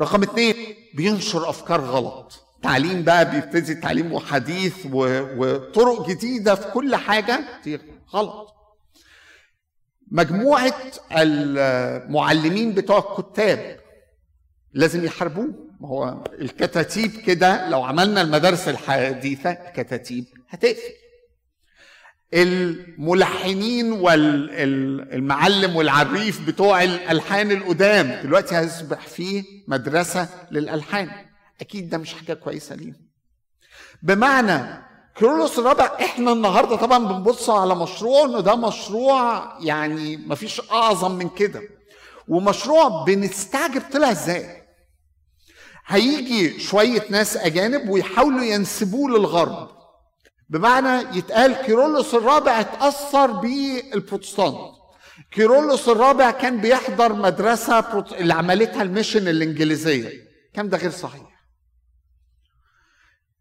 رقم 0.00 0.22
اثنين 0.22 0.54
بينشر 0.94 1.50
أفكار 1.50 1.80
غلط. 1.80 2.42
تعليم 2.62 3.02
بقى 3.02 3.30
بيبتدي 3.30 3.74
تعليم 3.74 4.18
حديث 4.18 4.74
وطرق 4.92 6.08
جديدة 6.08 6.54
في 6.54 6.70
كل 6.70 6.96
حاجة. 6.96 7.40
دي 7.64 7.78
غلط. 8.14 8.48
مجموعة 10.10 10.74
المعلمين 11.12 12.72
بتوع 12.74 13.16
الكتاب 13.18 13.80
لازم 14.72 15.04
يحاربوه. 15.04 15.54
ما 15.80 15.88
هو 15.88 16.24
الكتاتيب 16.40 17.10
كده 17.10 17.68
لو 17.68 17.82
عملنا 17.82 18.20
المدارس 18.22 18.68
الحديثة 18.68 19.50
الكتاتيب 19.50 20.24
هتقفل. 20.48 20.92
الملحنين 22.34 23.92
والمعلم 23.92 25.76
والعريف 25.76 26.46
بتوع 26.46 26.82
الألحان 26.82 27.50
القدام 27.50 28.22
دلوقتي 28.22 28.56
هيصبح 28.56 29.06
فيه 29.06 29.44
مدرسة 29.68 30.28
للألحان. 30.50 31.10
أكيد 31.60 31.90
ده 31.90 31.98
مش 31.98 32.14
حاجة 32.14 32.34
كويسة 32.34 32.74
لينا. 32.74 32.96
بمعنى 34.02 34.82
كيرلس 35.16 35.58
الرابع 35.58 35.84
إحنا 36.00 36.32
النهارده 36.32 36.76
طبعا 36.76 36.98
بنبص 36.98 37.50
على 37.50 37.74
مشروع 37.74 38.24
إنه 38.24 38.40
ده 38.40 38.56
مشروع 38.56 39.52
يعني 39.60 40.16
مفيش 40.16 40.60
أعظم 40.70 41.10
من 41.12 41.28
كده. 41.28 41.62
ومشروع 42.28 43.04
بنستعجب 43.04 43.82
طلع 43.92 44.10
إزاي؟ 44.10 44.62
هيجي 45.86 46.60
شوية 46.60 47.02
ناس 47.10 47.36
أجانب 47.36 47.88
ويحاولوا 47.88 48.42
ينسبوه 48.44 49.10
للغرب. 49.10 49.68
بمعنى 50.48 51.18
يتقال 51.18 51.52
كيرلس 51.52 52.14
الرابع 52.14 52.60
اتأثر 52.60 53.32
بالبروتستانت. 53.32 54.56
كيرلس 55.30 55.88
الرابع 55.88 56.30
كان 56.30 56.60
بيحضر 56.60 57.12
مدرسة 57.12 58.04
اللي 58.12 58.34
عملتها 58.34 58.82
ال 58.82 58.88
mission 58.88 59.28
الإنجليزية. 59.28 60.12
كان 60.54 60.68
ده 60.68 60.78
غير 60.78 60.90
صحيح. 60.90 61.31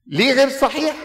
ليه 0.07 0.33
غير 0.33 0.49
صحيح؟ 0.49 0.95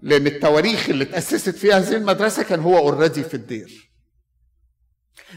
لأن 0.00 0.26
التواريخ 0.26 0.88
اللي 0.88 1.04
اتأسست 1.04 1.56
فيها 1.56 1.78
هذه 1.78 1.96
المدرسة 1.96 2.42
كان 2.42 2.60
هو 2.60 2.78
already 2.78 3.24
في 3.24 3.34
الدير. 3.34 3.92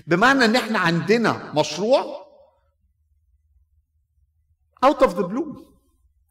بمعنى 0.07 0.45
إن 0.45 0.55
إحنا 0.55 0.79
عندنا 0.79 1.53
مشروع 1.53 2.25
out 4.83 5.03
of 5.03 5.15
the 5.15 5.21
blue 5.21 5.65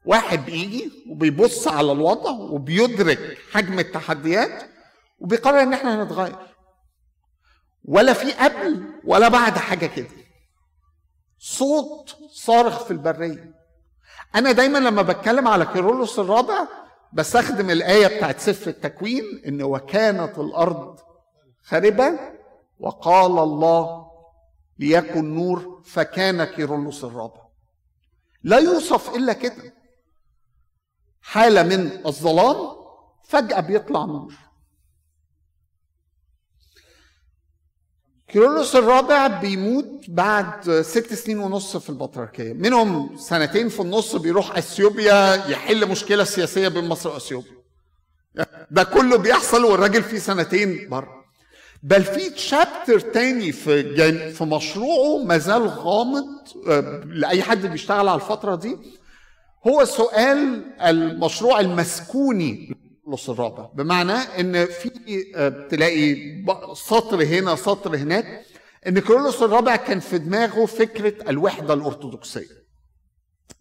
واحد 0.05 0.45
بيجي 0.45 0.93
وبيبص 1.11 1.69
على 1.69 1.93
الوضع 1.93 2.31
وبيدرك 2.31 3.39
حجم 3.53 3.79
التحديات 3.79 4.71
وبيقرر 5.19 5.63
إن 5.63 5.73
إحنا 5.73 6.03
هنتغير. 6.03 6.55
ولا 7.85 8.13
في 8.13 8.33
قبل 8.33 8.85
ولا 9.05 9.29
بعد 9.29 9.59
حاجة 9.59 9.87
كده. 9.87 10.09
صوت 11.39 12.17
صارخ 12.33 12.85
في 12.85 12.91
البرية. 12.91 13.55
أنا 14.35 14.53
دايما 14.53 14.79
لما 14.79 15.03
بتكلم 15.03 15.49
على 15.49 15.67
كيرولوس 15.67 16.19
الرابع 16.19 16.67
بستخدم 17.13 17.71
الآية 17.71 18.17
بتاعت 18.17 18.41
سفر 18.41 18.71
التكوين 18.71 19.43
إن 19.47 19.63
وكانت 19.63 20.39
الأرض 20.39 20.99
خربه 21.63 22.19
وقال 22.81 23.39
الله 23.39 24.07
ليكن 24.79 25.35
نور 25.35 25.83
فكان 25.85 26.45
كيرولوس 26.45 27.05
الرابع. 27.05 27.45
لا 28.43 28.59
يوصف 28.59 29.17
إلا 29.17 29.33
كده. 29.33 29.75
حاله 31.23 31.63
من 31.63 32.07
الظلام 32.07 32.57
فجأة 33.25 33.61
بيطلع 33.61 34.05
نور. 34.05 34.35
كيرلس 38.35 38.77
الرابع 38.77 39.27
بيموت 39.27 40.05
بعد 40.09 40.81
ست 40.81 41.15
سنين 41.15 41.39
ونص 41.39 41.77
في 41.77 41.91
البطريركية. 41.91 42.53
منهم 42.53 43.17
سنتين 43.17 43.69
في 43.69 43.81
النص 43.81 44.17
بيروح 44.17 44.57
إثيوبيا 44.57 45.35
يحل 45.35 45.89
مشكلة 45.89 46.25
سياسية 46.25 46.69
بين 46.69 46.85
مصر 46.85 47.11
وإثيوبيا. 47.11 47.53
ده 48.71 48.83
كله 48.85 49.17
بيحصل 49.17 49.65
والراجل 49.65 50.03
فيه 50.03 50.19
سنتين 50.19 50.89
بره. 50.89 51.25
بل 51.83 52.05
في 52.05 52.31
تشابتر 52.31 53.01
تاني 53.01 53.53
في 53.53 53.83
جن 53.83 54.33
في 54.33 54.45
مشروعه 54.45 55.25
ما 55.25 55.39
زال 55.39 55.69
غامض 55.69 56.27
آه، 56.69 57.03
لأي 57.07 57.43
حد 57.43 57.67
بيشتغل 57.67 58.09
على 58.09 58.21
الفترة 58.21 58.55
دي. 58.55 58.77
هو 59.67 59.85
سؤال 59.85 60.65
المشروع 60.81 61.61
المسكوني 61.61 62.77
النص 63.07 63.31
الرابع. 63.31 63.67
بمعنى 63.75 64.13
إن 64.13 64.67
في 64.67 64.91
آه، 65.37 65.69
تلاقي 65.71 66.17
سطر 66.75 67.25
هنا 67.25 67.57
سطر 67.57 67.97
هناك 67.97 68.43
إن 68.87 68.99
كيرلس 68.99 69.43
الرابع 69.43 69.77
كان 69.77 70.01
في 70.01 70.19
دماغه 70.19 70.67
فكرة 70.67 71.31
الوحدة 71.31 71.75
الأرثوذكسية 71.75 72.65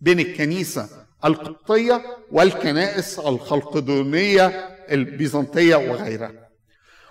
بين 0.01 0.19
الكنيسة 0.19 0.89
القبطية 1.25 2.01
والكنائس 2.31 3.19
الخلقدونية 3.19 4.47
البيزنطية 4.91 5.75
وغيرها. 5.75 6.49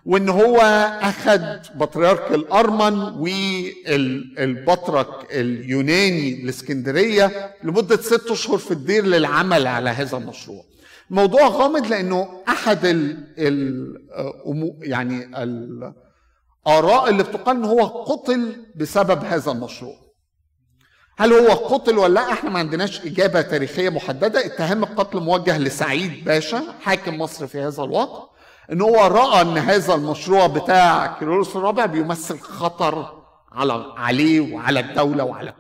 وإن 0.05 0.29
هو 0.29 0.57
اخذ 1.03 1.41
بطريرك 1.75 2.33
الأرمن 2.33 2.99
والبطرك 4.39 5.09
اليوناني 5.31 6.43
الإسكندرية 6.43 7.55
لمدة 7.65 7.97
ست 7.97 8.31
اشهر 8.31 8.59
في 8.59 8.71
الدير 8.71 9.07
للعمل 9.07 9.67
على 9.67 9.91
هذا 9.91 10.17
المشروع. 10.17 10.65
موضوع 11.13 11.47
غامض 11.49 11.87
لأنه 11.87 12.43
أحد 12.49 12.85
ال 12.85 13.27
ال 13.39 14.79
يعني 14.83 15.43
الآراء 15.43 17.09
اللي 17.09 17.23
بتقال 17.23 17.57
إن 17.57 17.65
هو 17.65 17.87
قتل 17.87 18.67
بسبب 18.77 19.25
هذا 19.25 19.53
المشروع. 19.53 19.95
هل 21.19 21.33
هو 21.33 21.49
قتل 21.53 21.99
ولا 21.99 22.15
لأ؟ 22.15 22.33
إحنا 22.33 22.51
ما 22.51 22.59
عندناش 22.59 23.07
إجابة 23.07 23.41
تاريخية 23.43 23.89
محددة. 23.89 24.47
اتهام 24.47 24.83
القتل 24.83 25.21
موجه 25.21 25.59
لسعيد 25.59 26.25
باشا 26.25 26.63
حاكم 26.81 27.19
مصر 27.19 27.47
في 27.47 27.61
هذا 27.61 27.83
الوقت 27.83 28.31
إن 28.73 28.81
هو 28.81 29.07
رأى 29.07 29.41
إن 29.43 29.59
هذا 29.59 29.95
المشروع 29.95 30.47
بتاع 30.47 31.19
كيرلس 31.19 31.57
الرابع 31.57 31.87
بيمثل 31.87 32.39
خطر 32.39 33.23
على 33.53 33.93
عليه 33.97 34.55
وعلى 34.55 34.81
الدولة 34.81 35.25
وعلى 35.25 35.55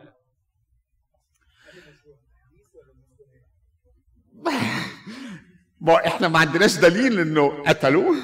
ما 5.82 6.06
إحنا 6.06 6.28
ما 6.28 6.38
عندناش 6.38 6.76
دليل 6.76 7.20
انه 7.20 7.62
قتلوه. 7.66 8.16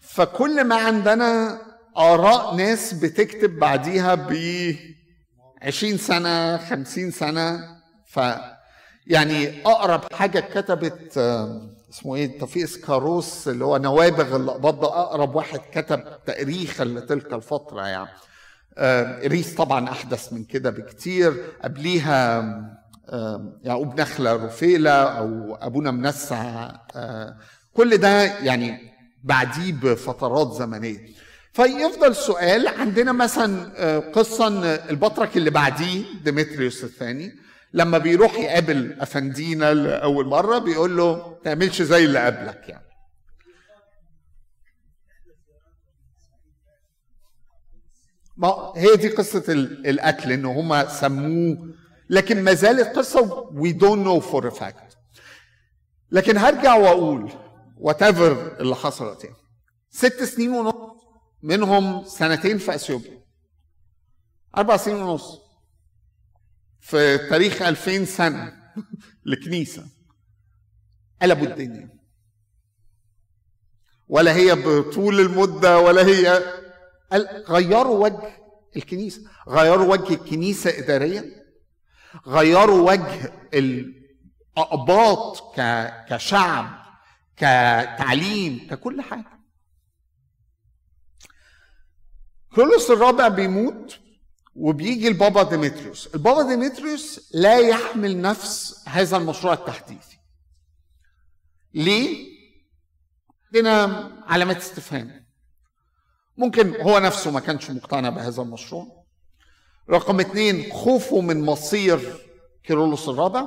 فكل 0.00 0.64
ما 0.64 0.74
عندنا 0.76 1.60
آراء 1.96 2.54
ناس 2.54 2.92
بتكتب 2.94 3.58
بعديها 3.58 4.14
ب 4.14 4.32
20 5.62 5.96
سنة 5.98 6.56
50 6.56 7.10
سنة. 7.10 7.60
ف 8.06 8.20
يعني 9.06 9.62
أقرب 9.66 10.12
حاجة 10.12 10.40
كتبت 10.40 11.18
اسمه 11.92 12.16
إيه 12.16 12.38
توفيق 12.38 12.64
سكاروس 12.64 13.48
اللي 13.48 13.64
هو 13.64 13.76
نوابغ 13.76 14.36
الاقباط 14.36 14.74
ده 14.74 14.88
أقرب 14.88 15.34
واحد 15.34 15.60
كتب 15.72 16.02
تاريخا 16.26 16.84
لتلك 16.84 17.32
الفترة 17.32 17.86
يعني. 17.86 18.08
ريس 19.28 19.54
طبعا 19.54 19.88
أحدث 19.90 20.32
من 20.32 20.44
كده 20.44 20.70
بكتير. 20.70 21.44
قبليها 21.64 22.40
يعقوب 23.62 24.00
نخلة 24.00 24.32
رفيلة 24.46 24.90
أو 24.90 25.54
أبونا 25.54 25.90
منسع. 25.90 26.70
كل 27.74 27.96
ده 27.96 28.22
يعني 28.38 28.78
بعديه 29.24 29.72
بفترات 29.72 30.52
زمنية. 30.52 30.98
فيفضل 31.52 32.16
سؤال 32.16 32.68
عندنا 32.68 33.12
مثلا 33.12 33.98
قصة 33.98 34.48
البطرك 34.90 35.36
اللي 35.36 35.50
بعديه 35.50 36.04
ديمتريوس 36.24 36.84
الثاني 36.84 37.32
لما 37.72 37.98
بيروح 37.98 38.34
يقابل 38.38 38.92
أفندينا 39.00 39.74
لأول 39.74 40.26
مرة 40.26 40.58
بيقول 40.58 40.96
له 40.96 41.38
تعملش 41.44 41.82
زي 41.82 42.04
اللي 42.04 42.26
قبلك 42.26 42.68
يعني. 42.68 42.90
ما 48.36 48.72
هي 48.76 48.96
دي 48.96 49.08
قصة 49.08 49.44
القتل 49.86 50.32
إن 50.32 50.44
هما 50.44 50.88
سموه 50.88 51.74
لكن 52.10 52.42
ما 52.44 52.54
زالت 52.54 52.98
we 53.52 53.72
don't 53.72 54.04
know 54.04 54.20
for 54.20 54.44
a 54.44 54.60
fact. 54.60 54.96
لكن 56.10 56.36
هرجع 56.38 56.74
وأقول 56.74 57.32
وات 57.76 58.02
ايفر 58.02 58.60
اللي 58.60 58.76
يعني 59.24 59.36
ست 59.90 60.22
سنين 60.22 60.50
ونص 60.50 60.74
منهم 61.42 62.04
سنتين 62.04 62.58
في 62.58 62.74
أثيوبيا. 62.74 63.24
أربع 64.56 64.76
سنين 64.76 64.96
ونص. 64.96 65.38
في 66.80 67.18
تاريخ 67.18 67.62
2000 67.62 68.04
سنة 68.04 68.52
لكنيسة. 69.26 69.86
قلبوا 71.22 71.46
الدنيا. 71.46 72.00
ولا 74.08 74.36
هي 74.36 74.54
بطول 74.54 75.20
المدة 75.20 75.78
ولا 75.78 76.06
هي 76.06 76.42
غيروا 77.48 78.04
وجه 78.04 78.36
الكنيسة. 78.76 79.22
غيروا 79.48 79.92
وجه 79.92 80.14
الكنيسة 80.14 80.78
اداريا. 80.78 81.39
غيروا 82.26 82.92
وجه 82.92 83.32
الأقباط 83.54 85.54
كشعب 86.08 86.80
كتعليم 87.36 88.66
ككل 88.70 89.02
حاجة. 89.02 89.40
كيرلس 92.54 92.90
الرابع 92.90 93.28
بيموت 93.28 93.98
وبيجي 94.54 95.08
البابا 95.08 95.42
ديمتريوس. 95.42 96.06
البابا 96.14 96.42
ديمتريوس 96.42 97.30
لا 97.34 97.58
يحمل 97.58 98.20
نفس 98.20 98.84
هذا 98.88 99.16
المشروع 99.16 99.52
التحديثي. 99.52 100.18
ليه؟ 101.74 102.30
عندنا 103.46 104.24
علامات 104.26 104.56
استفهام. 104.56 105.26
ممكن 106.36 106.80
هو 106.80 106.98
نفسه 106.98 107.30
ما 107.30 107.40
كانش 107.40 107.70
مقتنع 107.70 108.08
بهذا 108.08 108.42
المشروع. 108.42 108.99
رقم 109.90 110.20
اثنين 110.20 110.72
خوفه 110.72 111.20
من 111.20 111.40
مصير 111.40 112.00
كيرلس 112.64 113.08
الرابع. 113.08 113.44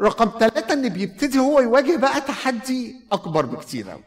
رقم 0.00 0.38
ثلاثة 0.38 0.72
إن 0.72 0.88
بيبتدي 0.88 1.38
هو 1.38 1.60
يواجه 1.60 1.96
بقى 1.96 2.20
تحدي 2.20 2.94
أكبر 3.12 3.46
بكتير 3.46 3.90
قوي 3.90 4.04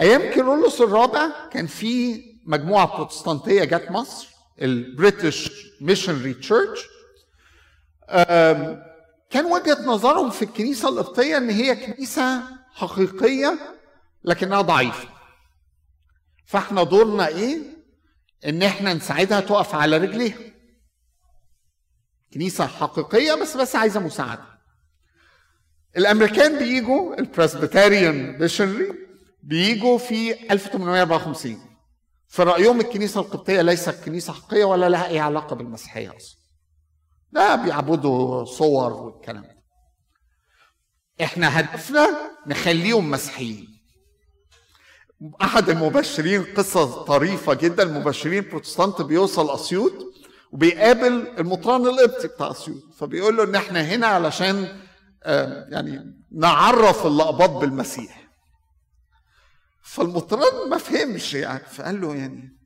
أيام 0.00 0.22
كيرلس 0.32 0.80
الرابع 0.80 1.48
كان 1.52 1.66
في 1.66 2.22
مجموعة 2.46 2.96
بروتستانتية 2.96 3.64
جت 3.64 3.90
مصر 3.90 4.28
ال 4.62 4.73
British 4.73 5.50
missionary 5.80 6.34
church. 6.34 6.86
كان 9.30 9.44
وجهة 9.46 9.78
نظرهم 9.86 10.30
في 10.30 10.42
الكنيسة 10.42 10.88
القبطية 10.88 11.36
إن 11.36 11.50
هي 11.50 11.76
كنيسة 11.76 12.42
حقيقية 12.74 13.58
لكنها 14.24 14.60
ضعيفة. 14.60 15.08
فإحنا 16.46 16.82
دورنا 16.82 17.28
إيه؟ 17.28 17.58
إن 18.46 18.62
إحنا 18.62 18.94
نساعدها 18.94 19.40
تقف 19.40 19.74
على 19.74 19.96
رجليها. 19.96 20.38
كنيسة 22.34 22.66
حقيقية 22.66 23.34
بس 23.34 23.56
بس 23.56 23.76
عايزة 23.76 24.00
مساعدة. 24.00 24.44
الأمريكان 25.96 26.58
بيجوا 26.58 27.18
ال 27.18 27.27
Presbyterian 27.27 28.38
missionary 28.38 28.92
بيجوا 29.42 29.98
في 29.98 30.52
1854 30.52 31.76
في 32.28 32.42
رأيهم 32.42 32.80
الكنيسة 32.80 33.20
القبطية 33.20 33.62
ليست 33.62 34.04
كنيسة 34.04 34.32
حقيقية 34.32 34.64
ولا 34.64 34.88
لها 34.88 35.08
أي 35.08 35.18
علاقة 35.18 35.56
بالمسيحية 35.56 36.16
أصلا. 36.16 36.38
لا 37.32 37.54
بيعبدوا 37.56 38.44
صور 38.44 38.92
والكلام 38.92 39.42
ده. 39.42 39.64
إحنا 41.24 41.60
هدفنا 41.60 42.08
نخليهم 42.46 43.10
مسيحيين. 43.10 43.73
أحد 45.42 45.70
المبشرين 45.70 46.44
قصة 46.56 47.02
طريفة 47.04 47.54
جدا. 47.54 47.82
المبشرين 47.82 48.48
بروتستانت 48.48 49.02
بيوصل 49.02 49.54
أسيوط 49.54 49.92
وبيقابل 50.52 51.26
المطران 51.38 51.86
القبطي 51.86 52.28
بتاع 52.28 52.50
أسيوط. 52.50 52.82
فبيقول 52.98 53.36
له 53.36 53.44
إن 53.44 53.54
إحنا 53.54 53.80
هنا 53.82 54.06
علشان 54.06 54.68
يعني 55.68 56.14
نعرف 56.32 57.06
اللقبات 57.06 57.50
بالمسيح. 57.50 58.24
فالمطران 59.82 60.70
ما 60.70 60.78
فهمش 60.78 61.34
يعني 61.34 61.64
فقال 61.72 62.00
له 62.00 62.14
يعني 62.14 62.56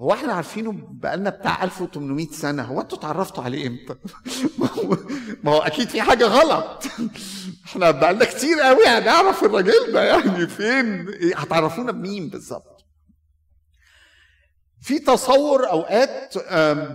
هو 0.00 0.12
إحنا 0.12 0.32
عارفينه 0.32 0.72
بقالنا 0.90 1.30
بتاع 1.30 1.64
1800 1.64 2.26
سنة. 2.26 2.62
هو 2.62 2.80
أنتوا 2.80 2.98
اتعرفتوا 2.98 3.44
عليه 3.44 3.66
إمتى؟ 3.66 3.94
ما 5.44 5.52
هو 5.52 5.58
أكيد 5.58 5.88
في 5.88 6.02
حاجة 6.02 6.24
غلط. 6.24 6.84
إحنا 7.64 7.90
بقالنا 7.90 8.24
كتير 8.24 8.60
قوي 8.60 8.86
هنعرف 8.86 9.44
الراجل 9.44 9.92
ده 9.92 10.04
يعني 10.04 10.46
فين؟ 10.46 11.06
هتعرفونا 11.36 11.92
بمين 11.92 12.28
بالظبط؟ 12.28 12.84
في 14.82 14.98
تصور 14.98 15.70
أوقات 15.70 16.34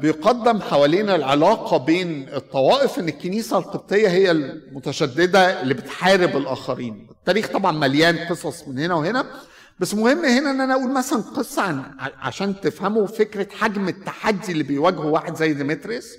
بيقدم 0.01 0.61
حوالينا 0.61 1.15
العلاقة 1.15 1.77
بين 1.77 2.29
الطوائف 2.33 2.99
إن 2.99 3.09
الكنيسة 3.09 3.57
القبطية 3.57 4.07
هي 4.07 4.31
المتشددة 4.31 5.61
اللي 5.61 5.73
بتحارب 5.73 6.37
الآخرين. 6.37 7.07
التاريخ 7.11 7.47
طبعا 7.47 7.71
مليان 7.71 8.17
قصص 8.17 8.67
من 8.67 8.79
هنا 8.79 8.93
وهنا. 8.95 9.25
بس 9.79 9.93
مهم 9.93 10.25
هنا 10.25 10.51
إن 10.51 10.61
أنا 10.61 10.73
أقول 10.73 10.91
مثلا 10.93 11.21
قصة 11.21 11.61
عن 11.61 11.83
عشان 11.99 12.61
تفهموا 12.61 13.07
فكرة 13.07 13.47
حجم 13.55 13.87
التحدي 13.87 14.51
اللي 14.51 14.63
بيواجهه 14.63 15.05
واحد 15.05 15.35
زي 15.35 15.53
ديمتريس 15.53 16.17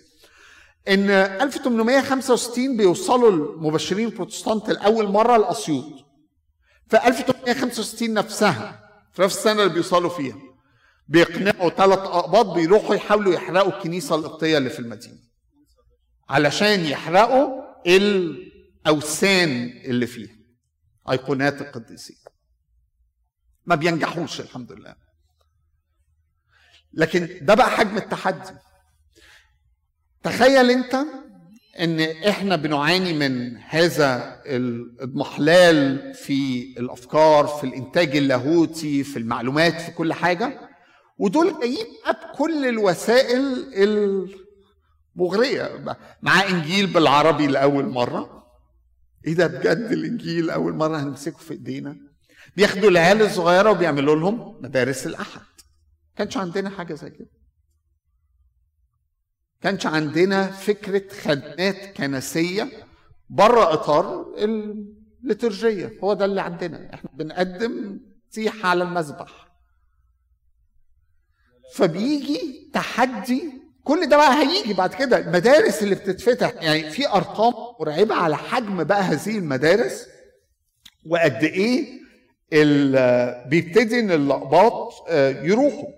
إن 0.88 1.10
1865 1.10 2.76
بيوصلوا 2.76 3.30
المبشرين 3.30 4.06
البروتستانت 4.08 4.70
لأول 4.70 5.08
مرة 5.08 5.36
لاسيوط 5.36 5.84
في 6.88 7.06
1865 7.06 8.14
نفسها 8.14 8.80
في 9.12 9.22
نفس 9.22 9.36
السنة 9.36 9.62
اللي 9.62 9.72
بيوصلوا 9.74 10.10
فيها 10.10 10.36
بيقنعوا 11.08 11.70
ثلاث 11.70 11.98
أقباط 11.98 12.46
بيروحوا 12.46 12.94
يحاولوا 12.94 13.34
يحرقوا 13.34 13.72
الكنيسة 13.78 14.14
القبطية 14.14 14.58
اللي 14.58 14.70
في 14.70 14.78
المدينة 14.78 15.18
علشان 16.28 16.84
يحرقوا 16.84 17.62
الأوثان 17.86 19.70
اللي 19.84 20.06
فيها 20.06 20.36
أيقونات 21.10 21.60
القديسين. 21.60 22.16
ما 23.66 23.74
بينجحوش 23.74 24.40
الحمد 24.40 24.72
لله. 24.72 24.94
لكن 26.92 27.28
ده 27.42 27.54
بقى 27.54 27.70
حجم 27.70 27.96
التحدي. 27.96 28.54
تخيل 30.22 30.70
انت 30.70 30.94
ان 31.80 32.00
إحنا 32.00 32.56
بنعاني 32.56 33.12
من 33.12 33.56
هذا 33.56 34.42
الاضمحلال 34.46 36.14
في 36.14 36.62
الأفكار 36.78 37.46
في 37.46 37.64
الإنتاج 37.64 38.16
اللاهوتي 38.16 39.04
في 39.04 39.18
المعلومات 39.18 39.80
في 39.80 39.90
كل 39.90 40.12
حاجة. 40.12 40.60
ودول 41.18 41.60
جايين 41.60 41.86
بكل 42.32 42.68
الوسائل 42.68 43.66
المغرية. 45.16 45.84
مع 46.22 46.48
إنجيل 46.48 46.86
بالعربي 46.86 47.46
لأول 47.46 47.86
مرة. 47.88 48.46
إيه 49.26 49.34
ده 49.34 49.46
بجد 49.46 49.92
الإنجيل 49.92 50.50
أول 50.50 50.74
مرة 50.74 50.96
هنمسكه 50.98 51.38
في 51.38 51.50
إيدينا؟ 51.52 51.96
بياخدوا 52.56 52.90
العيال 52.90 53.22
الصغيرة 53.22 53.70
وبيعملوا 53.70 54.16
لهم 54.16 54.58
مدارس 54.62 55.06
الاحد 55.06 55.40
كانش 56.16 56.36
عندنا 56.36 56.70
حاجة 56.70 56.94
زي 56.94 57.10
كده. 57.10 57.28
كانش 59.60 59.86
عندنا 59.86 60.46
فكرة 60.50 61.08
خدمات 61.20 61.76
كنسية 61.96 62.68
بره 63.30 63.72
إطار 63.72 64.34
الليترجيه 64.38 65.92
هو 66.04 66.14
ده 66.14 66.24
اللي 66.24 66.40
عندنا. 66.40 66.94
إحنا 66.94 67.10
بنقدم 67.14 68.00
تيح 68.32 68.66
على 68.66 68.84
المذبح 68.84 69.46
فبيجي 71.74 72.70
تحدي 72.74 73.52
كل 73.84 74.08
ده 74.08 74.16
بقى 74.16 74.34
هيجي 74.42 74.72
بعد 74.74 74.94
كده. 74.94 75.18
المدارس 75.18 75.82
اللي 75.82 75.94
بتتفتح 75.94 76.52
يعني 76.62 76.90
في 76.90 77.08
أرقام 77.08 77.54
مرعبة 77.80 78.14
على 78.14 78.36
حجم 78.36 78.84
بقى 78.84 79.02
هذه 79.02 79.38
المدارس 79.38 80.06
وقد 81.06 81.44
إيه 81.44 82.05
بيبتدي 83.46 84.00
إن 84.00 84.10
اللقباط 84.10 84.92
آه، 85.08 85.42
يروحوا. 85.42 85.88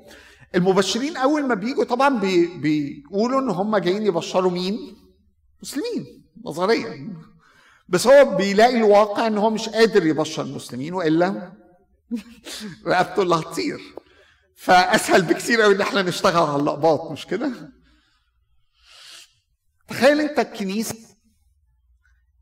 المبشرين 0.54 1.16
أول 1.16 1.46
ما 1.46 1.54
بيجوا 1.54 1.84
طبعا 1.84 2.18
بي 2.18 2.46
بيقولوا 2.46 3.40
إن 3.40 3.50
هم 3.50 3.76
جايين 3.76 4.02
يبشروا 4.06 4.50
مين؟ 4.50 4.96
مسلمين 5.62 6.24
نظريا. 6.44 7.16
بس 7.88 8.06
هو 8.06 8.36
بيلاقي 8.36 8.76
الواقع 8.76 9.26
إن 9.26 9.38
هو 9.38 9.50
مش 9.50 9.68
قادر 9.68 10.06
يبشر 10.06 10.42
المسلمين 10.42 10.94
وإلا 10.94 11.52
رقبته 12.86 13.22
اللي 13.22 13.34
هتطير. 13.34 13.80
فأسهل 14.56 15.22
بكثير 15.22 15.60
قوي 15.62 15.74
إن 15.74 15.80
إحنا 15.80 16.02
نشتغل 16.02 16.42
على 16.48 16.60
اللقباط 16.60 17.10
مش 17.10 17.26
كده؟ 17.26 17.50
تخيل 19.88 20.20
أنت 20.20 20.38
الكنيسة 20.38 20.96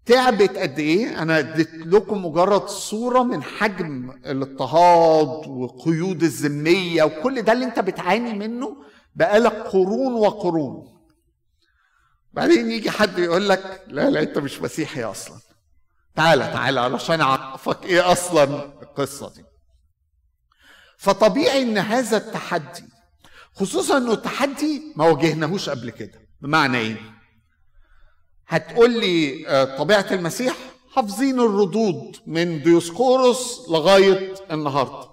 تعبت 0.06 0.56
قد 0.58 0.78
إيه؟ 0.78 1.22
أنا 1.22 1.38
اديت 1.38 1.70
لكم 1.74 2.26
مجرد 2.26 2.66
صورة 2.68 3.22
من 3.22 3.42
حجم 3.42 4.10
الاضطهاد 4.26 5.46
وقيود 5.48 6.22
الذمية 6.22 7.02
وكل 7.02 7.42
ده 7.42 7.52
اللي 7.52 7.64
أنت 7.64 7.78
بتعاني 7.80 8.32
منه 8.32 8.76
بقالك 9.14 9.52
قرون 9.52 10.12
وقرون. 10.12 10.96
بعدين 12.32 12.70
يجي 12.70 12.90
حد 12.90 13.18
يقول 13.18 13.48
لك 13.48 13.84
لا 13.88 14.10
لا 14.10 14.22
أنت 14.22 14.38
مش 14.38 14.62
مسيحي 14.62 15.02
أصلا. 15.04 15.36
تعالى 16.14 16.44
تعالى 16.52 16.80
علشان 16.80 17.20
أعرفك 17.20 17.84
إيه 17.86 18.12
أصلا 18.12 18.44
القصة 18.82 19.32
دي. 19.34 19.44
فطبيعي 20.98 21.62
إن 21.62 21.78
هذا 21.78 22.16
التحدي 22.16 22.84
خصوصا 23.54 23.96
إنه 23.98 24.12
التحدي 24.12 24.82
ما 24.96 25.04
واجهناهوش 25.08 25.68
قبل 25.68 25.90
كده 25.90 26.20
بمعنى 26.40 26.78
إيه؟ 26.78 26.96
هتقول 28.48 28.90
لي 29.00 29.48
آه، 29.48 29.64
طبيعة 29.76 30.06
المسيح 30.10 30.56
حافظين 30.94 31.40
الردود 31.40 32.16
من 32.26 32.62
ديوسكوروس 32.62 33.66
لغاية 33.70 34.34
النهارده. 34.50 35.08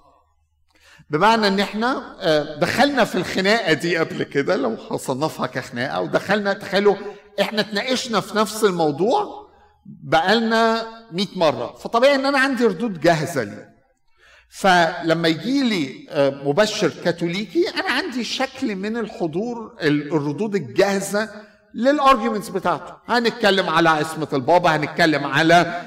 بمعنى 1.10 1.48
إن 1.48 1.60
إحنا 1.60 2.16
آه، 2.20 2.58
دخلنا 2.58 3.04
في 3.04 3.14
الخناقة 3.14 3.72
دي 3.72 3.96
قبل 3.96 4.22
كده 4.22 4.56
لو 4.56 4.76
هصنفها 4.90 5.46
كخناقة 5.46 6.00
ودخلنا 6.00 6.52
تخيلوا 6.52 6.96
إحنا 7.40 7.60
اتناقشنا 7.60 8.20
في 8.20 8.36
نفس 8.36 8.64
الموضوع 8.64 9.44
بقالنا 9.86 10.86
100 11.12 11.26
مرة. 11.36 11.74
فطبيعي 11.78 12.14
إن 12.14 12.26
أنا 12.26 12.38
عندي 12.38 12.64
ردود 12.66 13.00
جاهزة 13.00 13.42
ليه. 13.42 13.74
فلما 14.50 15.28
يجي 15.28 15.62
لي 15.62 16.06
آه، 16.10 16.30
مبشر 16.30 16.88
كاثوليكي 17.04 17.68
أنا 17.68 17.90
عندي 17.90 18.24
شكل 18.24 18.76
من 18.76 18.96
الحضور 18.96 19.76
الردود 19.82 20.54
الجاهزة 20.54 21.30
للارجيومنتس 21.74 22.48
بتاعته. 22.48 22.94
هنتكلم 23.06 23.68
على 23.68 23.88
عصمة 23.88 24.28
البابا 24.32 24.76
هنتكلم 24.76 25.24
على 25.24 25.82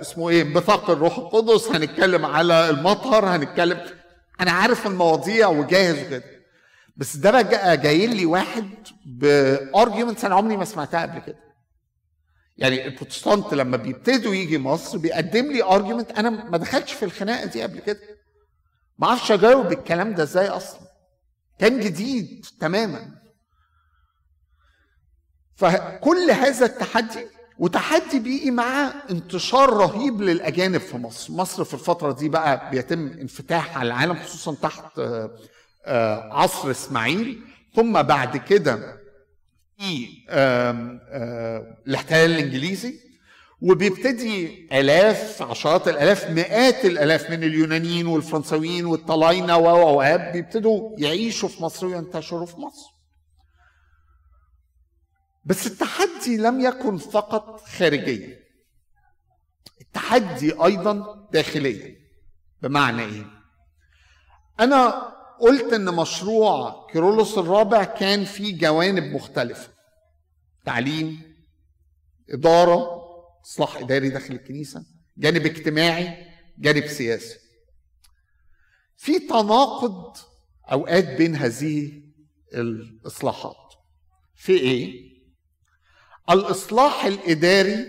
اسمه 0.00 0.28
إيه 0.28 0.54
بثاق 0.54 0.90
الروح 0.90 1.18
القدس 1.18 1.68
هنتكلم 1.68 2.26
على 2.26 2.70
المطهر 2.70 3.24
هنتكلم 3.26 3.80
أنا 4.40 4.50
عارف 4.50 4.86
المواضيع 4.86 5.48
وجاهز 5.48 6.06
وكده. 6.06 6.22
بس 6.96 7.16
ده 7.16 7.30
بقى 7.30 7.76
جاي 7.76 8.06
لي 8.06 8.26
واحد 8.26 8.68
ب 9.06 9.18
arguments 9.18 10.24
أنا 10.24 10.34
عمري 10.34 10.56
ما 10.56 10.64
سمعتها 10.64 11.02
قبل 11.02 11.18
كده. 11.18 11.38
يعني 12.56 12.86
البروتستانت 12.86 13.54
لما 13.54 13.76
بيبتدوا 13.76 14.34
يجي 14.34 14.58
مصر 14.58 14.98
بيقدم 14.98 15.52
لي 15.52 15.62
argument 15.62 16.10
أنا 16.10 16.30
ما 16.30 16.56
دخلتش 16.58 16.92
في 16.92 17.04
الخناقة 17.04 17.44
دي 17.46 17.62
قبل 17.62 17.78
كده. 17.78 18.00
ما 18.98 19.06
أعرفش 19.08 19.32
أجاوب 19.32 19.72
الكلام 19.72 20.14
ده 20.14 20.22
إزاي 20.22 20.48
أصلا. 20.48 20.80
كان 21.58 21.80
جديد 21.80 22.46
تماما. 22.60 23.17
فكل 25.58 26.30
هذا 26.30 26.66
التحدي 26.66 27.26
وتحدي 27.58 28.18
بيجي 28.18 28.50
مع 28.50 28.92
انتشار 29.10 29.72
رهيب 29.72 30.22
للأجانب 30.22 30.80
في 30.80 30.96
مصر. 30.96 31.32
مصر 31.32 31.64
في 31.64 31.74
الفترة 31.74 32.12
دي 32.12 32.28
بقى 32.28 32.70
بيتم 32.70 33.06
انفتاح 33.06 33.78
على 33.78 33.86
العالم 33.86 34.14
خصوصا 34.14 34.54
تحت 34.62 34.98
آه، 34.98 35.30
آه، 35.84 36.32
عصر 36.32 36.70
إسماعيل. 36.70 37.40
ثم 37.76 38.02
بعد 38.02 38.36
كده 38.36 38.98
في 39.78 40.08
الاحتلال 41.86 42.30
الإنجليزي. 42.30 42.94
وبيبتدي 43.62 44.68
آلاف 44.72 45.42
عشرات 45.42 45.88
الآلاف 45.88 46.30
مئات 46.30 46.84
الآلاف 46.84 47.30
من 47.30 47.42
اليونانيين 47.44 48.06
والفرنساويين 48.06 48.86
والطلاينة 48.86 49.56
و 49.56 50.18
بيبتدوا 50.32 50.90
يعيشوا 50.98 51.48
في 51.48 51.62
مصر 51.62 51.86
وينتشروا 51.86 52.46
في 52.46 52.60
مصر. 52.60 52.97
بس 55.48 55.66
التحدي 55.66 56.36
لم 56.36 56.60
يكن 56.60 56.96
فقط 56.96 57.60
خارجيا. 57.60 58.38
التحدي 59.80 60.64
أيضا 60.64 61.28
داخليا. 61.32 61.96
بمعنى 62.62 63.02
إيه؟ 63.02 63.26
أنا 64.60 65.12
قلت 65.40 65.72
إن 65.72 65.94
مشروع 65.94 66.86
كيرولوس 66.92 67.38
الرابع 67.38 67.84
كان 67.84 68.24
فيه 68.24 68.58
جوانب 68.58 69.04
مختلفة. 69.14 69.68
تعليم 70.64 71.34
إدارة 72.30 73.00
إصلاح 73.44 73.76
إداري 73.76 74.08
داخل 74.08 74.34
الكنيسة 74.34 74.84
جانب 75.18 75.46
اجتماعي 75.46 76.26
جانب 76.58 76.86
سياسي. 76.86 77.38
في 78.96 79.18
تناقض 79.18 80.16
أوقات 80.72 81.04
بين 81.16 81.36
هذه 81.36 82.02
الإصلاحات. 82.54 83.74
في 84.34 84.52
إيه؟ 84.52 85.17
الإصلاح 86.30 87.04
الإداري 87.04 87.86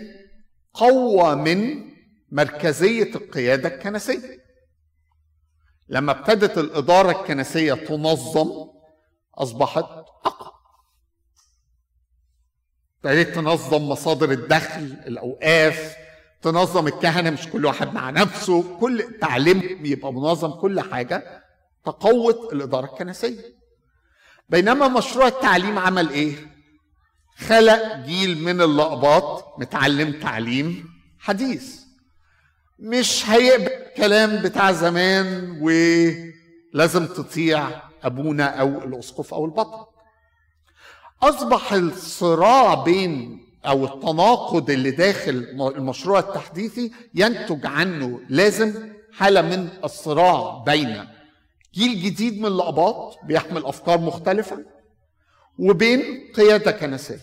قوى 0.74 1.34
من 1.34 1.90
مركزية 2.32 3.14
القيادة 3.14 3.68
الكنسية. 3.68 4.40
لما 5.88 6.12
ابتدت 6.12 6.58
الإدارة 6.58 7.20
الكنسية 7.20 7.74
تنظم 7.74 8.50
أصبحت 9.34 9.84
أقوى. 10.24 10.50
ابتدت 13.04 13.34
تنظم 13.34 13.88
مصادر 13.88 14.30
الدخل 14.30 14.96
الأوقاف 15.06 15.96
تنظم 16.42 16.86
الكهنة 16.86 17.30
مش 17.30 17.48
كل 17.48 17.66
واحد 17.66 17.94
مع 17.94 18.10
نفسه 18.10 18.78
كل 18.78 19.18
تعليم 19.20 19.86
يبقى 19.86 20.12
منظم 20.12 20.50
كل 20.50 20.80
حاجة 20.80 21.44
تقوت 21.84 22.52
الإدارة 22.52 22.84
الكنسية. 22.84 23.60
بينما 24.48 24.88
مشروع 24.88 25.26
التعليم 25.26 25.78
عمل 25.78 26.10
إيه؟ 26.10 26.49
خلق 27.36 27.96
جيل 28.06 28.38
من 28.44 28.60
اللقبات 28.60 29.44
متعلم 29.58 30.12
تعليم 30.20 30.90
حديث. 31.18 31.80
مش 32.78 33.22
هيقبل 33.30 33.66
الكلام 33.72 34.42
بتاع 34.42 34.72
زمان 34.72 35.50
ولازم 35.60 37.06
تطيع 37.06 37.68
أبونا 38.04 38.44
أو 38.44 38.68
الأسقف 38.84 39.34
أو 39.34 39.44
البطل. 39.44 39.86
أصبح 41.22 41.72
الصراع 41.72 42.74
بين 42.74 43.40
أو 43.66 43.84
التناقض 43.84 44.70
اللي 44.70 44.90
داخل 44.90 45.30
المشروع 45.76 46.18
التحديثي 46.18 46.92
ينتج 47.14 47.66
عنه 47.66 48.20
لازم 48.28 48.92
حالة 49.12 49.42
من 49.42 49.68
الصراع 49.84 50.62
بين 50.66 51.04
جيل 51.74 52.02
جديد 52.02 52.40
من 52.40 52.46
الاباط 52.46 53.18
بيحمل 53.24 53.64
أفكار 53.64 54.00
مختلفة 54.00 54.64
وبين 55.60 56.32
قيادة 56.36 56.70
كنسيه 56.70 57.20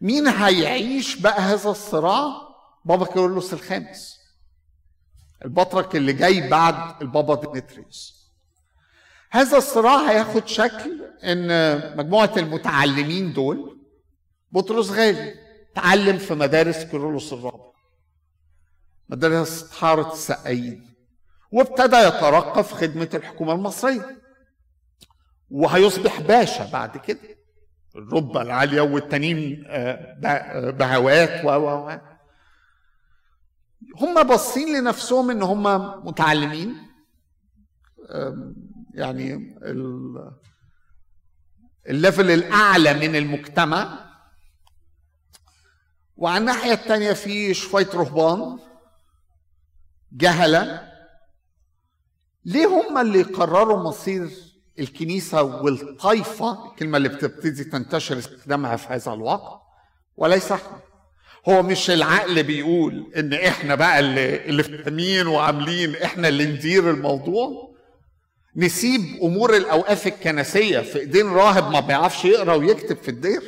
مين 0.00 0.28
هيعيش 0.28 1.16
بقى 1.16 1.40
هذا 1.40 1.70
الصراع؟ 1.70 2.30
بابا 2.84 3.06
كيرلس 3.06 3.52
الخامس. 3.52 4.20
البطرك 5.44 5.96
اللي 5.96 6.12
جاي 6.12 6.48
بعد 6.48 7.02
البابا 7.02 7.34
ديمتريوس. 7.34 8.26
هذا 9.30 9.56
الصراع 9.56 10.10
هياخد 10.10 10.48
شكل 10.48 11.04
إن 11.24 11.96
مجموعة 11.96 12.32
المتعلمين 12.36 13.32
دول 13.32 13.78
بطرس 14.52 14.90
غالي 14.90 15.34
تعلم 15.74 16.18
في 16.18 16.34
مدارس 16.34 16.84
كيرلس 16.84 17.32
الرابع. 17.32 17.70
مدارس 19.08 19.70
حارة 19.72 20.12
السقايين. 20.12 20.94
وابتدى 21.52 21.96
يترقى 21.96 22.64
في 22.64 22.74
خدمة 22.74 23.08
الحكومة 23.14 23.52
المصرية. 23.52 24.20
وهيصبح 25.50 26.20
باشا 26.20 26.70
بعد 26.72 26.96
كده. 26.96 27.29
الرتبة 27.96 28.42
العالية 28.42 28.80
والتانيين 28.80 29.64
بهوات 30.70 31.44
و 31.44 31.48
و 31.48 31.98
هم 34.00 34.22
باصين 34.22 34.78
لنفسهم 34.78 35.30
إن 35.30 35.42
هم 35.42 35.62
متعلمين 36.06 36.76
يعني 38.94 39.56
الليفل 41.86 42.30
الأعلى 42.30 42.94
من 42.94 43.16
المجتمع. 43.16 44.10
وعلى 46.16 46.38
الناحية 46.38 46.72
الثانية 46.72 47.12
في 47.12 47.54
شوية 47.54 47.90
رهبان 47.94 48.58
جهلة. 50.12 50.90
ليه 52.44 52.66
هم 52.66 52.98
اللي 52.98 53.20
يقرروا 53.20 53.82
مصير 53.82 54.49
الكنيسة 54.78 55.42
والطائفة 55.42 56.70
الكلمة 56.70 56.96
اللي 56.96 57.08
بتبتدي 57.08 57.64
تنتشر 57.64 58.18
استخدامها 58.18 58.76
في 58.76 58.88
هذا 58.88 59.12
الوقت 59.12 59.60
وليس 60.16 60.52
إحنا. 60.52 60.80
هو 61.48 61.62
مش 61.62 61.90
العقل 61.90 62.42
بيقول 62.42 63.12
إن 63.16 63.32
إحنا 63.32 63.74
بقى 63.74 63.98
اللي 64.00 64.36
اللي 64.44 64.62
فاهمين 64.62 65.26
وعاملين 65.26 65.96
إحنا 65.96 66.28
اللي 66.28 66.46
ندير 66.46 66.90
الموضوع؟ 66.90 67.70
نسيب 68.56 69.00
أمور 69.22 69.56
الأوقاف 69.56 70.06
الكنسية 70.06 70.80
في 70.80 70.98
إيدين 71.00 71.26
راهب 71.32 71.70
ما 71.70 71.80
بيعرفش 71.80 72.24
يقرأ 72.24 72.54
ويكتب 72.54 72.96
في 72.96 73.08
الدير. 73.10 73.42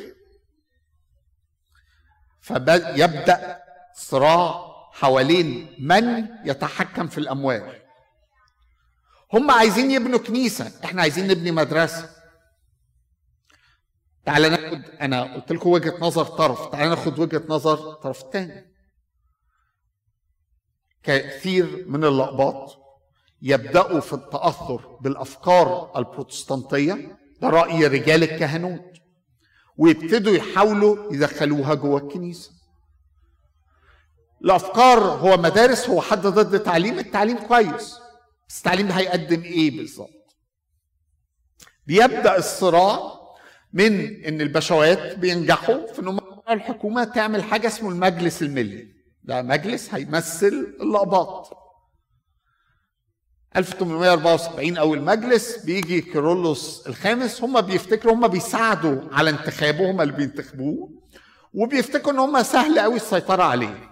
فيبدا 2.41 3.57
صراع 3.95 4.65
حوالين 4.93 5.75
من 5.79 6.25
يتحكم 6.45 7.07
في 7.07 7.17
الأموال. 7.17 7.82
هم 9.33 9.51
عايزين 9.51 9.91
يبنوا 9.91 10.19
كنيسة. 10.19 10.71
إحنا 10.83 11.01
عايزين 11.01 11.27
نبني 11.27 11.51
مدرسة. 11.51 12.09
تعالى 14.25 14.49
ناخد 14.49 14.81
أنا 15.01 15.33
قلت 15.35 15.51
لكم 15.51 15.69
وجهة 15.69 15.97
نظر 16.01 16.23
طرف. 16.23 16.65
تعالى 16.71 16.89
ناخد 16.89 17.19
وجهة 17.19 17.43
نظر 17.49 17.93
طرف 17.93 18.23
تاني. 18.23 18.73
كثير 21.03 21.85
من 21.87 22.03
اللقبات 22.03 22.73
يبدأوا 23.41 23.99
في 23.99 24.13
التأثر 24.13 24.97
بالأفكار 25.01 25.91
البروتستانتية. 25.95 27.17
ده 27.41 27.49
رأي 27.49 27.87
رجال 27.87 28.23
الكهنوت. 28.23 28.93
ويبتدوا 29.77 30.33
يحاولوا 30.33 31.13
يدخلوها 31.13 31.73
جوه 31.73 32.01
الكنيسة. 32.01 32.51
الأفكار 34.41 34.99
هو 34.99 35.37
مدارس 35.37 35.89
هو 35.89 36.01
حد 36.01 36.21
ضد 36.21 36.53
التعليم 36.53 36.99
التعليم 36.99 37.37
كويس. 37.37 38.02
بس 38.53 38.57
التعليم 38.59 38.87
ده 38.87 38.93
هيقدم 38.93 39.41
إيه 39.41 39.77
بالظبط؟ 39.77 40.35
بيبدأ 41.87 42.37
الصراع 42.37 42.99
من 43.73 44.23
إن 44.25 44.41
البشوات 44.41 45.17
بينجحوا 45.19 45.93
في 45.93 45.99
إن 46.01 46.19
الحكومة 46.49 47.03
تعمل 47.03 47.43
حاجة 47.43 47.67
اسمه 47.67 47.89
المجلس 47.89 48.41
الملي. 48.41 48.87
ده 49.23 49.41
مجلس 49.41 49.93
هيمثل 49.93 50.75
اللقباط 50.81 51.57
1874 53.55 54.77
أول 54.77 55.01
مجلس 55.01 55.57
بيجي 55.57 56.01
كيرلس 56.01 56.83
الخامس 56.87 57.43
هم 57.43 57.61
بيفتكروا 57.61 58.13
هم 58.13 58.27
بيساعدوا 58.27 59.01
على 59.11 59.29
انتخابه 59.29 59.91
هم 59.91 60.01
اللي 60.01 60.13
بينتخبوه 60.13 60.89
وبيفتكروا 61.53 62.13
إن 62.13 62.19
هم 62.19 62.43
سهل 62.43 62.79
قوي 62.79 62.95
السيطرة 62.95 63.43
عليه. 63.43 63.89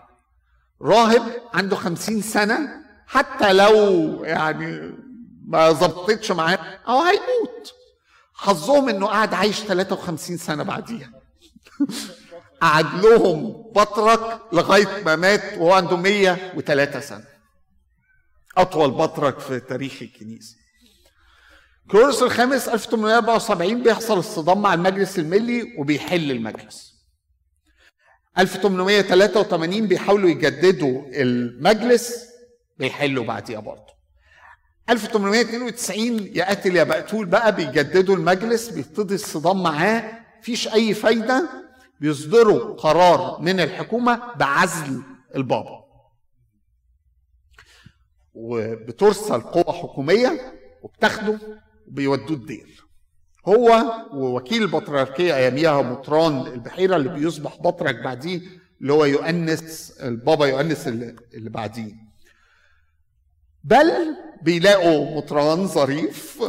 راهب 0.81 1.23
عنده 1.53 1.75
خمسين 1.75 2.21
سنة 2.21 2.80
حتى 3.11 3.53
لو 3.53 4.23
يعني 4.23 4.91
ما 5.47 5.71
ظبطتش 5.71 6.31
معاه 6.31 6.59
أو 6.87 7.01
هيموت. 7.01 7.73
حظهم 8.33 8.89
إنه 8.89 9.07
قاعد 9.07 9.33
عايش 9.33 9.59
53 9.59 10.37
سنة 10.37 10.63
بعديها. 10.63 11.11
قعد 12.61 13.05
لهم 13.05 13.71
بطرك 13.75 14.41
لغاية 14.53 15.03
ما 15.05 15.15
مات 15.15 15.57
وهو 15.57 15.73
عنده 15.73 15.97
103 15.97 16.99
سنة. 16.99 17.25
أطول 18.57 18.91
بطرك 18.91 19.39
في 19.39 19.59
تاريخ 19.59 20.01
الكنيسة. 20.01 20.55
كورس 21.91 22.23
الخامس 22.23 22.67
1874 22.67 23.83
بيحصل 23.83 24.17
الصدام 24.17 24.61
مع 24.61 24.73
المجلس 24.73 25.19
الملي 25.19 25.75
وبيحل 25.77 26.31
المجلس. 26.31 26.93
1883 28.37 29.87
بيحاولوا 29.87 30.29
يجددوا 30.29 31.03
المجلس. 31.13 32.30
بيحلوا 32.81 33.23
بعديها 33.25 33.59
برضه 33.59 33.93
1892 34.89 36.29
يا 36.35 36.45
قاتل 36.45 36.75
يا 36.75 36.83
مقتول 36.83 37.25
بقى 37.25 37.55
بيجددوا 37.55 38.15
المجلس 38.15 38.69
بيبتدي 38.69 39.15
الصدام 39.15 39.63
معاه 39.63 40.19
مفيش 40.39 40.67
أي 40.73 40.93
فايدة 40.93 41.49
بيصدروا 41.99 42.75
قرار 42.75 43.41
من 43.41 43.59
الحكومة 43.59 44.33
بعزل 44.35 45.01
البابا. 45.35 45.81
وبترسل 48.33 49.41
قوة 49.41 49.73
حكومية 49.81 50.53
وبتاخده 50.83 51.39
وبيودوه 51.87 52.37
الدير. 52.37 52.85
هو 53.47 53.83
ووكيل 54.13 54.61
البطريركية 54.63 55.35
أياميها 55.35 55.81
مطران 55.81 56.47
البحيرة 56.47 56.95
اللي 56.95 57.09
بيصبح 57.09 57.57
بطرك 57.57 57.95
بعديه 58.03 58.41
اللي 58.81 58.93
هو 58.93 59.05
يؤنس 59.05 59.91
البابا 59.91 60.45
يؤنس 60.45 60.87
اللي 60.87 61.49
بعديه. 61.49 62.10
بل 63.63 64.15
بيلاقوا 64.41 65.15
مطران 65.17 65.67
ظريف 65.67 66.43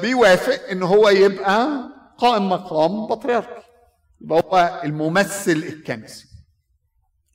بيوافق 0.00 0.68
إن 0.70 0.82
هو 0.82 1.08
يبقى 1.08 1.88
قائم 2.18 2.48
مقام 2.48 3.06
بطريركي 3.06 3.62
يبقى 4.20 4.42
هو 4.44 4.80
الممثل 4.84 5.52
الكنسي. 5.52 6.28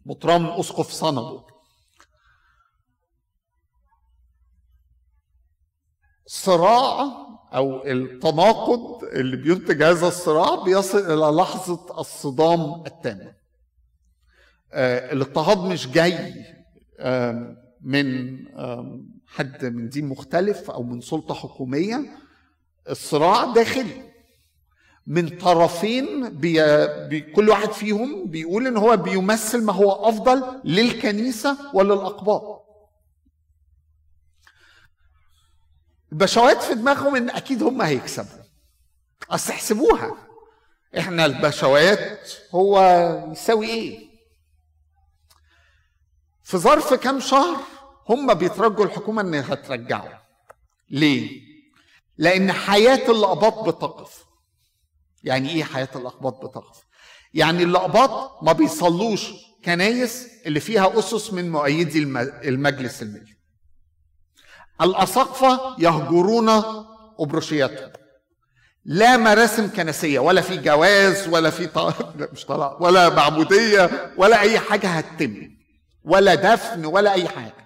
مطران 0.06 0.46
أسقف 0.46 0.92
صنبو 0.92 1.42
صراع 6.26 7.02
أو 7.54 7.86
التناقض 7.86 9.04
اللي 9.04 9.38
بينتج 9.38 9.84
هذا 9.84 10.08
الصراع 10.08 10.64
بيصل 10.64 10.98
إلى 10.98 11.38
لحظة 11.42 12.00
الصدام 12.00 12.84
التام 12.88 13.34
الاضطهاد 14.74 15.58
مش 15.58 15.88
جاي 15.88 16.34
من 17.82 18.38
حد 19.34 19.66
من 19.66 19.90
دين 19.90 20.06
مختلف 20.06 20.72
أو 20.72 20.84
من 20.84 21.02
سلطة 21.02 21.34
حكومية 21.34 22.18
الصراع 22.90 23.54
داخلي. 23.54 24.14
من 25.08 25.30
طرفين 25.30 26.30
بي 26.30 26.88
بي 27.08 27.22
كل 27.22 27.50
واحد 27.50 27.72
فيهم 27.72 28.26
بيقول 28.30 28.68
إن 28.68 28.78
هو 28.78 28.98
بيمثل 28.98 29.64
ما 29.64 29.74
هو 29.74 29.92
أفضل 30.10 30.62
للكنيسة 30.64 31.58
وللأقباط. 31.76 32.64
البشوات 36.12 36.62
في 36.62 36.74
دماغهم 36.74 37.16
إن 37.16 37.30
أكيد 37.30 37.64
هم 37.64 37.82
هيكسبوا. 37.82 38.44
أصل 39.32 39.54
احسبوها. 39.54 40.18
إحنا 40.98 41.26
البشوات 41.26 42.32
هو 42.52 42.80
يساوي 43.32 43.68
إيه؟ 43.68 44.10
في 46.44 46.58
ظرف 46.58 46.94
كام 46.94 47.20
شهر 47.20 47.73
هم 48.10 48.34
بيترجوا 48.34 48.86
الحكومة 48.86 49.22
إنها 49.22 49.56
ترجعه 49.56 50.24
ليه؟ 50.90 51.42
لأن 52.18 52.52
حياة 52.52 53.12
الأقباط 53.12 53.70
بتقف. 53.70 54.24
يعني 55.24 55.50
إيه 55.50 55.64
حياة 55.64 55.90
الأقباط 55.96 56.46
بتقف؟ 56.46 56.84
يعني 57.34 57.64
الأقباط 57.64 58.44
ما 58.44 58.52
بيصلوش 58.52 59.32
كنايس 59.66 60.28
اللي 60.46 60.60
فيها 60.60 61.00
أسس 61.00 61.34
من 61.34 61.52
مؤيدي 61.52 62.00
المجلس 62.44 63.02
الملي 63.02 63.34
الأساقفة 64.82 65.76
يهجرون 65.80 66.50
أبرشياتهم. 67.20 67.92
لا 68.86 69.18
مراسم 69.18 69.70
كنسية 69.72 70.20
ولا 70.20 70.42
في 70.42 70.58
جواز 70.58 71.28
ولا 71.28 71.50
في 71.50 71.68
طلاق 71.68 72.14
مش 72.34 72.46
طلاق 72.46 72.84
ولا 72.84 73.10
معموديه 73.10 74.14
ولا 74.18 74.40
أي 74.42 74.60
حاجة 74.60 74.88
هتتم. 74.88 75.52
ولا 76.04 76.36
دفن 76.36 76.86
ولا 76.86 77.14
أي 77.14 77.28
حاجة. 77.28 77.63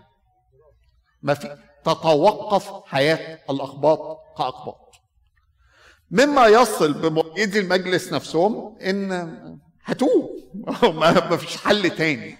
ما 1.28 1.34
في 1.34 1.58
تتوقف 1.86 2.72
حياة 2.86 3.40
الاقباط 3.50 4.20
كاقباط 4.38 4.92
مما 6.12 6.48
يصل 6.48 6.94
بمؤيدي 6.94 7.60
المجلس 7.60 8.14
نفسهم 8.14 8.78
إن 8.82 9.12
هتوه. 9.84 10.30
ما 11.30 11.38
فيش 11.38 11.58
حل 11.58 11.90
تاني. 11.90 12.38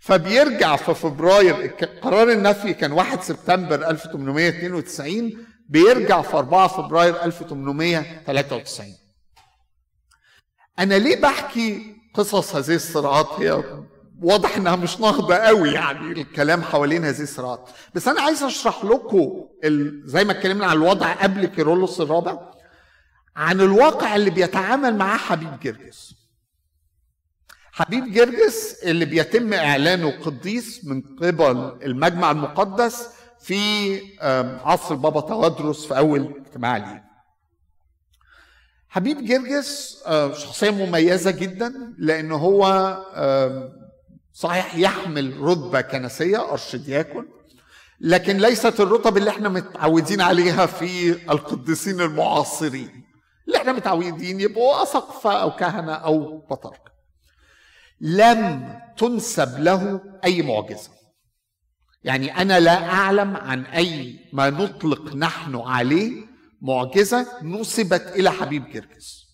فبيرجع 0.00 0.76
في 0.76 0.94
فبراير 0.94 1.66
قرار 2.02 2.32
النفي 2.32 2.74
كان 2.74 2.92
1 2.92 3.22
سبتمبر 3.22 3.88
1892 3.90 5.46
بيرجع 5.68 6.22
في 6.22 6.36
4 6.36 6.68
فبراير 6.68 7.24
1893 7.24 8.94
أنا 10.78 10.94
ليه 10.94 11.20
بحكي 11.20 11.96
قصص 12.14 12.56
هذه 12.56 12.74
الصراعات 12.74 13.26
هي 13.26 13.64
واضح 14.22 14.56
إنها 14.56 14.76
مش 14.76 15.00
نهضه 15.00 15.34
قوي 15.34 15.70
يعني 15.70 16.12
الكلام 16.12 16.62
حوالين 16.62 17.04
هذه 17.04 17.20
الصراعات 17.22 17.68
بس 17.94 18.08
أنا 18.08 18.20
عايز 18.20 18.42
أشرح 18.42 18.84
لكم. 18.84 19.44
زي 20.04 20.24
ما 20.24 20.32
اتكلمنا 20.32 20.66
عن 20.66 20.76
الوضع 20.76 21.12
قبل 21.12 21.46
كيرلس 21.46 22.00
الرابع 22.00 22.38
عن 23.36 23.60
الواقع 23.60 24.16
اللي 24.16 24.30
بيتعامل 24.30 24.96
معاه 24.96 25.16
حبيب 25.16 25.60
جرجس 25.60 26.14
حبيب 27.72 28.12
جرجس 28.12 28.74
اللي 28.84 29.04
بيتم 29.04 29.52
إعلانه 29.54 30.10
قديس 30.10 30.84
من 30.84 31.02
قبل 31.22 31.78
المجمع 31.82 32.30
المقدس 32.30 33.08
في 33.40 34.00
عصر 34.64 34.94
بابا 34.94 35.20
توادرس 35.20 35.86
في 35.86 35.98
أول 35.98 36.34
اجتماع 36.46 36.76
ليه 36.76 37.04
حبيب 38.88 39.24
جرجس 39.24 40.02
شخصية 40.32 40.70
مميزة 40.70 41.30
جدا 41.30 41.94
لأن 41.98 42.32
هو 42.32 42.64
صحيح 44.38 44.74
يحمل 44.74 45.40
رتبة 45.40 45.80
كنسية 45.80 46.52
ارشدياكون 46.52 47.26
لكن 48.00 48.36
ليست 48.36 48.80
الرتب 48.80 49.16
اللي 49.16 49.30
إحنا 49.30 49.48
متعودين 49.48 50.20
عليها 50.20 50.66
في 50.66 51.10
القديسين 51.30 52.00
المعاصرين. 52.00 53.04
اللي 53.46 53.58
إحنا 53.58 53.72
متعودين 53.72 54.40
يبقوا 54.40 54.82
اسقفه 54.82 55.32
أو 55.32 55.56
كهنة 55.56 55.92
أو 55.92 56.38
بطاركه 56.38 56.92
لم 58.00 58.74
تنسب 58.96 59.58
له 59.58 60.00
أي 60.24 60.42
معجزة. 60.42 60.90
يعني 62.04 62.42
أنا 62.42 62.60
لا 62.60 62.84
أعلم 62.84 63.36
عن 63.36 63.64
أي 63.64 64.18
ما 64.32 64.50
نطلق 64.50 65.14
نحن 65.16 65.56
عليه 65.56 66.12
معجزة 66.62 67.26
نسبت 67.42 68.02
إلى 68.16 68.32
حبيب 68.32 68.68
جرجس. 68.70 69.24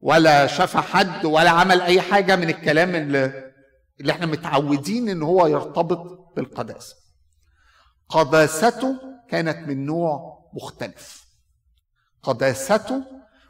ولا 0.00 0.46
شاف 0.46 0.76
حد 0.76 1.24
ولا 1.24 1.50
عمل 1.50 1.80
أي 1.80 2.00
حاجة 2.00 2.36
من 2.36 2.48
الكلام 2.50 2.94
اللي 2.94 3.49
اللي 4.00 4.12
إحنا 4.12 4.26
متعودين 4.26 5.08
إن 5.08 5.22
هو 5.22 5.46
يرتبط 5.46 6.34
بالقداسة. 6.36 6.96
قداسته 8.08 8.96
كانت 9.28 9.68
من 9.68 9.86
نوع 9.86 10.40
مختلف. 10.54 11.26
قداسته 12.22 13.04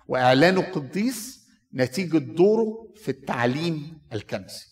واعلانه 0.08 0.62
قديس 0.62 1.40
نتيجة 1.74 2.18
دوره 2.18 2.92
في 2.96 3.10
التعليم 3.10 4.00
الكنسي. 4.12 4.66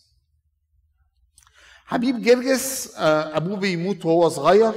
حبيب 1.84 2.22
جرجس 2.22 2.94
أبوه 2.96 3.56
بيموت 3.56 4.06
وهو 4.06 4.28
صغير 4.28 4.72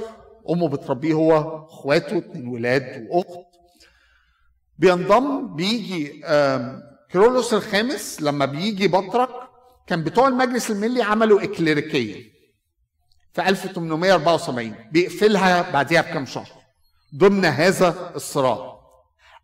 أمه 0.50 0.68
بتربيه 0.68 1.14
هو 1.14 1.66
أخواته 1.66 2.18
اتنين 2.18 2.48
ولاد 2.48 3.06
وأخت. 3.10 3.46
بينضم 4.78 5.56
بيجي 5.56 6.22
كيرلس 7.10 7.54
الخامس 7.54 8.22
لما 8.22 8.44
بيجي 8.46 8.88
بطرك 8.88 9.51
كان 9.86 10.04
بتوع 10.04 10.28
المجلس 10.28 10.70
الملي 10.70 11.02
عملوا 11.02 11.42
إكليريكية 11.42 12.32
في 13.32 13.48
1874 13.48 14.74
بيقفلها 14.92 15.70
بعديها 15.70 16.00
بكام 16.00 16.26
شهر 16.26 16.48
ضمن 17.16 17.44
هذا 17.44 18.12
الصراع. 18.16 18.72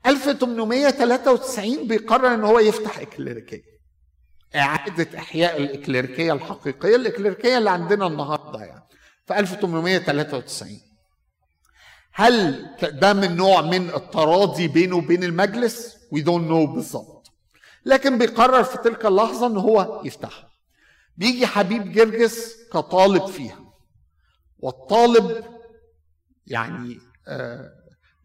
1893 0.06 1.86
بيقرر 1.88 2.34
إن 2.34 2.44
هو 2.44 2.58
يفتح 2.58 2.98
إكليريكية 2.98 3.62
إعادة 4.56 5.18
إحياء 5.18 5.56
الإكليريكية 5.62 6.32
الحقيقية 6.32 6.96
الإكليريكية 6.96 7.58
اللي 7.58 7.70
عندنا 7.70 8.06
النهارده 8.06 8.64
يعني 8.64 8.82
في 9.26 9.38
1893 9.38 10.80
هل 12.12 12.66
ده 12.82 13.12
من 13.12 13.36
نوع 13.36 13.60
من 13.60 13.90
التراضي 13.90 14.68
بينه 14.68 14.96
وبين 14.96 15.24
المجلس؟ 15.24 15.96
we 16.12 16.20
don't 16.20 16.48
know 16.48 16.66
بالظبط. 16.66 17.17
لكن 17.88 18.18
بيقرر 18.18 18.64
في 18.64 18.78
تلك 18.78 19.06
اللحظة 19.06 19.46
إن 19.46 19.56
هو 19.56 20.02
يفتحها 20.04 20.50
بيجي 21.16 21.46
حبيب 21.46 21.92
جرجس 21.92 22.56
كطالب 22.72 23.26
فيها. 23.26 23.72
والطالب 24.58 25.44
يعني 26.46 26.98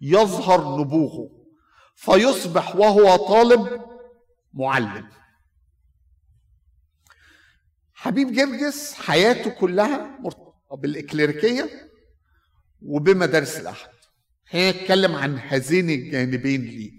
يظهر 0.01 0.79
نبوغه. 0.79 1.29
فيصبح 1.95 2.75
وهو 2.75 3.15
طالب 3.15 3.81
معلم. 4.53 5.09
حبيب 7.93 8.31
جرجس 8.31 8.93
حياته 8.93 9.49
كلها 9.49 10.19
مرتبطه 10.19 10.75
بالإكليريكية 10.77 11.89
وبمدارس 12.81 13.59
الأحد. 13.59 13.89
هنتكلم 14.49 15.15
عن 15.15 15.39
هذين 15.39 15.89
الجانبين 15.89 16.61
ليه. 16.61 16.91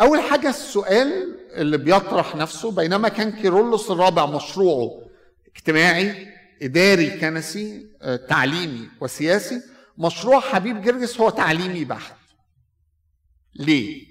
أول 0.00 0.20
حاجة 0.20 0.48
السؤال 0.48 1.38
اللي 1.58 1.78
بيطرح 1.78 2.36
نفسه 2.36 2.70
بينما 2.70 3.08
كان 3.08 3.32
كيرلس 3.32 3.90
الرابع 3.90 4.26
مشروعه 4.26 5.08
اجتماعي 5.56 6.26
إداري 6.62 7.10
كنسي 7.20 7.86
تعليمي 8.28 8.88
وسياسي 9.00 9.62
مشروع 9.98 10.40
حبيب 10.40 10.82
جرجس 10.82 11.20
هو 11.20 11.30
تعليمي 11.30 11.84
بحت. 11.84 12.16
ليه؟ 13.54 14.06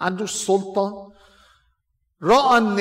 عندوش 0.00 0.32
سلطة. 0.32 1.12
رأى 2.22 2.58
إن 2.58 2.76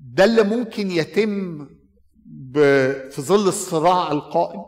ده 0.00 0.24
اللي 0.24 0.42
ممكن 0.42 0.90
يتم 0.90 1.66
في 3.10 3.16
ظل 3.22 3.48
الصراع 3.48 4.12
القائم 4.12 4.64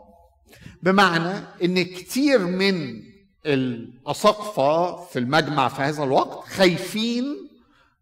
بمعنى 0.83 1.45
إن 1.63 1.83
كتير 1.83 2.39
من 2.39 3.01
الأساقفة 3.45 4.95
في 5.05 5.19
المجمع 5.19 5.67
في 5.67 5.81
هذا 5.81 6.03
الوقت 6.03 6.47
خايفين 6.47 7.49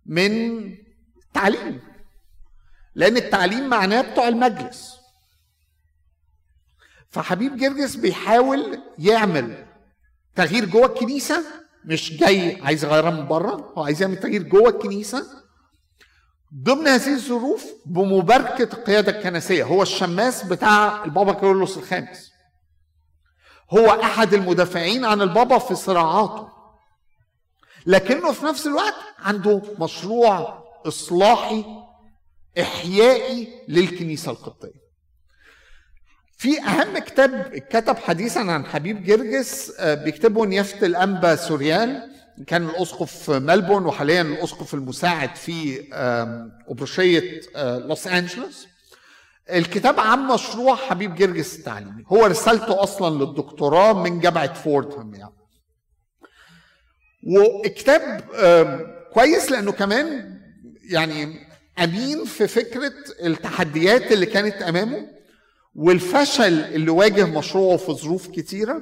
من 0.05 0.61
التعليم 1.27 1.81
لأن 2.95 3.17
التعليم 3.17 3.69
معناه 3.69 4.01
بتوع 4.01 4.27
المجلس. 4.27 4.97
فحبيب 7.09 7.57
جرجس 7.57 7.95
بيحاول 7.95 8.79
يعمل 8.99 9.65
تغيير 10.35 10.65
جوه 10.65 10.85
الكنيسة 10.85 11.43
مش 11.85 12.17
جاي 12.17 12.61
عايز 12.61 12.83
يغيرها 12.85 13.11
من 13.11 13.27
بره 13.27 13.73
هو 13.77 13.83
عايز 13.83 14.01
يعمل 14.01 14.17
تغيير 14.17 14.43
جوه 14.43 14.69
الكنيسة 14.69 15.25
ضمن 16.63 16.87
هذه 16.87 17.13
الظروف 17.13 17.65
بمباركة 17.85 18.63
القياده 18.77 19.17
الكنسية 19.17 19.63
هو 19.63 19.81
الشماس 19.83 20.43
بتاع 20.43 21.03
البابا 21.05 21.33
كيرلس 21.33 21.77
الخامس. 21.77 22.30
هو 23.73 23.89
أحد 23.89 24.33
المدافعين 24.33 25.05
عن 25.05 25.21
البابا 25.21 25.57
في 25.57 25.75
صراعاته. 25.75 26.47
لكنه 27.85 28.31
في 28.31 28.45
نفس 28.45 28.67
الوقت 28.67 28.93
عنده 29.19 29.61
مشروع 29.79 30.63
إصلاحي 30.87 31.65
إحيائي 32.61 33.47
للكنيسة 33.67 34.31
القبطية. 34.31 34.81
في 36.37 36.61
أهم 36.61 36.97
كتاب 36.97 37.57
كتب 37.69 37.97
حديثا 37.97 38.39
عن 38.39 38.65
حبيب 38.65 39.03
جرجس 39.03 39.73
آه، 39.79 39.93
بيكتبه 39.93 40.45
نيافه 40.45 40.85
الأنبا 40.87 41.35
سوريال 41.35 42.11
كان 42.47 42.69
الأسقف 42.69 43.29
ملبون 43.29 43.85
وحاليا 43.85 44.21
الأسقف 44.21 44.73
المساعد 44.73 45.35
في 45.35 45.83
أبروشية 46.69 47.41
آه، 47.55 47.77
لوس 47.77 48.07
أنجلوس. 48.07 48.67
الكتاب 49.49 49.99
عن 49.99 50.27
مشروع 50.27 50.75
حبيب 50.75 51.15
جرجس 51.15 51.59
التعليمي 51.59 52.03
هو 52.07 52.25
رسالته 52.25 52.83
أصلا 52.83 53.23
للدكتوراه 53.23 54.03
من 54.03 54.19
جامعة 54.19 54.53
فوردهام 54.53 55.13
يعني 55.13 55.33
وكتاب 57.27 58.21
كويس 59.13 59.51
لأنه 59.51 59.71
كمان 59.71 60.39
يعني 60.89 61.47
أمين 61.83 62.25
في 62.25 62.47
فكرة 62.47 62.93
التحديات 63.23 64.11
اللي 64.11 64.25
كانت 64.25 64.55
أمامه 64.61 65.07
والفشل 65.75 66.59
اللي 66.59 66.91
واجه 66.91 67.25
مشروعه 67.25 67.77
في 67.77 67.91
ظروف 67.91 68.27
كتيرة. 68.27 68.81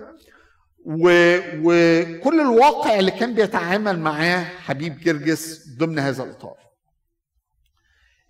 وكل 0.86 2.42
الواقع 2.42 3.00
اللي 3.00 3.12
كان 3.12 3.34
بيتعامل 3.34 4.00
معاه 4.00 4.44
حبيب 4.44 5.00
جرجس 5.00 5.68
ضمن 5.78 6.00
هذا 6.00 6.24
الإطار. 6.24 6.58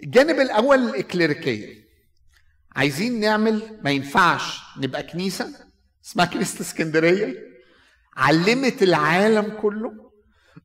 الجانب 0.03 0.39
الأول 0.39 0.89
الإكليريكية. 0.89 1.78
عايزين 2.75 3.19
نعمل 3.19 3.79
ما 3.83 3.91
ينفعش 3.91 4.61
نبقى 4.77 5.03
كنيسة 5.03 5.49
اسمها 6.05 6.25
كنيسة 6.25 6.61
اسكندرية 6.61 7.35
علمت 8.17 8.83
العالم 8.83 9.57
كله 9.61 10.11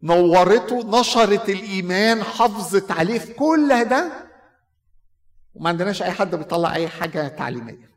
نورته 0.03 1.01
نشرت 1.01 1.49
الإيمان 1.49 2.23
حافظت 2.23 2.91
عليه 2.91 3.19
في 3.19 3.33
كل 3.33 3.85
ده 3.85 4.13
وما 5.55 5.69
عندناش 5.69 6.03
أي 6.03 6.11
حد 6.11 6.35
بيطلع 6.35 6.75
أي 6.75 6.89
حاجة 6.89 7.29
تعليمية. 7.29 7.91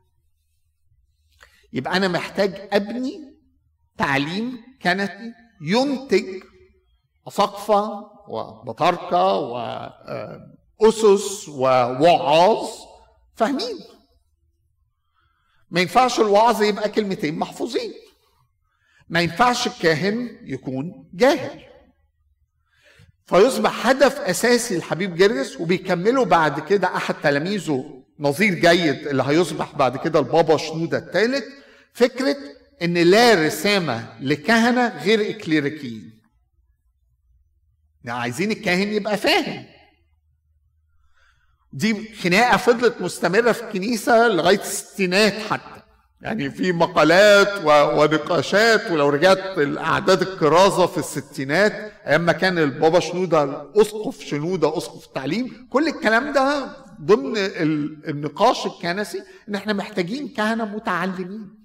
يبقى 1.74 1.98
أنا 1.98 2.08
محتاج 2.08 2.68
أبني 2.72 3.38
تعليم 3.98 4.58
كنسي 4.84 5.34
ينتج 5.62 6.44
أساقفة 7.28 8.12
وبطاركة 8.28 9.34
وأسس 10.80 11.50
ووعاظ 11.50 12.68
فاهمين؟ 13.36 13.80
ما 15.70 15.82
ينفعش 15.82 16.20
الوعظ 16.20 16.64
يبقى 16.64 16.90
كلمتين 16.90 17.40
محفوظين. 17.40 17.94
ما 19.10 19.22
ينفعش 19.22 19.68
الكاهن 19.68 20.38
يكون 20.44 21.10
جاهل. 21.14 21.64
فيصبح 23.26 23.88
هدف 23.88 24.20
أساسي 24.20 24.78
لحبيب 24.78 25.16
جرجس 25.16 25.60
وبيكمله 25.62 26.26
بعد 26.26 26.60
كده 26.60 26.96
أحد 26.96 27.16
تلاميذه 27.24 28.04
نظير 28.20 28.54
جيد 28.54 29.08
اللي 29.08 29.24
هيصبح 29.24 29.76
بعد 29.76 29.98
كده 29.98 30.20
البابا 30.20 30.58
شنودة 30.58 30.98
الثالث 30.98 31.44
فكرة 31.94 32.38
إن 32.82 32.98
لا 32.98 33.34
رسامة 33.46 34.18
لكهنة 34.22 34.88
غير 35.04 35.30
إكليريكيين. 35.30 36.22
يعني 38.04 38.20
عايزين 38.20 38.52
الكاهن 38.52 38.88
يبقى 38.94 39.18
فاهم. 39.18 39.66
دي 41.74 42.16
خناقة 42.16 42.58
فضلت 42.58 43.02
مستمرة 43.02 43.52
في 43.52 43.64
الكنيسة 43.64 44.28
لغاية 44.28 44.60
الستينات 44.60 45.34
حتى. 45.34 45.82
يعني 46.22 46.50
في 46.52 46.72
مقالات 46.72 47.50
ونقاشات 47.66 48.92
ولو 48.92 49.10
رجعت 49.10 49.58
الاعداد 49.58 50.22
الكرازة 50.22 50.86
في 50.86 50.98
الستينات 50.98 51.92
أيام 52.08 52.22
ما 52.22 52.32
كان 52.32 52.58
البابا 52.58 53.00
شنودة 53.00 53.72
أسقف 53.76 54.20
شنودة 54.22 54.78
أسقف 54.78 55.06
التعليم 55.08 55.68
كل 55.70 55.88
الكلام 55.88 56.34
ده 56.34 56.68
ضمن 57.02 57.34
النقاش 58.08 58.66
الكنسي 58.66 59.24
إن 59.50 59.56
إحنا 59.56 59.74
محتاجين 59.74 60.28
كهنة 60.28 60.66
متعلمين. 60.66 61.58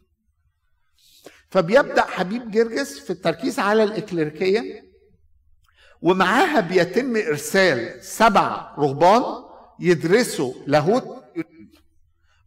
فبيبدأ 1.50 2.02
حبيب 2.02 2.50
جرجس 2.50 2.98
في 2.98 3.10
التركيز 3.10 3.58
على 3.58 3.84
الاكليريكيه 3.84 4.62
ومعاها 6.02 6.60
بيتم 6.60 7.16
إرسال 7.16 8.04
سبع 8.04 8.74
رهبان 8.78 9.22
يدرسوا 9.80 10.52
لاهوت 10.66 11.22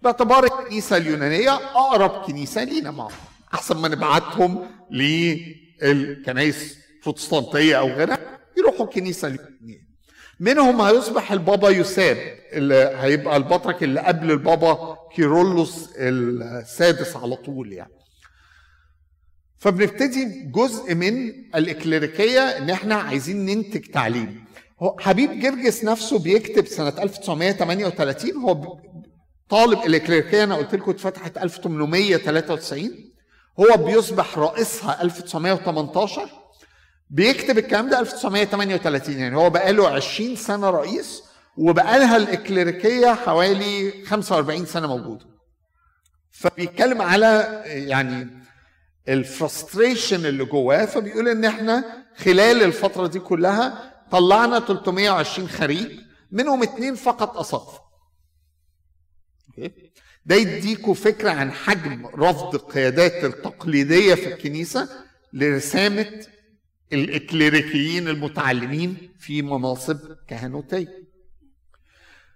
باعتبار 0.01 0.43
الكنيسة 0.43 0.97
اليونانية 0.97 1.53
أقرب 1.55 2.25
كنيسة 2.25 2.63
لينا 2.63 2.91
معهم 2.91 3.11
أحسن 3.53 3.77
ما 3.77 3.87
نبعتهم 3.87 4.67
للكنائس 4.91 6.77
البروتستانتيه 6.97 7.79
أو 7.79 7.87
غيرها 7.87 8.19
يروحوا 8.57 8.85
الكنيسه 8.85 9.27
اليونانية. 9.27 9.85
منهم 10.39 10.81
هيصبح 10.81 11.31
البابا 11.31 11.69
يوساب 11.69 12.17
اللي 12.53 12.91
هيبقى 12.97 13.37
البطرك 13.37 13.83
اللي 13.83 13.99
قبل 13.99 14.31
البابا 14.31 14.97
كيرولوس 15.15 15.89
السادس 15.97 17.15
على 17.15 17.35
طول 17.35 17.73
يعني. 17.73 17.91
فبنبتدي 19.57 20.25
جزء 20.55 20.95
من 20.95 21.29
الإكليريكية 21.55 22.39
إن 22.41 22.69
إحنا 22.69 22.95
عايزين 22.95 23.45
ننتج 23.45 23.85
تعليم. 23.85 24.44
حبيب 24.99 25.39
جرجس 25.39 25.83
نفسه 25.83 26.19
بيكتب 26.19 26.67
سنة 26.67 26.93
1938 26.99 28.31
هو 28.43 28.77
طالب 29.49 29.79
الاكليريكيه 29.85 30.43
أنا 30.43 30.55
قلت 30.55 30.75
لكم 30.75 30.91
اتفتحت 30.91 31.37
1893 31.37 33.11
هو 33.59 33.77
بيصبح 33.85 34.37
رئيسها 34.37 35.01
1918 35.01 36.29
بيكتب 37.09 37.57
الكلام 37.57 37.89
ده 37.89 37.99
1938 37.99 39.17
يعني 39.19 39.35
هو 39.37 39.49
بقى 39.49 39.73
له 39.73 39.87
20 39.89 40.35
سنة 40.35 40.69
رئيس 40.69 41.23
وبقى 41.57 41.99
لها 41.99 42.17
الاكليريكيه 42.17 43.13
حوالي 43.13 43.93
45 44.05 44.65
سنة 44.65 44.87
موجودة. 44.87 45.25
فبيتكلم 46.31 47.01
على 47.01 47.61
يعني 47.65 48.27
الفرستريشن 49.09 50.25
اللي 50.25 50.45
جواه 50.45 50.85
فبيقول 50.85 51.27
إن 51.29 51.45
إحنا 51.45 51.83
خلال 52.17 52.63
الفترة 52.63 53.07
دي 53.07 53.19
كلها 53.19 53.94
طلعنا 54.11 54.59
320 54.59 55.49
خريج 55.49 55.99
منهم 56.31 56.63
اثنين 56.63 56.95
فقط 56.95 57.37
اساقفه 57.37 57.79
ده 60.25 60.35
يديكوا 60.35 60.93
فكرة 60.93 61.29
عن 61.31 61.51
حجم 61.51 62.05
رفض 62.07 62.55
القيادات 62.55 63.23
التقليدية 63.23 64.15
في 64.15 64.33
الكنيسة 64.33 64.89
لرسامة 65.33 66.25
الإكليريكيين 66.93 68.07
المتعلمين 68.07 69.11
في 69.19 69.41
مناصب 69.41 69.99
كهنوتية. 70.27 71.03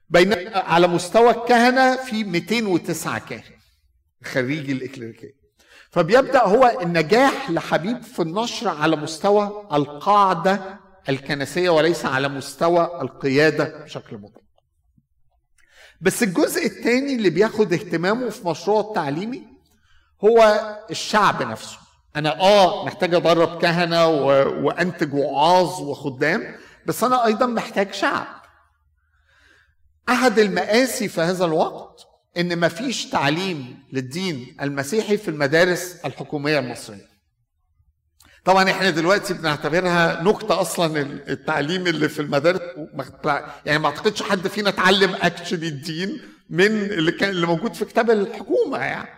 بينما 0.10 0.58
على 0.58 0.88
مستوى 0.88 1.32
الكهنة 1.32 1.96
في 1.96 2.24
209 2.24 3.20
كاهن 3.20 3.54
خريج 4.24 4.70
الإكليريكية. 4.72 5.34
فبيبدأ 5.92 6.44
هو 6.44 6.80
النجاح 6.82 7.52
لحبيب 7.52 8.02
في 8.02 8.22
النشر 8.22 8.68
على 8.68 8.96
مستوى 8.96 9.68
القاعدة 9.74 10.80
الكنسية 11.10 11.70
وليس 11.70 12.06
على 12.06 12.28
مستوى 12.28 13.00
القيادة 13.02 13.84
بشكل 13.84 14.18
مطلق. 14.18 14.44
بس 16.02 16.24
الجزء 16.24 16.66
الثاني 16.66 17.16
اللي 17.16 17.30
بياخد 17.30 17.74
اهتمامه 17.74 18.30
في 18.30 18.48
مشروع 18.48 18.82
التعليمي 18.82 19.44
هو 20.24 20.62
الشعب 20.92 21.44
نفسه. 21.44 21.78
أنا 22.16 22.40
آه 22.40 22.86
محتاج 22.86 23.14
أدرب 23.14 23.62
كهنة. 23.62 24.08
وأنتج 24.08 25.14
وعاظ 25.14 25.82
وخدام 25.82 26.56
بس 26.86 27.04
أنا 27.04 27.26
أيضا 27.26 27.46
محتاج 27.46 27.94
شعب. 27.94 28.28
أحد 30.10 30.40
المآسي 30.40 31.08
في 31.08 31.22
هذا 31.22 31.46
الوقت 31.46 32.06
إن 32.38 32.56
ما 32.56 32.68
فيش 32.68 33.06
تعليم 33.10 33.84
للدين 33.94 34.58
المسيحي 34.62 35.18
في 35.18 35.28
المدارس 35.28 35.96
الحكومية 36.06 36.60
المصرية 36.60 37.09
طبعا 38.50 38.70
إحنا 38.72 38.90
دلوقتي 38.90 39.34
بنعتبرها 39.34 40.24
نكته 40.24 40.62
أصلا 40.62 41.02
التعليم 41.30 41.88
اللي 41.88 42.10
في 42.10 42.22
المدارس 42.22 42.60
يعني 43.66 43.80
ما 43.80 43.88
أعتقدش 43.88 44.24
حد 44.24 44.48
فينا 44.48 44.70
اتعلم 44.70 45.16
اكشلي 45.22 45.68
الدين 45.68 46.22
من 46.50 46.66
اللي 46.66 47.12
كان 47.12 47.30
اللي 47.30 47.48
موجود 47.48 47.74
في 47.74 47.86
كتاب 47.86 48.12
الحكومة 48.12 48.78
يعني. 48.78 49.10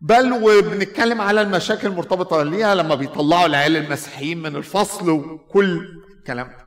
بل 0.00 0.32
وبنتكلم 0.32 1.20
على 1.20 1.40
المشاكل 1.42 1.88
المرتبطة 1.88 2.42
ليها 2.42 2.74
لما 2.74 2.94
بيطلعوا 2.94 3.46
العيال 3.46 3.76
المسيحيين 3.76 4.42
من 4.42 4.56
الفصل 4.56 5.10
وكل 5.10 5.88
الكلام 6.18 6.46
ده. 6.46 6.66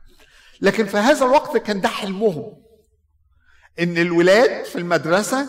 لكن 0.60 0.86
في 0.86 0.96
هذا 0.96 1.24
الوقت 1.26 1.56
كان 1.56 1.80
ده 1.80 1.88
حلمهم 1.88 2.52
إن 3.80 3.98
الولاد 3.98 4.64
في 4.64 4.78
المدرسة 4.78 5.46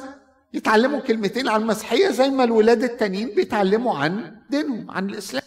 يتعلموا 0.54 1.00
كلمتين 1.00 1.48
عن 1.48 1.62
المسيحية 1.62 2.10
زي 2.10 2.30
ما 2.30 2.44
الولاد 2.44 2.84
التانيين 2.84 3.36
بيتعلموا 3.36 3.98
عن 3.98 4.36
دينهم 4.50 4.92
عن 4.92 5.10
الإسلام. 5.10 5.44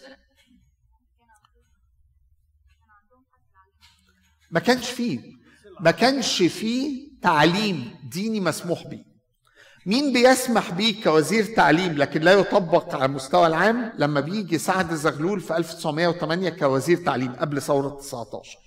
ما 4.51 4.59
كانش 4.59 4.89
فيه 4.89 5.19
ما 5.79 5.91
كانش 5.91 6.43
فيه 6.43 7.09
تعليم 7.21 7.91
ديني 8.11 8.39
مسموح 8.39 8.87
به 8.87 8.99
مين 9.85 10.13
بيسمح 10.13 10.71
بيه 10.71 11.03
كوزير 11.03 11.45
تعليم 11.55 11.93
لكن 11.97 12.21
لا 12.21 12.31
يطبق 12.33 12.95
على 12.95 13.05
المستوى 13.05 13.47
العام 13.47 13.93
لما 13.97 14.19
بيجي 14.19 14.57
سعد 14.57 14.93
زغلول 14.93 15.39
في 15.39 15.57
1908 15.57 16.49
كوزير 16.49 16.97
تعليم 16.97 17.31
قبل 17.33 17.61
ثورة 17.61 17.89
19 17.89 18.57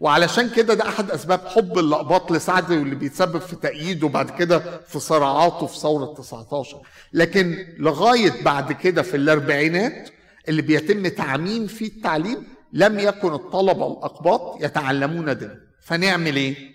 وعلشان 0.00 0.50
كده 0.50 0.74
ده 0.74 0.88
أحد 0.88 1.10
أسباب 1.10 1.46
حب 1.46 1.78
الأقباط 1.78 2.32
لسعد 2.32 2.70
واللي 2.70 2.94
بيتسبب 2.94 3.38
في 3.40 3.56
تأييده 3.56 4.08
بعد 4.08 4.30
كده 4.30 4.80
في 4.88 4.98
صراعاته 5.00 5.66
في 5.66 5.78
ثورة 5.78 6.14
19 6.14 6.80
لكن 7.12 7.66
لغاية 7.78 8.42
بعد 8.42 8.72
كده 8.72 9.02
في 9.02 9.16
الأربعينات 9.16 10.10
اللي 10.48 10.62
بيتم 10.62 11.06
تعميم 11.08 11.66
فيه 11.66 11.86
التعليم 11.86 12.53
لم 12.74 12.98
يكن 12.98 13.34
الطلبة 13.34 13.86
الأقباط 13.86 14.62
يتعلمون 14.64 15.38
دين 15.38 15.60
فنعمل 15.82 16.36
إيه؟ 16.36 16.74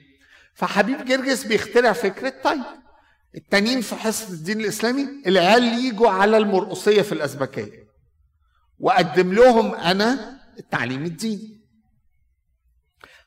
فحبيب 0.54 1.06
جرجس 1.06 1.44
بيخترع 1.44 1.94
فكرة 1.94 2.34
طيب 2.44 2.64
التانيين 3.36 3.82
في 3.82 3.96
حصة 3.96 4.34
الدين 4.34 4.62
الإسلامي 4.62 5.08
العيال 5.28 5.64
يجوا 5.64 6.10
على 6.10 6.38
المرقصية 6.38 7.02
في 7.02 7.12
الأزبكية 7.12 7.90
وأقدم 8.80 9.34
لهم 9.34 9.76
أنا 9.76 10.40
التعليم 10.60 11.06
الديني. 11.06 11.60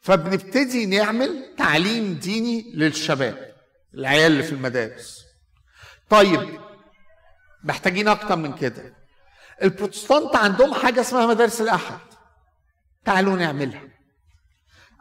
فبنبتدي 0.00 0.86
نعمل 0.86 1.54
تعليم 1.58 2.14
ديني 2.14 2.72
للشباب 2.74 3.54
العيال 3.94 4.32
اللي 4.32 4.42
في 4.42 4.52
المدارس. 4.52 5.24
طيب 6.10 6.60
محتاجين 7.64 8.08
أكتر 8.08 8.36
من 8.36 8.54
كده. 8.54 8.94
البروتستانت 9.62 10.36
عندهم 10.36 10.74
حاجة 10.74 11.00
اسمها 11.00 11.26
مدارس 11.26 11.60
الأحد. 11.60 11.98
تعالوا 13.04 13.36
نعملها. 13.36 13.82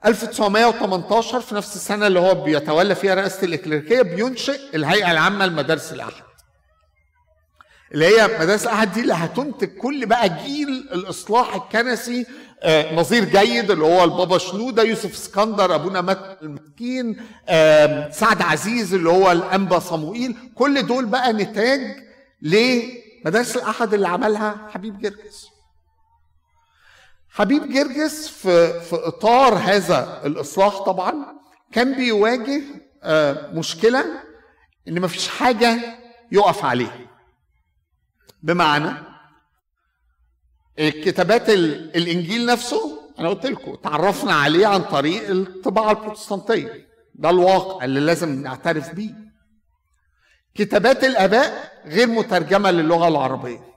1918 0.06 1.42
في 1.42 1.56
نفس 1.56 1.76
السنة 1.76 2.08
اللي 2.08 2.20
هو 2.20 2.36
بيتولى 2.44 2.96
فيها 2.96 3.16
رئاسة 3.16 3.44
الإكليريكية 3.46 4.02
بينشئ 4.02 4.76
الهيئة 4.76 5.12
العامة 5.12 5.46
لمدارس 5.46 5.94
الاحد 5.94 6.24
اللي 7.94 8.06
هي 8.06 8.28
مدارس 8.40 8.64
الاحد 8.64 8.94
دي 8.94 9.02
اللي 9.02 9.14
هتنتج 9.14 9.68
كل 9.78 10.06
بقى 10.06 10.30
جيل 10.44 10.70
الإصلاح 10.94 11.56
الكنسي 11.56 12.26
آه، 12.64 12.96
نظير 12.96 13.24
جيد 13.24 13.72
اللي 13.72 13.86
هو 13.86 14.04
البابا 14.04 14.38
شنودة 14.38 14.84
يوسف 14.84 15.14
اسكندر 15.14 15.76
أبونا 15.76 16.02
مات 16.02 16.38
المسكين 16.42 17.16
سعد 18.12 18.42
عزيز 18.42 18.94
اللي 18.94 19.10
هو 19.10 19.32
الأنبا 19.32 19.80
صموئيل. 19.80 20.36
كل 20.56 20.86
دول 20.88 21.06
بقى 21.06 21.34
نتاج 21.34 21.82
لمدارس 22.42 23.56
الأحد 23.56 23.94
اللي 23.94 24.08
عملها 24.08 24.68
حبيب 24.74 25.00
جرجس. 25.00 25.46
حبيب 27.32 27.70
جرجس 27.74 28.28
في 28.28 28.80
في 28.80 28.96
إطار 28.96 29.54
هذا 29.56 30.22
الإصلاح 30.26 30.78
طبعا 30.82 31.14
كان 31.72 31.96
بيواجه 31.96 32.62
آه، 33.04 33.52
مشكلة 33.52 34.06
إن 34.88 35.02
مفيش 35.02 35.28
حاجة 35.28 35.80
يقف 36.32 36.66
عليها. 36.66 37.00
بمعنى 38.44 38.92
الكتابات 40.80 41.50
الإنجيل 41.50 42.46
نفسه 42.46 43.02
أنا 43.20 43.30
قلت 43.30 43.46
لكم 43.46 43.76
تعرفنا 43.76 44.34
عليه 44.34 44.68
عن 44.68 44.82
طريق 44.82 45.30
الطباعة 45.30 45.92
البروتستانتية. 45.92 46.88
ده 47.16 47.30
الواقع 47.30 47.86
اللي 47.86 48.00
لازم 48.00 48.42
نعترف 48.44 48.94
بيه. 48.94 49.14
كتابات 50.56 51.04
الآباء 51.04 51.72
غير 51.86 52.08
مترجمة 52.08 52.72
للغة 52.72 53.08
العربية. 53.08 53.71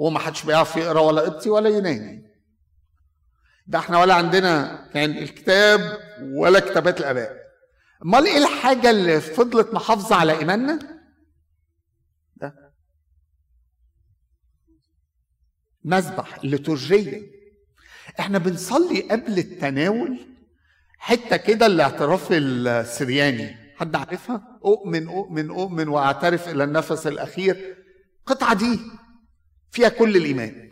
وما 0.00 0.18
حدش 0.18 0.44
بيعرف 0.44 0.76
يقرأ 0.76 1.00
ولا 1.00 1.20
قبطي 1.22 1.50
ولا 1.50 1.68
يوناني. 1.68 2.30
ده 3.66 3.78
إحنا 3.78 4.00
ولا 4.00 4.14
عندنا 4.14 4.84
كان 4.94 5.10
الكتاب 5.10 5.98
ولا 6.22 6.60
كتابات 6.60 7.00
الآباء. 7.00 7.36
أمال 8.04 8.26
إيه 8.26 8.38
الحاجة 8.38 8.90
اللي 8.90 9.20
فضلت 9.20 9.74
محافظة 9.74 10.16
على 10.16 10.38
إيماننا؟ 10.38 10.78
ده. 12.36 12.72
مذبح 15.84 16.36
الليتورجيه 16.36 17.22
إحنا 18.20 18.38
بنصلي 18.38 19.00
قبل 19.00 19.38
التناول 19.38 20.18
حتة 20.98 21.36
كده 21.36 21.66
الاعتراف 21.66 22.28
السرياني. 22.32 23.56
حد 23.76 23.96
عارفها؟ 23.96 24.58
أؤمن 24.64 25.08
أؤمن 25.08 25.50
أؤمن 25.50 25.88
وأعترف 25.88 26.48
إلى 26.48 26.64
النفس 26.64 27.06
الأخير. 27.06 27.76
القطعه 28.20 28.54
دي. 28.54 28.80
فيها 29.70 29.88
كل 29.88 30.16
الإيمان. 30.16 30.70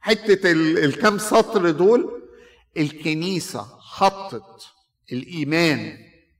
حتة 0.00 0.52
الكام 0.52 1.18
سطر 1.18 1.70
دول 1.70 2.28
الكنيسة 2.76 3.78
حطت 3.80 4.66
الإيمان 5.12 5.98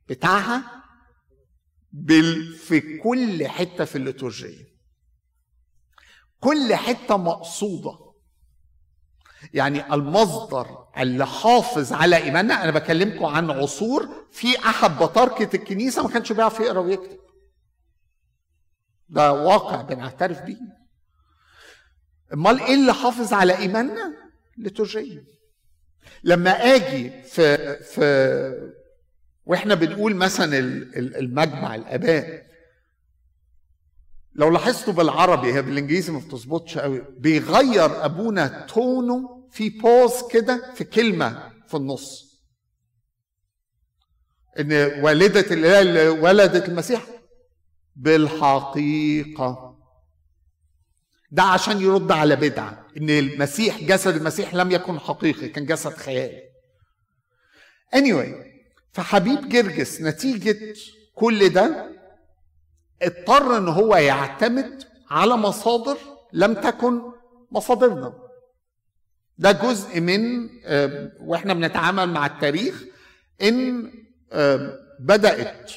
بتاعها 0.08 0.84
بال 1.92 2.54
في 2.54 2.98
كل 2.98 3.48
حتة 3.48 3.84
في 3.84 3.96
الليتورجية. 3.96 4.68
كل 6.40 6.74
حتة 6.74 7.16
مقصودة. 7.16 7.98
يعني 9.54 9.94
المصدر 9.94 10.86
اللي 10.98 11.26
حافظ 11.26 11.92
على 11.92 12.16
إيماننا 12.16 12.64
أنا 12.64 12.70
بكلمكم 12.70 13.24
عن 13.24 13.50
عصور 13.50 14.08
في 14.32 14.58
أحد 14.58 14.98
بطاركة 14.98 15.56
الكنيسة 15.56 16.02
ما 16.02 16.08
كانش 16.08 16.32
بيعرف 16.32 16.60
يقرأ 16.60 16.78
ويكتب. 16.80 17.18
ده 19.08 19.32
واقع 19.32 19.82
بنعترف 19.82 20.42
بيه. 20.42 20.77
امال 22.32 22.60
إيه 22.60 22.74
اللي 22.74 22.94
حافظ 22.94 23.32
على 23.32 23.56
ايماننا؟ 23.58 24.14
ليتورجيه 24.56 25.24
لما 26.24 26.50
آجي 26.50 27.10
في 27.22 27.76
في 27.76 28.70
وإحنا 29.46 29.74
بنقول 29.74 30.16
مثلا 30.16 30.58
المجمع 30.96 31.74
الآباء 31.74 32.46
لو 34.34 34.50
لاحظتوا 34.50 34.92
بالعربي 34.92 35.52
هي 35.54 35.62
بالإنجليزي 35.62 36.12
ما 36.12 36.18
بتظبطش 36.18 36.78
قوي 36.78 37.04
بيغير 37.18 38.04
أبونا 38.04 38.66
تونه 38.68 39.48
في 39.50 39.68
بوز 39.70 40.12
كده 40.32 40.74
في 40.74 40.84
كلمة 40.84 41.52
في 41.68 41.76
النص. 41.76 42.28
إن 44.58 44.72
والدة 45.04 45.40
الاله 45.54 46.10
ولدت 46.10 46.68
المسيح 46.68 47.06
بالحقيقة. 47.96 49.67
ده 51.30 51.42
عشان 51.42 51.80
يرد 51.80 52.12
على 52.12 52.36
بدعة 52.36 52.86
إن 52.96 53.10
المسيح 53.10 53.82
جسد 53.82 54.16
المسيح 54.16 54.54
لم 54.54 54.70
يكن 54.70 54.98
حقيقي 55.00 55.48
كان 55.48 55.66
جسد 55.66 55.92
خيالي. 55.92 56.42
Anyway 57.96 58.48
فحبيب 58.92 59.48
جرجس 59.48 60.00
نتيجة 60.00 60.74
كل 61.14 61.48
ده 61.48 61.90
اضطر 63.02 63.56
إن 63.58 63.68
هو 63.68 63.96
يعتمد 63.96 64.84
على 65.10 65.36
مصادر 65.36 65.98
لم 66.32 66.54
تكن 66.54 67.00
مصادرنا. 67.50 68.14
ده 69.38 69.52
جزء 69.52 70.00
من 70.00 70.48
وإحنا 71.20 71.54
بنتعامل 71.54 72.08
مع 72.08 72.26
التاريخ 72.26 72.84
إن 73.42 73.92
بدأت 75.00 75.72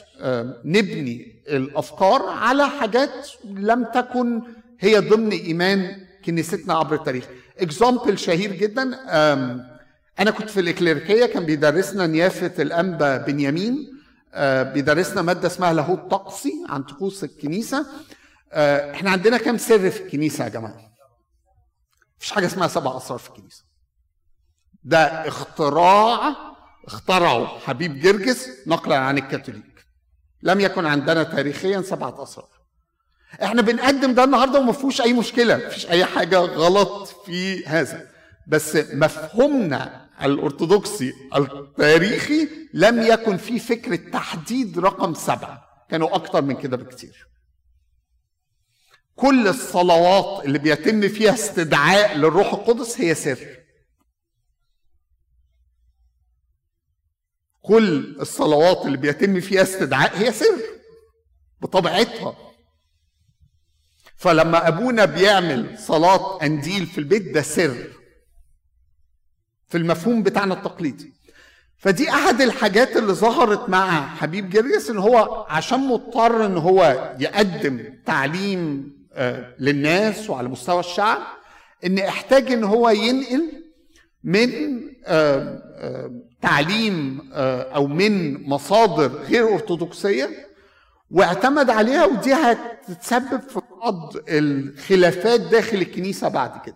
نبني 0.66 1.43
الأفكار 1.47 2.26
على 2.30 2.70
حاجات 2.70 3.28
لم 3.45 3.84
تكن 3.84 4.41
هي 4.82 5.00
ضمن 5.00 5.32
إيمان 5.32 6.08
كنيستنا 6.26 6.74
عبر 6.74 6.96
التاريخ. 6.96 7.28
اكزامبل 7.60 8.18
شهير 8.18 8.52
جدا 8.52 8.84
أنا 10.20 10.32
كنت 10.32 10.50
في 10.50 10.60
الإكليريكية 10.60 11.26
كان 11.26 11.46
بيدرسنا 11.46 12.08
نيافة 12.08 12.64
الأنبا 12.64 13.18
بنيامين. 13.18 14.02
بيدرسنا 14.74 15.22
مادة 15.22 15.48
اسمها 15.48 15.74
لاهوت 15.74 16.12
طقسي 16.12 16.54
عن 16.70 16.84
طقوس 16.84 17.24
الكنيسة. 17.24 17.86
إحنا 18.54 19.12
عندنا 19.12 19.38
كام 19.38 19.58
سر 19.58 19.90
في 19.90 20.04
الكنيسة 20.04 20.44
يا 20.44 20.50
جماعة؟ 20.50 20.92
مفيش 22.18 22.32
حاجة 22.32 22.46
اسمها 22.46 22.68
سبع 22.68 22.98
أسرار 22.98 23.20
في 23.20 23.30
الكنيسة. 23.30 23.64
ده 24.84 25.28
اختراع 25.28 26.36
اخترعه 26.86 27.60
حبيب 27.60 28.00
جرجس 28.00 28.48
نقلا 28.68 28.98
عن 28.98 29.18
الكاثوليك. 29.18 29.86
لم 30.44 30.60
يكن 30.60 30.86
عندنا 30.86 31.24
تاريخيا 31.24 31.82
سبعة 31.82 32.24
أسرار. 32.24 32.61
إحنا 33.44 33.62
بنقدم 33.62 34.14
ده 34.14 34.24
النهارده 34.24 34.60
وما 34.60 34.72
فيهوش 34.72 35.02
اي 35.02 35.14
مشكلة 35.14 35.58
مفيش 35.58 35.86
اي 35.90 36.06
حاجة 36.06 36.38
غلط 36.40 37.08
في 37.08 37.66
هذا. 37.66 38.12
بس 38.48 38.76
مفهومنا 38.76 40.10
الأرثوذكسي 40.24 41.14
التاريخي 41.36 42.48
لم 42.74 43.02
يكن 43.02 43.38
فيه 43.38 43.60
فكره 43.60 43.96
تحديد 43.96 44.80
رقم 44.80 45.14
سبعة. 45.14 45.86
كانوا 45.90 46.16
أكتر 46.16 46.42
من 46.42 46.56
كده 46.56 46.78
بكتير. 46.78 47.28
كل 49.16 49.48
الصلوات 49.48 50.46
اللي 50.46 50.60
بيتم 50.60 51.08
فيها 51.08 51.34
استدعاء 51.34 52.18
للروح 52.18 52.54
القدس 52.54 53.02
هي 53.02 53.16
سر. 53.16 53.48
كل 57.62 58.18
الصلوات 58.22 58.86
اللي 58.86 58.98
بيتم 58.98 59.40
فيها 59.40 59.62
استدعاء 59.62 60.18
هي 60.18 60.32
سر. 60.32 60.62
بطبيعتها 61.62 62.38
فلما 64.22 64.68
أبونا 64.68 65.06
بيعمل 65.06 65.80
صلاة 65.80 66.44
انديل 66.44 66.86
في 66.86 66.98
البيت 66.98 67.34
ده 67.34 67.42
سر 67.42 67.76
في 69.68 69.78
المفهوم 69.78 70.24
بتاعنا 70.24 70.54
التقليدي. 70.54 71.14
فدي 71.78 72.10
أحد 72.10 72.42
الحاجات 72.42 72.98
اللي 72.98 73.14
ظهرت 73.14 73.70
مع 73.70 74.08
حبيب 74.16 74.50
جرجس 74.50 74.90
إن 74.90 74.98
هو 74.98 75.46
عشان 75.50 75.80
مضطر 75.88 76.46
إن 76.46 76.58
هو 76.58 77.12
يقدم 77.20 77.84
تعليم 78.06 78.94
للناس 79.60 80.30
وعلى 80.30 80.50
مستوى 80.50 80.80
الشعب 80.80 81.20
إن 81.86 82.00
احتاج 82.00 82.52
إن 82.52 82.64
هو 82.64 82.90
ينقل 82.90 83.64
من 84.24 84.50
آه، 85.06 85.62
آه، 85.76 86.12
تعليم 86.42 87.30
آه، 87.34 87.62
أو 87.76 87.88
من 87.88 88.44
مصادر 88.50 89.08
غير 89.08 89.54
أرثوذكسية 89.54 90.30
واعتمد 91.12 91.70
عليها 91.70 92.06
ودي 92.06 92.34
هتتسبب 92.34 93.42
في 93.50 93.61
بعض 93.82 94.14
الخلافات 94.30 95.40
داخل 95.42 95.78
الكنيسة 95.78 96.28
بعد 96.28 96.52
كده. 96.66 96.76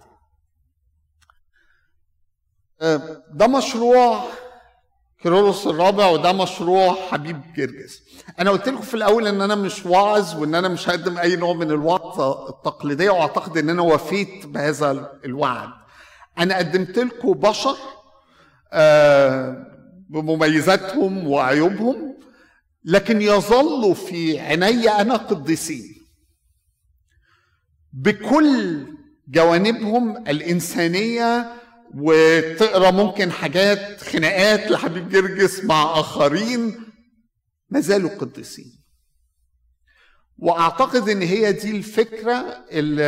ده 3.33 3.47
مشروع 3.47 4.23
كيرلس 5.21 5.67
الرابع 5.67 6.07
وده 6.07 6.31
مشروع 6.33 6.93
حبيب 6.93 7.41
جرجس 7.57 8.01
أنا 8.39 8.51
قلت 8.51 8.69
لكم 8.69 8.81
في 8.81 8.93
الأول 8.93 9.27
إن 9.27 9.41
أنا 9.41 9.55
مش 9.55 9.85
واعظ 9.85 10.35
وإن 10.41 10.55
أنا 10.55 10.67
مش 10.67 10.89
هقدم 10.89 11.17
أي 11.17 11.35
نوع 11.35 11.53
من 11.53 11.71
الوعظه 11.71 12.49
التقليدية 12.49 13.09
وأعتقد 13.09 13.57
إن 13.57 13.69
أنا 13.69 13.81
وفيت 13.81 14.45
بهذا 14.45 15.11
الوعد. 15.25 15.69
أنا 16.39 16.57
قدمت 16.57 16.99
لكم 16.99 17.31
بشر 17.31 17.75
آه، 18.73 19.65
بمميزاتهم 20.09 21.27
وعيوبهم 21.27 22.17
لكن 22.83 23.21
يظلوا 23.21 23.93
في 23.93 24.39
عيني 24.39 24.89
أنا 24.89 25.15
قديسين. 25.17 25.94
بكل 27.97 28.85
جوانبهم 29.27 30.17
الإنسانية 30.27 31.53
وتقرأ 31.95 32.91
ممكن 32.91 33.31
حاجات 33.31 34.01
خناقات 34.01 34.71
لحبيب 34.71 35.09
جرجس 35.09 35.63
مع 35.63 35.99
آخرين 35.99 36.75
ما 37.69 37.79
زالوا 37.79 38.09
قديسين. 38.09 38.83
وأعتقد 40.37 41.09
إن 41.09 41.21
هي 41.21 41.51
دي 41.51 41.71
الفكرة 41.77 42.65
اللي, 42.71 43.03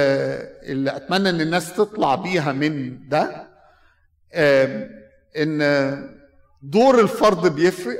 اللي 0.63 0.95
أتمنى 0.95 1.29
إن 1.29 1.41
الناس 1.41 1.73
تطلع 1.73 2.15
بيها 2.15 2.51
من 2.51 2.99
ده. 3.09 3.47
إن 5.37 5.59
دور 6.61 6.99
الفرد 7.01 7.55
بيفرق. 7.55 7.99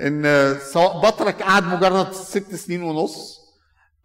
إن 0.00 0.56
سواء 0.72 1.00
بطرك 1.00 1.42
قعد 1.42 1.64
مجرد 1.64 2.12
ست 2.12 2.54
سنين 2.54 2.82
ونص 2.82 3.35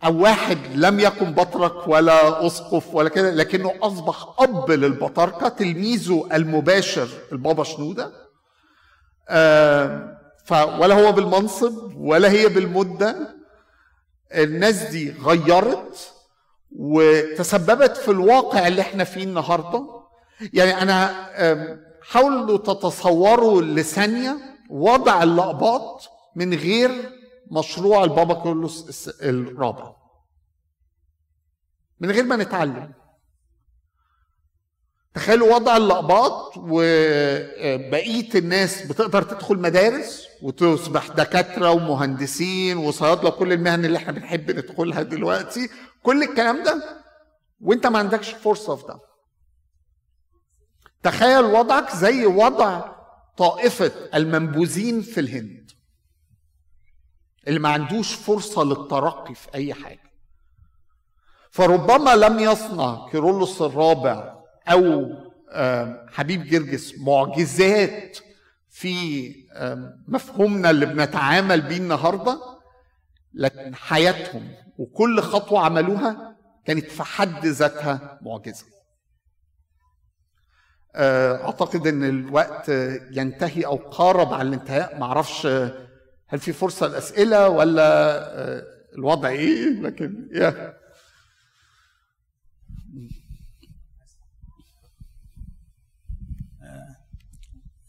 أو 0.05 0.21
واحد 0.21 0.57
لم 0.75 0.99
يكن 0.99 1.31
بطرك 1.33 1.87
ولا 1.87 2.47
أسقف 2.47 2.95
ولا 2.95 3.09
كده 3.09 3.31
لكنه 3.31 3.73
أصبح 3.81 4.35
أب 4.39 4.71
للبطاركه 4.71 5.47
تلميذه 5.49 6.27
المباشر 6.33 7.07
البابا 7.31 7.63
شنودة. 7.63 8.11
ف 10.45 10.51
ولا 10.79 10.95
هو 11.07 11.11
بالمنصب 11.11 11.95
ولا 11.95 12.31
هي 12.31 12.47
بالمدة. 12.47 13.35
الناس 14.35 14.83
دي 14.83 15.11
غيرت 15.25 16.11
وتسببت 16.75 17.97
في 17.97 18.11
الواقع 18.11 18.67
اللي 18.67 18.81
إحنا 18.81 19.03
فيه 19.03 19.23
النهارده. 19.23 19.85
يعني 20.53 20.81
أنا 20.81 21.15
حاولوا 22.01 22.57
تتصوروا 22.57 23.61
لثانية 23.61 24.37
وضع 24.69 25.23
اللقبات 25.23 26.05
من 26.35 26.53
غير 26.53 26.91
مشروع 27.51 28.03
البابا 28.03 28.33
كرولوس 28.33 29.09
الرابع. 29.21 29.93
من 31.99 32.11
غير 32.11 32.23
ما 32.23 32.35
نتعلم. 32.35 32.93
تخيلوا 35.13 35.55
وضع 35.55 35.77
اللقبات 35.77 36.53
وبقيه 36.57 38.29
الناس 38.35 38.81
بتقدر 38.87 39.23
تدخل 39.23 39.57
مدارس 39.57 40.27
وتصبح 40.41 41.07
دكاترة 41.07 41.71
ومهندسين 41.71 42.77
وصيادله 42.77 43.29
كل 43.29 43.53
المهن 43.53 43.85
اللي 43.85 43.97
إحنا 43.97 44.11
بنحب 44.11 44.51
ندخلها 44.51 45.01
دلوقتي. 45.01 45.69
كل 46.03 46.23
الكلام 46.23 46.63
ده 46.63 47.03
وانت 47.61 47.87
ما 47.87 47.99
عندكش 47.99 48.29
فرصه 48.29 48.75
في 48.75 48.87
ده 48.87 48.99
تخيل 51.03 51.43
وضعك 51.43 51.95
زي 51.95 52.25
وضع 52.25 52.91
طائفة 53.37 53.91
المنبوذين 54.15 55.01
في 55.01 55.19
الهند. 55.19 55.71
اللي 57.47 57.59
ما 57.59 57.69
عندوش 57.69 58.13
فرصة 58.13 58.63
للترقي 58.63 59.35
في 59.35 59.47
أي 59.55 59.73
حاجة. 59.73 60.11
فربما 61.51 62.15
لم 62.15 62.39
يصنع 62.39 63.07
كيرلس 63.11 63.61
الرابع 63.61 64.35
أو 64.67 65.09
حبيب 66.11 66.43
جرجس 66.43 66.93
معجزات 66.99 68.17
في 68.69 69.33
مفهومنا 70.07 70.69
اللي 70.69 70.85
بنتعامل 70.85 71.61
بيه 71.61 71.77
النهارده 71.77 72.41
لكن 73.33 73.75
حياتهم 73.75 74.51
وكل 74.77 75.21
خطوة 75.21 75.59
عملوها 75.65 76.35
كانت 76.65 76.85
في 76.91 77.03
حد 77.03 77.45
ذاتها 77.45 78.19
معجزة. 78.21 78.65
أعتقد 80.95 81.87
إن 81.87 82.03
الوقت 82.03 82.69
ينتهي 83.11 83.65
أو 83.65 83.75
قارب 83.75 84.33
على 84.33 84.47
الانتهاء. 84.47 84.99
معرفش 84.99 85.47
هل 86.31 86.39
في 86.39 86.53
فرصة 86.53 86.87
لأسئلة 86.87 87.49
ولا 87.49 88.23
الوضع 88.95 89.29
إيه؟ 89.29 89.81
لكن 89.81 90.29
يا. 90.33 90.77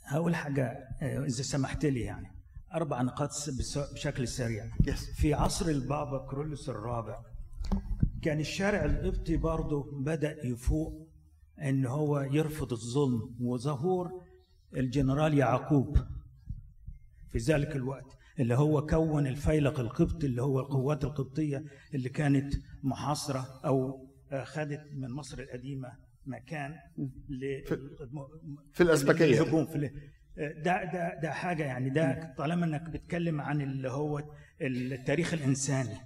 هقول 0.04 0.34
حاجة 0.34 0.88
إذا 1.02 1.42
سمحت 1.42 1.84
لي 1.84 2.00
يعني. 2.00 2.32
أربع 2.74 3.02
نقاط 3.02 3.30
بشكل 3.94 4.28
سريع. 4.28 4.70
Yes. 4.82 5.20
في 5.20 5.34
عصر 5.34 5.66
البابا 5.66 6.26
كرولوس 6.30 6.68
الرابع 6.68 7.22
كان 8.22 8.40
الشارع 8.40 8.84
القبطي 8.84 9.36
برضه 9.36 9.90
بدأ 9.92 10.46
يفوق 10.46 11.08
إن 11.62 11.86
هو 11.86 12.20
يرفض 12.20 12.72
الظلم 12.72 13.36
وظهور 13.40 14.22
الجنرال 14.76 15.38
يعقوب 15.38 15.98
في 17.32 17.38
ذلك 17.38 17.76
الوقت. 17.76 18.21
اللي 18.40 18.54
هو 18.54 18.86
كون 18.86 19.26
الفيلق 19.26 19.80
القبطي 19.80 20.26
اللي 20.26 20.42
هو 20.42 20.60
القوات 20.60 21.04
القبطية 21.04 21.64
اللي 21.94 22.08
كانت 22.08 22.54
محاصرة 22.82 23.60
أو 23.64 24.08
خدت 24.44 24.80
من 24.92 25.10
مصر 25.10 25.38
القديمة 25.38 25.88
مكان 26.26 26.74
في, 27.66 27.76
في 28.72 28.82
الأسبكية. 28.82 29.24
الهجوم 29.24 29.66
في 29.66 29.90
ده 30.36 30.84
ده 30.84 31.20
ده 31.22 31.30
حاجة 31.30 31.64
يعني 31.64 31.90
ده 31.90 32.34
طالما 32.38 32.66
إنك 32.66 32.82
بتتكلم 32.82 33.40
عن 33.40 33.60
اللي 33.60 33.90
هو 33.90 34.22
التاريخ 34.62 35.34
الإنساني. 35.34 35.96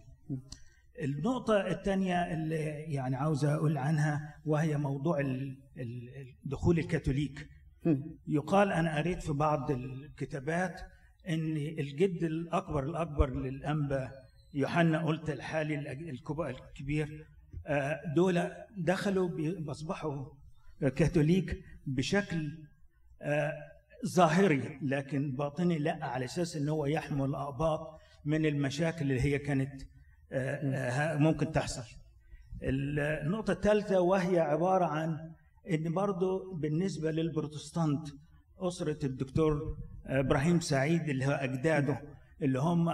النقطة 1.03 1.67
الثانية 1.67 2.33
اللي 2.35 2.57
يعني 2.95 3.17
عاوز 3.17 3.45
أقول 3.45 3.79
عنها 3.79 4.35
وهي 4.45 4.77
موضوع 4.77 5.23
دخول 6.45 6.79
الكاثوليك. 6.79 7.49
يقال 8.29 8.73
أنا 8.73 8.97
قريت 8.99 9.23
في 9.23 9.33
بعض 9.33 9.71
الكتابات 9.71 10.81
أن 11.29 11.57
الجد 11.57 12.23
الأكبر 12.25 12.83
الأكبر 12.83 13.31
للأنبا 13.31 14.11
يوحنا 14.55 15.07
قلت 15.07 15.31
الحالي 15.31 15.93
الكبير 16.41 17.27
دول 18.17 18.51
دخلوا 18.77 19.29
بيصبحوا 19.29 20.27
كاثوليك 20.97 21.65
بشكل 21.87 22.59
ظاهري 24.07 24.79
لكن 24.83 25.33
باطني 25.37 25.79
لا 25.79 25.99
على 26.05 26.25
أساس 26.25 26.57
إن 26.57 26.69
هو 26.69 26.87
يحمل 26.87 27.35
اقباط 27.35 28.01
من 28.25 28.47
المشاكل 28.47 29.03
اللي 29.03 29.21
هي 29.21 29.39
كانت 29.39 29.83
ممكن 31.21 31.53
تحصل. 31.53 31.97
النقطة 32.63 33.53
الثالثة 33.53 34.01
وهي 34.01 34.39
عبارة 34.39 34.85
عن 34.85 35.31
إن 35.71 35.93
برضه 35.95 36.55
بالنسبة 36.55 37.11
للبروتستانت 37.11 38.09
أسرة 38.59 39.07
الدكتور 39.07 39.77
إبراهيم 40.07 40.61
سعيد 40.61 41.09
اللي 41.09 41.27
هو 41.27 41.31
أجداده 41.33 42.01
اللي 42.43 42.59
هم 42.59 42.89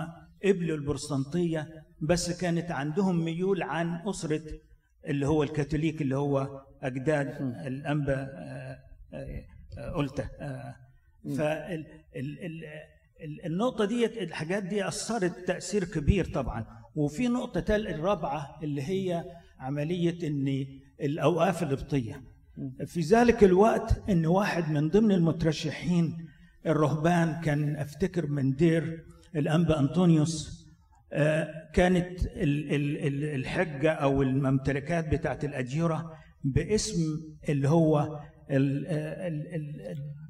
قبلوا 0.45 0.77
البروتستانتية 0.77 1.85
بس 2.01 2.41
كانت 2.41 2.71
عندهم 2.71 3.25
ميول 3.25 3.63
عن 3.63 4.01
أسرة 4.09 4.43
اللي 5.07 5.27
هو 5.27 5.43
الكاثوليك 5.43 6.03
اللي 6.03 6.17
هو 6.17 6.63
أجداد 6.83 7.41
الأنبا 7.67 8.29
قلته. 9.95 10.29
فالنقطة 13.21 13.85
دي 13.85 14.23
الحاجات 14.23 14.63
دي 14.63 14.89
أثرت 14.89 15.47
تأثير 15.47 15.85
كبير 15.85 16.25
طبعا. 16.25 16.67
وفي 16.97 17.29
نقطة 17.29 17.77
الرابعة 17.77 18.59
اللي 18.63 18.83
هي 18.83 19.25
عملية 19.59 20.29
أن 20.29 20.67
الأوقاف 21.01 21.63
القبطية 21.63 22.23
في 22.87 23.01
ذلك 23.01 23.45
الوقت 23.45 24.11
أن 24.11 24.27
واحد 24.27 24.71
من 24.71 24.89
ضمن 24.89 25.13
المترشحين 25.13 26.29
الرهبان 26.67 27.41
كان 27.41 27.77
أفتكر 27.77 28.27
من 28.27 28.55
دير 28.55 29.05
الأنبا 29.37 29.81
أنطونيوس 29.81 30.67
كانت 31.73 32.21
الحجة 32.37 33.91
أو 33.93 34.23
الممتلكات 34.23 35.09
بتاعت 35.09 35.45
الأجيرة 35.45 36.13
باسم 36.45 37.21
اللي 37.49 37.69
هو 37.69 38.21
ال 38.51 38.87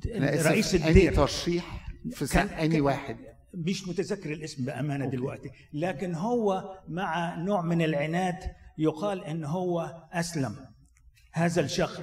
ال 0.06 0.46
رئيس 0.46 0.74
الدير. 0.74 1.14
ترشيح 1.14 1.86
في 2.10 2.38
أني 2.38 2.80
واحد؟ 2.80 3.16
مش 3.54 3.88
متذكر 3.88 4.32
الاسم 4.32 4.64
أوكي. 4.70 5.16
دلوقتي 5.16 5.50
لكن 5.72 6.14
هو 6.14 6.78
مع 6.88 7.36
نوع 7.38 7.62
من 7.62 7.82
العناد 7.82 8.38
يقال 8.78 9.24
إن 9.24 9.44
هو 9.44 10.02
أسلم. 10.12 10.56
هذا 11.32 11.60
الشخص. 11.64 12.00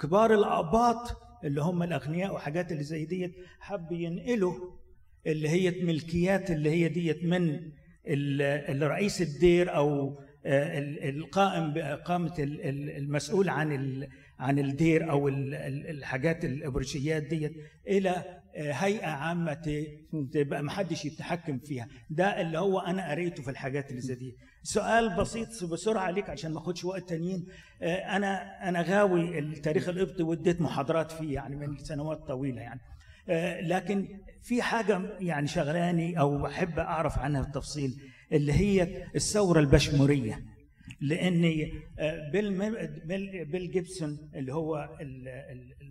كبار 0.00 0.34
الأباط 0.34 1.16
اللي 1.44 1.62
هم 1.62 1.82
الأغنياء 1.82 2.34
وحاجات 2.34 2.72
اللي 2.72 2.82
زي 2.82 3.04
ديت 3.04 3.34
حب 3.60 3.92
ينقلوا 3.92 4.54
اللي 5.26 5.48
هي 5.48 5.84
ملكيات 5.84 6.50
اللي 6.50 6.70
هي 6.70 6.88
ديت 6.88 7.24
من 7.24 7.48
ال- 8.06 8.82
الرئيس 8.82 9.22
الدير 9.22 9.76
أو 9.76 10.18
آه، 10.46 10.78
ال- 10.78 11.08
القائم 11.18 11.72
ال- 12.40 12.90
المسؤول 12.96 13.48
عن 13.48 14.06
عن 14.38 14.58
الدير 14.58 15.10
ال- 15.54 15.54
الحاجات 15.90 16.44
الابرشيات 16.44 17.22
ديت 17.22 17.52
إلى 17.88 18.10
آه، 18.56 18.72
هيئة 18.72 19.06
عامة 19.06 19.54
ت- 19.54 19.86
تبقى 20.32 20.62
محدش 20.62 21.04
يتحكم 21.04 21.58
فيها. 21.58 21.88
ده 22.10 22.40
اللي 22.40 22.58
هو 22.58 22.78
أنا 22.78 23.10
قريته 23.10 23.42
في 23.42 23.50
الحاجات 23.50 23.90
اللي 23.90 24.00
زي 24.00 24.14
دي. 24.14 24.36
سؤال 24.62 25.16
بسيط 25.16 25.64
بسرعة 25.64 26.02
عليك 26.02 26.30
عشان 26.30 26.52
ما 26.52 26.58
أخدش 26.58 26.84
وقت 26.84 27.08
تانيين. 27.08 27.46
آه، 27.82 28.16
أنا 28.16 28.68
أنا 28.68 28.82
غاوي 28.82 29.38
التاريخ 29.38 29.88
القبطي 29.88 30.22
واديت 30.22 30.60
محاضرات 30.60 31.12
فيه 31.12 31.34
يعني 31.34 31.56
من 31.56 31.78
سنوات 31.78 32.18
طويلة 32.18 32.60
يعني. 32.60 32.80
آه، 33.28 33.60
لكن 33.60 34.08
في 34.42 34.62
حاجة 34.62 35.00
يعني 35.20 35.46
شغلاني 35.46 36.20
أو 36.20 36.42
بحب 36.42 36.78
أعرف 36.78 37.18
عنها 37.18 37.42
بالتفصيل 37.42 37.90
اللي 38.32 38.52
هي 38.52 39.04
الثورة 39.16 39.60
البشموريه 39.60 40.44
لأن 41.00 41.44
آه، 41.98 42.30
ميل 42.30 43.44
ميل 43.44 43.70
جيبسون 43.70 44.30
اللي 44.34 44.54
هو 44.54 44.88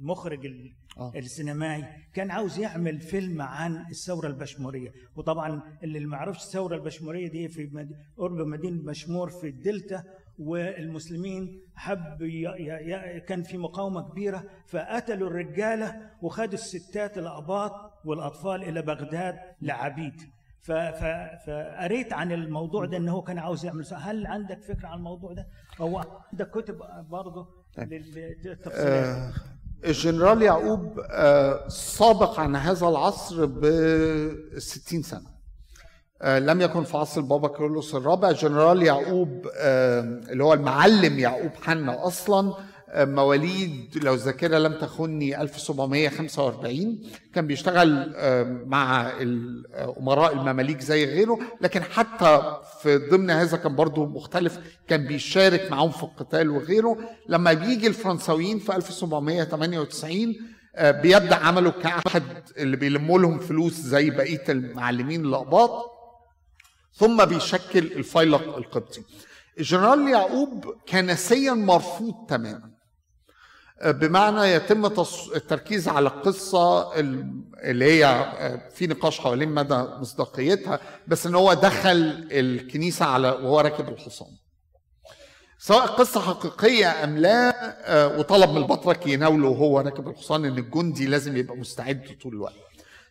المخرج 0.01 0.45
ال- 0.45 0.73
آه. 0.97 1.11
السينمائي 1.15 1.85
كان 2.13 2.31
عاوز 2.31 2.59
يعمل 2.59 2.99
فيلم 3.01 3.41
عن 3.41 3.85
الثورة 3.89 4.27
البشموريه 4.27 4.93
وطبعا 5.15 5.61
اللي 5.83 5.99
ما 5.99 6.17
يعرفش 6.17 6.43
الثورة 6.45 6.75
البشموريه 6.75 7.27
دي 7.29 7.47
في 7.47 7.69
مد- 7.73 7.95
قرب 8.17 8.37
مدينة 8.47 8.81
بشمور 8.83 9.29
في 9.29 9.47
الدلتا 9.47 10.03
والمسلمين 10.39 11.61
حب 11.75 12.21
ي... 12.21 12.25
ي... 12.25 12.91
ي... 12.93 13.19
كان 13.19 13.43
في 13.43 13.57
مقاومة 13.57 14.01
كبيرة 14.09 14.43
فقتلوا 14.67 15.29
الرجالة 15.29 16.09
وخدوا 16.21 16.53
الستات 16.53 17.17
الأقباط 17.17 17.71
والأطفال 18.05 18.63
إلى 18.63 18.81
بغداد 18.81 19.35
كعبيد. 19.61 20.21
ف... 20.61 20.71
ف... 20.71 21.03
فقريت 21.47 22.13
عن 22.13 22.31
الموضوع 22.31 22.85
ده 22.85 22.97
إن 22.97 23.09
هو 23.09 23.21
كان 23.21 23.37
عاوز 23.39 23.65
يعمل. 23.65 23.85
هل 23.95 24.25
عندك 24.27 24.61
فكرة 24.63 24.87
عن 24.87 24.97
الموضوع 24.97 25.33
ده؟ 25.33 25.47
هو 25.81 26.03
عندك 26.31 26.49
كتب 26.51 26.77
برضه 27.09 27.47
للتفصيلات 27.77 29.05
آه، 29.05 29.33
الجنرال 29.85 30.41
يعقوب 30.41 30.99
آه، 31.11 31.67
سابق 31.67 32.39
عن 32.39 32.55
هذا 32.55 32.87
العصر 32.87 33.45
ب 33.45 33.65
60 34.57 35.01
سنة. 35.03 35.37
آه، 36.21 36.39
لم 36.39 36.61
يكن 36.61 36.83
في 36.83 36.97
عصر 36.97 37.21
البابا 37.21 37.47
كيرلس 37.47 37.95
الرابع. 37.95 38.31
جنرال 38.31 38.83
يعقوب 38.83 39.47
آه، 39.57 39.99
اللي 40.01 40.43
هو 40.43 40.53
المعلم 40.53 41.19
يعقوب 41.19 41.51
حنا 41.61 42.07
أصلا 42.07 42.53
مواليد 42.95 43.97
لو 44.03 44.13
الذاكره 44.13 44.57
لم 44.57 44.73
تخني 44.73 45.41
1745 45.41 46.99
كان 47.33 47.47
بيشتغل 47.47 48.13
مع 48.65 49.11
الامراء 49.21 50.33
المماليك 50.33 50.81
زي 50.81 51.05
غيره. 51.05 51.39
لكن 51.61 51.83
حتى 51.83 52.57
في 52.81 52.97
ضمن 52.97 53.29
هذا 53.29 53.57
كان 53.57 53.75
برضه 53.75 54.05
مختلف. 54.05 54.59
كان 54.87 55.07
بيشارك 55.07 55.71
معاهم 55.71 55.91
في 55.91 56.03
القتال 56.03 56.49
وغيره. 56.49 56.97
لما 57.29 57.53
بيجي 57.53 57.87
الفرنساويين 57.87 58.59
في 58.59 58.75
1798 58.75 60.35
آه، 60.75 60.91
بيبدأ 60.91 61.35
عمله 61.35 61.71
كأحد 61.71 62.23
اللي 62.57 62.77
بيلموا 62.77 63.19
لهم 63.19 63.39
فلوس 63.39 63.73
زي 63.73 64.09
بقية 64.09 64.43
المعلمين 64.49 65.25
الأقباط. 65.25 65.91
ثم 66.93 67.25
بيشكل 67.25 67.79
الفيلق 67.79 68.57
القبطي. 68.57 69.01
الجنرال 69.59 70.07
يعقوب 70.09 70.65
كنسيا 70.89 71.53
مرفوض 71.53 72.25
تماما. 72.29 72.76
بمعنى 73.85 74.41
يتم 74.53 74.85
التركيز 75.35 75.87
على 75.87 76.07
القصة 76.09 76.99
ال- 76.99 77.43
اللي 77.63 77.85
هي 77.85 78.05
آه، 78.05 78.69
في 78.73 78.87
نقاش 78.87 79.19
حوالين 79.19 79.49
مدى 79.49 79.75
مصداقيتها 79.75 80.79
بس 81.07 81.25
إن 81.25 81.35
هو 81.35 81.53
دخل 81.53 82.27
الكنيسة 82.31 83.05
على 83.05 83.29
وهو 83.29 83.59
راكب 83.59 83.89
الحصان. 83.89 84.27
سواء 85.59 85.85
قصة 85.85 86.19
حقيقية 86.21 87.03
أم 87.03 87.17
لا 87.17 87.53
آه، 87.93 88.17
وطلب 88.19 88.49
من 88.49 88.57
البطرك 88.57 89.07
يناوله 89.07 89.47
وهو 89.47 89.79
راكب 89.79 90.07
الحصان 90.07 90.45
إن 90.45 90.57
الجندي 90.57 91.07
لازم 91.07 91.37
يبقى 91.37 91.57
مستعد 91.57 92.17
طول 92.23 92.33
الوقت. 92.33 92.53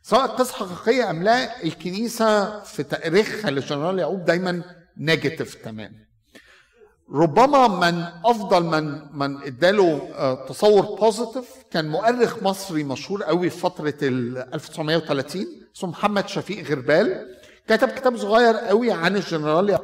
سواء 0.03 0.27
قصة 0.27 0.53
حقيقية 0.55 1.11
أم 1.11 1.23
لا 1.23 1.63
الكنيسة 1.65 2.61
في 2.63 2.83
تاريخها 2.83 3.51
للجنرال 3.51 3.99
يعقوب 3.99 4.25
دايما 4.25 4.63
negative 4.99 5.55
تماما. 5.55 6.06
ربما 7.13 7.69
من 7.69 8.05
أفضل 8.25 8.63
من 8.65 9.01
من 9.19 9.43
اداله 9.43 10.09
آه، 10.15 10.47
تصور 10.49 10.83
positive 10.83 11.45
كان 11.71 11.89
مؤرخ 11.89 12.43
مصري 12.43 12.85
مشهور 12.85 13.23
قوي 13.23 13.51
في 13.51 13.59
فترة 13.59 13.95
ال 14.03 14.39
1930 14.55 15.47
اسمه 15.77 15.91
محمد 15.91 16.29
شفيق 16.29 16.71
غربال. 16.71 17.37
كتب 17.69 17.89
كتاب 17.89 18.17
صغير 18.17 18.57
قوي 18.57 18.93
عن 18.93 19.17
الجنرال 19.17 19.79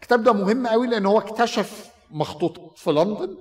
الكتاب 0.00 0.22
ده 0.22 0.32
مهم 0.32 0.66
قوي 0.66 0.86
لأن 0.86 1.06
هو 1.06 1.18
اكتشف 1.18 1.86
مخطوطات 2.10 2.78
في 2.78 2.90
لندن 2.92 3.36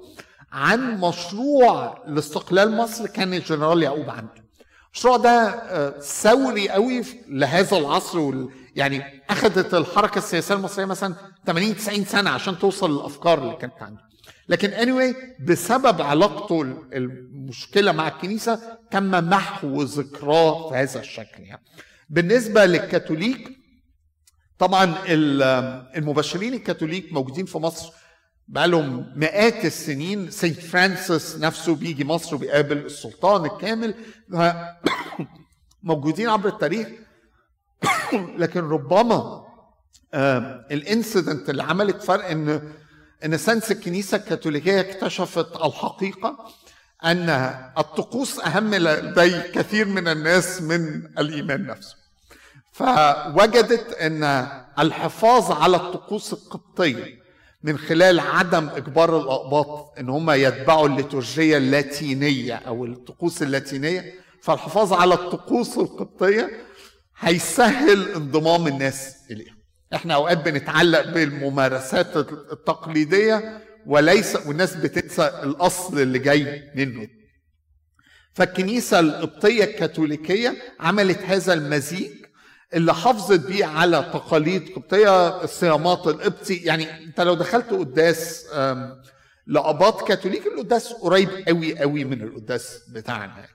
عن 0.51 0.99
مشروع 1.01 2.03
لاستقلال 2.07 2.71
مصر 2.77 3.07
كان 3.07 3.33
الجنرال 3.33 3.83
يعقوب 3.83 4.09
عنده. 4.09 4.47
المشروع 4.93 5.17
ده 5.17 5.31
آه، 5.49 5.99
ثوري 5.99 6.69
قوي 6.69 7.03
لهذا 7.27 7.77
العصر 7.77 8.19
وال... 8.19 8.49
يعني 8.77 9.21
أخذت 9.29 9.73
الحركة 9.73 10.17
السياسية 10.17 10.55
المصرية 10.55 10.85
مثلا 10.85 11.15
80 11.45 11.75
90 11.75 12.05
سنة 12.05 12.29
عشان 12.29 12.59
توصل 12.59 12.91
للأفكار 12.95 13.43
اللي 13.43 13.55
كانت 13.55 13.73
عنده 13.81 14.01
لكن 14.49 14.71
anyway 14.71 15.15
بسبب 15.41 16.01
علاقته 16.01 16.61
المشكلة 16.93 17.91
مع 17.91 18.07
الكنيسة 18.07 18.77
تم 18.91 19.11
محو 19.29 19.81
ذكراه 19.81 20.69
في 20.69 20.75
هذا 20.75 20.99
الشكل 20.99 21.43
يعني. 21.43 21.61
بالنسبة 22.09 22.65
للكاثوليك 22.65 23.57
طبعا 24.59 24.95
ال- 25.07 25.41
المبشرين 25.97 26.53
الكاثوليك 26.53 27.13
موجودين 27.13 27.45
في 27.45 27.57
مصر 27.57 27.93
بقالهم 28.47 29.13
مئات 29.15 29.65
السنين. 29.65 30.31
سيد 30.31 30.53
فرانسيس 30.53 31.35
نفسه 31.37 31.75
بيجي 31.75 32.03
مصر 32.03 32.35
وبيقابل 32.35 32.77
السلطان 32.77 33.45
الكامل. 33.45 33.93
موجودين 35.83 36.29
عبر 36.29 36.49
التاريخ. 36.49 36.87
لكن 38.41 38.59
ربما 38.59 39.43
الإنسيدنت 40.71 41.49
اللي 41.49 41.63
عملت 41.63 42.03
فرق 42.03 42.25
إن 42.29 42.71
إن 43.25 43.37
سنس 43.37 43.71
الكنيسة 43.71 44.17
الكاثوليكية 44.17 44.79
اكتشفت 44.79 45.55
الحقيقة 45.55 46.37
أن 47.05 47.29
الطقوس 47.77 48.39
أهم 48.39 48.75
لدي 48.75 49.39
كثير 49.41 49.85
من 49.87 50.07
الناس 50.07 50.61
من 50.61 51.05
الإيمان 51.17 51.65
نفسه. 51.65 51.95
فوجدت 52.71 53.93
إن 53.93 54.47
الحفاظ 54.79 55.51
على 55.51 55.77
الطقوس 55.77 56.33
القبطية 56.33 57.17
من 57.63 57.77
خلال 57.77 58.19
عدم 58.19 58.69
إجبار 58.69 59.17
الأقباط 59.17 59.93
إن 59.99 60.09
هم 60.09 60.31
يتبعوا 60.31 60.87
الليتورجية 60.87 61.57
اللاتينية 61.57 62.55
أو 62.55 62.85
الطقوس 62.85 63.41
اللاتينية 63.41 64.13
فالحفاظ 64.41 64.93
على 64.93 65.13
الطقوس 65.13 65.77
القبطية 65.77 66.66
هيسهل 67.19 68.09
انضمام 68.15 68.67
الناس 68.67 69.15
اليها 69.31 69.57
إحنا 69.95 70.13
أوقات 70.13 70.37
بنتعلق 70.37 71.13
بالممارسات 71.13 72.17
التقليدية 72.51 73.61
وليس 73.85 74.35
والناس 74.35 74.75
بتنسى 74.75 75.41
الأصل 75.43 75.99
اللي 75.99 76.19
جاي 76.19 76.71
منه. 76.75 77.07
فالكنيسة 78.33 78.99
القبطية 78.99 79.63
الكاثوليكية 79.63 80.55
عملت 80.79 81.19
هذا 81.19 81.53
المزيج 81.53 82.11
اللي 82.73 82.93
حافظت 82.93 83.47
بيه 83.47 83.65
على 83.65 84.09
تقاليد 84.13 84.69
قبطية 84.75 85.43
الصيامات 85.43 86.07
القبطي. 86.07 86.55
يعني 86.55 87.03
أنت 87.03 87.21
لو 87.21 87.33
دخلت 87.33 87.69
قداس 87.69 88.45
لاباط 89.47 90.07
كاثوليك 90.07 90.47
القداس 90.47 90.93
قريب 90.93 91.29
قوي 91.47 91.79
قوي 91.79 92.03
من 92.03 92.21
القداس 92.21 92.79
بتاعنا. 92.89 93.45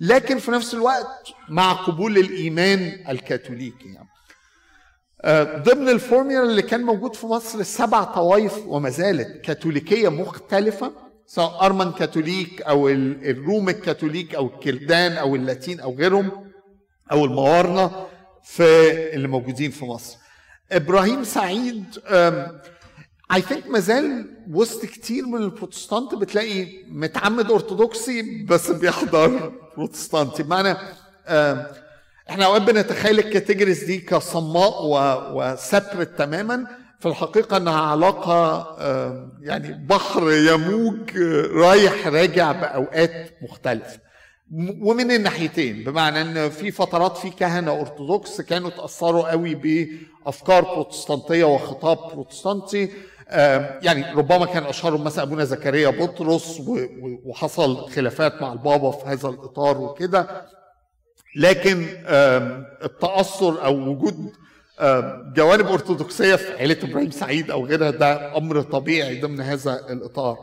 لكن 0.00 0.38
في 0.38 0.50
نفس 0.50 0.74
الوقت 0.74 1.26
مع 1.48 1.72
قبول 1.72 2.18
الإيمان 2.18 3.04
الكاثوليكي 3.08 3.88
يعني. 3.94 4.08
ضمن 5.62 5.88
الفورميولا 5.88 6.50
اللي 6.50 6.62
كان 6.62 6.82
موجود 6.82 7.14
في 7.16 7.26
مصر 7.26 7.58
السبع 7.58 8.04
طوائف 8.04 8.58
وما 8.66 8.90
زالت 8.90 9.44
كاثوليكية 9.44 10.08
مختلفة 10.08 10.92
سواء 11.26 11.66
أرمن 11.66 11.92
كاثوليك 11.92 12.62
أو 12.62 12.88
الروم 12.88 13.68
الكاثوليك 13.68 14.34
أو 14.34 14.46
الكلدان 14.46 15.12
أو 15.12 15.34
اللاتين 15.36 15.80
أو 15.80 15.94
غيرهم 15.94 16.30
أو 17.12 17.24
الموارنة 17.24 18.06
في 18.44 18.64
اللي 19.14 19.28
موجودين 19.28 19.70
في 19.70 19.84
مصر 19.84 20.16
إبراهيم 20.72 21.24
سعيد 21.24 21.84
I 23.32 23.40
think 23.40 23.66
ما 23.66 23.78
زال 23.78 24.36
وسط 24.50 24.86
كتير 24.86 25.26
من 25.26 25.42
البروتستانت 25.42 26.14
بتلاقي 26.14 26.66
متعمد 26.88 27.50
أرثوذكسي 27.50 28.44
بس 28.44 28.70
بيحضر 28.70 29.52
بروتستانتي 29.76 30.42
بمعنى 30.42 30.76
إحنا 32.30 32.44
أوقات 32.46 32.62
بنتخيل 32.62 33.18
ال 33.18 33.24
categories 33.24 33.84
دي 33.84 33.98
كصماء 33.98 34.72
و 35.32 35.42
separate 35.42 36.18
تماما. 36.18 36.66
في 37.00 37.08
الحقيقة 37.08 37.56
أنها 37.56 37.80
علاقة 37.80 38.66
يعني 39.40 39.86
بحر 39.86 40.32
يموج 40.32 41.18
رايح 41.52 42.06
راجع 42.06 42.52
بأوقات 42.52 43.30
مختلفة. 43.42 43.98
ومن 44.80 45.10
الناحيتين. 45.10 45.84
بمعنى 45.84 46.20
إن 46.20 46.50
في 46.50 46.70
فترات 46.70 47.16
في 47.16 47.30
كهنة 47.30 47.80
أرثوذكس 47.80 48.40
كانوا 48.40 48.70
تأثروا 48.70 49.30
قوي 49.30 49.54
بأفكار 49.54 50.64
بروتستانتية 50.64 51.44
وخطاب 51.44 51.98
بروتستانتي. 51.98 52.90
يعني 53.82 54.12
ربما 54.14 54.46
كان 54.46 54.64
اشهرهم 54.64 55.04
مثلا 55.04 55.22
أبونا 55.24 55.44
زكريا 55.44 55.88
بطرس 55.90 56.62
وحصل 57.24 57.90
خلافات 57.90 58.42
مع 58.42 58.52
البابا 58.52 58.90
في 58.90 59.06
هذا 59.06 59.28
الإطار 59.28 59.78
وكده. 59.78 60.46
لكن 61.36 61.86
التأثر 62.84 63.64
أو 63.64 63.74
وجود 63.76 64.32
جوانب 65.36 65.66
أرثوذكسية 65.66 66.36
في 66.36 66.52
عائله 66.52 66.78
إبراهيم 66.82 67.10
سعيد 67.10 67.50
أو 67.50 67.66
غيرها 67.66 67.90
ده 67.90 68.36
أمر 68.36 68.62
طبيعي 68.62 69.20
ضمن 69.20 69.40
هذا 69.40 69.86
الإطار. 69.90 70.38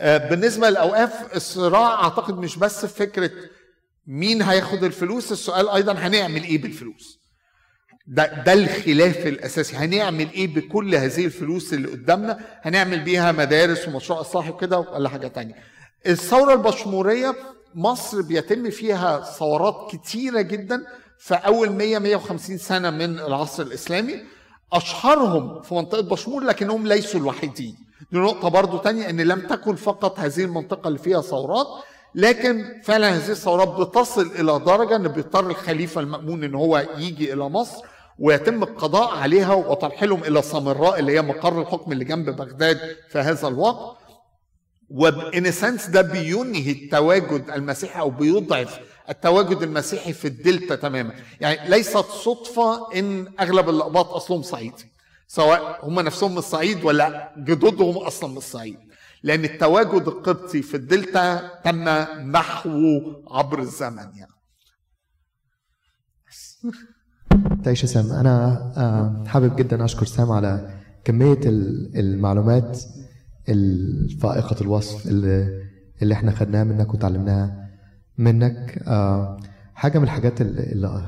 بالنسبة 0.00 0.70
للاوقاف 0.70 1.36
الصراع 1.36 2.04
أعتقد 2.04 2.38
مش 2.38 2.56
بس 2.58 2.86
في 2.86 2.94
فكرة 3.06 3.30
مين 4.06 4.42
هياخد 4.42 4.84
الفلوس 4.84 5.32
السؤال 5.32 5.68
أيضا 5.68 5.92
هنعمل 5.92 6.42
إيه 6.42 6.62
بالفلوس. 6.62 7.23
ده 8.06 8.42
ده 8.42 8.52
الخلاف 8.52 9.26
الأساسي. 9.26 9.76
هنعمل 9.76 10.30
إيه 10.32 10.54
بكل 10.54 10.94
هذه 10.94 11.24
الفلوس 11.24 11.72
اللي 11.72 11.88
قدامنا؟ 11.88 12.38
هنعمل 12.62 13.00
بيها 13.00 13.32
مدارس 13.32 13.88
ومشروع 13.88 14.20
اصلاحي 14.20 14.50
وكده 14.50 14.78
ولا 14.78 15.08
حاجة 15.08 15.26
تانية. 15.28 15.54
الثورة 16.06 16.52
البشمورية 16.52 17.34
مصر 17.74 18.22
بيتم 18.22 18.70
فيها 18.70 19.20
ثورات 19.20 19.90
كتيرة 19.96 20.40
جدا 20.40 20.82
في 21.18 21.34
أول 21.34 21.70
100 21.72 21.98
150 21.98 22.58
سنة 22.58 22.90
من 22.90 23.18
العصر 23.18 23.62
الإسلامي. 23.62 24.14
أشهرهم 24.72 25.62
في 25.62 25.74
منطقة 25.74 26.02
بشمور 26.02 26.42
لكنهم 26.44 26.86
ليسوا 26.86 27.20
الوحيدين. 27.20 27.76
دي 28.12 28.18
نقطة 28.18 28.48
برضو 28.48 28.78
تانية 28.78 29.10
إن 29.10 29.20
لم 29.20 29.40
تكن 29.40 29.74
فقط 29.76 30.18
هذه 30.20 30.44
المنطقة 30.44 30.88
اللي 30.88 30.98
فيها 30.98 31.20
ثورات 31.20 31.66
لكن 32.14 32.64
فعلا 32.84 33.08
هذه 33.16 33.30
الثورات 33.30 33.68
بتصل 33.68 34.30
إلى 34.38 34.58
درجة 34.66 34.96
إن 34.96 35.08
بيضطر 35.08 35.50
الخليفة 35.50 36.00
المأمون 36.00 36.44
إن 36.44 36.54
هو 36.54 36.86
يجي 36.98 37.32
إلى 37.32 37.42
مصر 37.48 37.84
ويتم 38.18 38.62
القضاء 38.62 39.14
عليها 39.16 39.54
وترحيلهم 39.54 40.24
إلى 40.24 40.42
سامراء 40.42 40.98
اللي 40.98 41.12
هي 41.12 41.22
مقر 41.22 41.62
الحكم 41.62 41.92
اللي 41.92 42.04
جنب 42.04 42.30
بغداد 42.30 42.96
في 43.10 43.18
هذا 43.18 43.48
الوقت. 43.48 43.96
و 44.90 45.10
in 45.10 45.50
a 45.50 45.56
sense 45.56 45.86
ده 45.86 46.02
بينهي 46.02 46.70
التواجد 46.70 47.50
المسيحي 47.50 48.00
أو 48.00 48.10
بيضعف 48.10 48.80
التواجد 49.10 49.62
المسيحي 49.62 50.12
في 50.12 50.24
الدلتا 50.28 50.74
تماما. 50.74 51.14
يعني 51.40 51.68
ليست 51.68 51.96
صدفة 51.96 52.92
إن 52.98 53.32
أغلب 53.40 53.68
الأقباط 53.68 54.08
أصلهم 54.08 54.42
صعيدي 54.42 54.92
سواء 55.26 55.86
هم 55.86 56.00
نفسهم 56.00 56.32
من 56.32 56.38
الصعيد 56.38 56.84
ولا 56.84 57.34
جدودهم 57.38 57.96
أصلا 57.98 58.30
من 58.30 58.36
الصعيد. 58.36 58.78
لأن 59.22 59.44
التواجد 59.44 60.08
القبطي 60.08 60.62
في 60.62 60.76
الدلتا 60.76 61.50
تم 61.64 61.84
محوه 62.32 63.22
عبر 63.30 63.58
الزمن 63.58 64.10
يعني. 64.16 64.34
تعيش 67.64 67.84
سام. 67.84 68.12
أنا 68.12 69.24
حابب 69.26 69.56
جدا 69.56 69.84
أشكر 69.84 70.06
سام 70.06 70.30
على 70.32 70.70
كمية 71.04 71.38
المعلومات 71.96 72.80
الفائقة 73.48 74.56
الوصف 74.60 75.06
اللي 75.06 75.60
اللي 76.02 76.14
إحنا 76.14 76.30
خدناها 76.30 76.64
منك 76.64 76.94
وتعلمناها 76.94 77.68
منك. 78.18 78.82
حاجة 79.74 79.98
من 79.98 80.04
الحاجات 80.04 80.40
اللي 80.40 81.02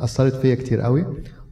أثرت 0.00 0.34
فيا 0.34 0.54
كتير 0.54 0.80
قوي 0.80 1.06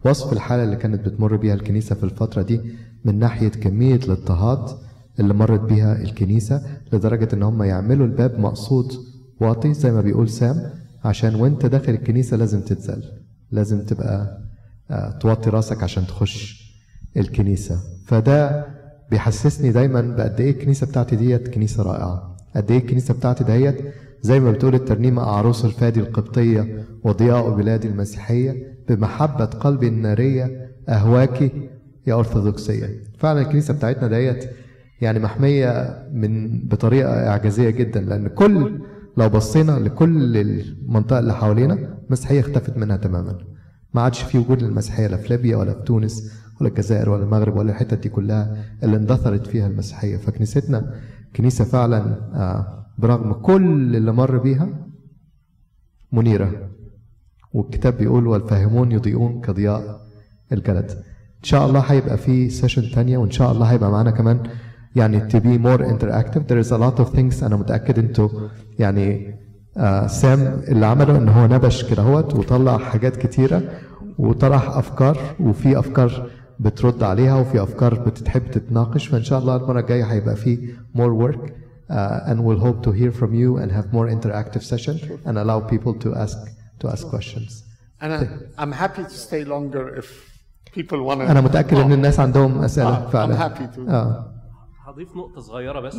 وصف 0.05 0.33
الحالة 0.33 0.65
اللي 0.65 0.77
كانت 0.77 1.09
بتمر 1.09 1.37
بيها 1.37 1.55
الكنيسة 1.55 1.95
في 1.95 2.05
الفترة 2.05 2.43
دي 2.43 2.61
من 3.05 3.19
ناحية 3.19 3.49
كمية 3.49 3.95
الاضطهاد 3.97 4.79
اللي 5.21 5.35
مرت 5.35 5.61
بيها 5.61 6.03
الكنيسة 6.03 6.63
لدرجة 6.93 7.29
إن 7.35 7.43
هم 7.43 7.63
يعملوا 7.63 8.07
الباب 8.07 8.39
مقصود 8.41 8.93
واطي 9.41 9.75
زي 9.75 9.93
ما 9.93 10.01
بيقول 10.01 10.29
سام 10.29 10.71
عشان 11.05 11.35
وأنت 11.35 11.67
داخل 11.67 11.93
الكنيسة 11.93 12.37
لازم 12.37 12.61
تتزل. 12.61 13.03
لازم 13.53 13.85
تبقى 13.85 14.39
توطي 15.21 15.51
راسك 15.51 15.83
عشان 15.83 16.07
تخش 16.07 16.69
الكنيسة. 17.17 17.79
فده 18.07 18.67
بيحسسني 19.11 19.71
دايما 19.73 20.01
بقد 20.01 20.41
إيه 20.41 20.51
الكنيسة 20.51 20.87
بتاعتي 20.87 21.17
ديت 21.17 21.49
كنيسة 21.49 21.83
رائعة. 21.83 22.37
قد 22.57 22.71
إيه 22.71 22.79
الكنيسة 22.79 23.15
بتاعتي 23.15 23.45
ديت 23.45 23.77
زي 24.23 24.41
ما 24.41 24.51
بتقول 24.51 24.75
الترنيمة 24.75 25.23
أعروس 25.23 25.65
الفادي 25.65 26.01
القبطية 26.01 26.85
وضياء 27.05 27.51
بلادي 27.51 27.89
المسيحية 27.89 28.77
بمحبة 28.89 29.45
قلبي 29.45 29.89
النارية 29.89 30.71
أهواكي 30.89 31.51
يا 32.07 32.15
أرثوذكسية. 32.15 33.03
فعلا 33.19 33.41
الكنيسة 33.41 33.75
بتاعتنا 33.75 34.09
ديت 34.09 34.51
يعني 35.01 35.19
محمية 35.19 35.99
من 36.13 36.59
بطريقة 36.69 37.29
إعجازية 37.29 37.71
جدا 37.71 38.01
لأن 38.01 38.29
كل 38.29 38.81
لو 39.17 39.29
بصينا 39.29 39.73
لكل 39.73 40.37
المنطقة 40.37 41.19
اللي 41.19 41.35
حوالينا 41.35 41.98
المسيحية 42.09 42.41
اختفت 42.41 42.77
منها 42.77 42.97
تماما. 42.97 43.39
ما 43.95 44.01
عادش 44.03 44.23
في 44.23 44.39
وجود 44.39 44.63
للمسيحية 44.63 45.07
لا 45.07 45.17
في 45.17 45.29
ليبيا 45.29 45.57
ولا 45.57 45.73
في 45.75 45.83
تونس 45.83 46.33
ولا 46.61 46.69
الجزائر 46.71 47.11
ولا 47.11 47.23
المغرب 47.25 47.57
ولا 47.57 47.71
الحتت 47.71 48.03
دي 48.03 48.09
كلها 48.09 48.65
اللي 48.83 48.97
اندثرت 48.97 49.47
فيها 49.47 49.67
المسيحية. 49.67 50.17
فكنيستنا 50.17 50.95
كنيسة 51.37 51.65
فعلا 51.65 52.01
برغم 52.99 53.33
كل 53.33 53.97
اللي 53.97 54.13
مر 54.13 54.39
بيها 54.39 54.69
منيرة. 56.13 56.71
والكتاب 57.53 57.99
بيقول 57.99 58.27
والفاهمون 58.27 58.93
يضيئون 58.93 59.41
كضياء 59.41 60.01
الجلد. 60.53 60.91
إن 61.39 61.45
شاء 61.45 61.67
الله 61.67 61.81
هيبقى 61.81 62.19
في 62.19 62.51
سيشن 62.51 62.91
تانية 62.91 63.19
وإن 63.19 63.31
شاء 63.31 63.53
الله 63.53 63.67
هيبقى 63.67 63.91
معانا 63.91 64.11
كمان 64.11 64.43
يعني 64.97 65.21
to 65.31 65.35
be 65.35 65.59
more 65.59 65.83
interactive. 65.83 66.43
There 66.49 66.65
is 66.67 66.73
a 66.73 66.79
lot 66.79 67.01
of 67.05 67.17
things 67.17 67.43
أنا 67.45 67.57
متأكد 67.57 67.99
إنتوا 67.99 68.29
يعني 68.79 69.35
آه 69.79 70.07
سام 70.07 70.41
اللي 70.69 70.87
عمله 70.87 71.19
إن 71.19 71.29
هو 71.29 71.47
نبش 71.47 71.85
كده 71.85 72.03
هوت 72.03 72.35
وطلع 72.35 72.79
حاجات 72.79 73.17
كتيرة 73.17 73.63
وطرح 74.19 74.77
أفكار 74.77 75.19
وفي 75.41 75.79
أفكار 75.79 76.31
بترد 76.61 77.03
عليها 77.03 77.35
وفي 77.37 77.63
أفكار 77.63 77.95
بتحب 77.95 78.51
تتناقش. 78.51 79.07
فإن 79.07 79.23
شاء 79.23 79.39
الله 79.39 79.57
المرة 79.57 79.81
الجاية 79.81 80.05
هيبقى 80.05 80.37
في 80.37 80.75
more 80.97 81.23
work 81.25 81.39
uh, 81.39 82.31
and 82.31 82.39
we'll 82.45 82.63
hope 82.67 82.83
to 82.89 82.93
hear 82.93 83.13
from 83.21 83.33
you 83.35 83.57
and 83.63 83.71
have 83.73 83.93
more 83.93 84.09
interactive 84.17 84.63
session 84.63 84.97
and 85.27 85.39
allow 85.39 85.61
people 85.61 85.95
to 86.05 86.15
ask 86.25 86.39
to 86.81 86.89
ask 86.89 87.07
questions. 87.17 87.65
أنا 88.03 88.39
I'm 88.59 88.73
happy 88.73 89.03
to 89.05 89.15
stay 89.29 89.45
longer 89.45 89.99
if 90.01 90.07
people 90.79 90.99
want 91.07 91.21
أنا 91.21 91.41
متأكد 91.41 91.77
إن 91.79 91.93
الناس 91.93 92.21
عندهم 92.21 92.59
أسئلة 92.65 92.89
آه, 92.97 93.09
فعلا. 93.11 93.35
I'm 93.37 93.51
happy 93.53 93.77
to. 93.77 93.91
آه. 93.91 94.33
هضيف 94.87 95.09
نقطة 95.17 95.41
صغيرة 95.41 95.81
بس. 95.81 95.97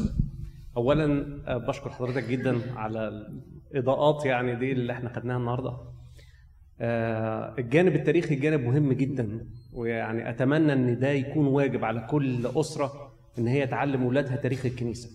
أولا 0.80 1.26
آه، 1.48 1.58
بشكر 1.58 1.90
حضرتك 1.90 2.24
جدا 2.24 2.80
على 2.80 3.28
الإضاءات 3.72 4.26
يعني 4.26 4.56
دي 4.56 4.72
اللي 4.72 4.94
إحنا 4.94 5.10
خدناها 5.10 5.38
النهاردة. 5.38 5.78
آه، 6.82 7.56
الجانب 7.60 7.96
التاريخي 7.96 8.36
جانب 8.36 8.60
مهم 8.62 8.94
جدا 8.94 9.48
ويعني 9.74 10.30
أتمنى 10.30 10.74
إن 10.74 11.00
ده 11.00 11.10
يكون 11.10 11.48
واجب 11.48 11.86
على 11.86 12.08
كل 12.10 12.46
أسرة 12.46 13.12
إن 13.40 13.48
هي 13.48 13.68
تعلم 13.68 14.04
ولادها 14.06 14.36
تاريخ 14.36 14.66
الكنيسة. 14.66 15.10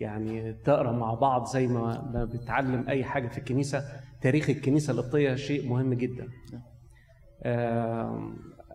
يعني 0.00 0.52
تقرأ 0.52 0.92
مع 0.92 1.14
بعض 1.14 1.46
زي 1.46 1.66
ما 1.66 2.28
بتعلم 2.34 2.88
أي 2.88 3.04
حاجة 3.04 3.28
في 3.28 3.38
الكنيسة. 3.38 3.84
تاريخ 4.22 4.50
الكنيسة 4.50 4.92
القبطية 4.92 5.34
شيء 5.34 5.68
مهم 5.68 5.94
جدا. 5.94 6.28
آه، 7.42 8.32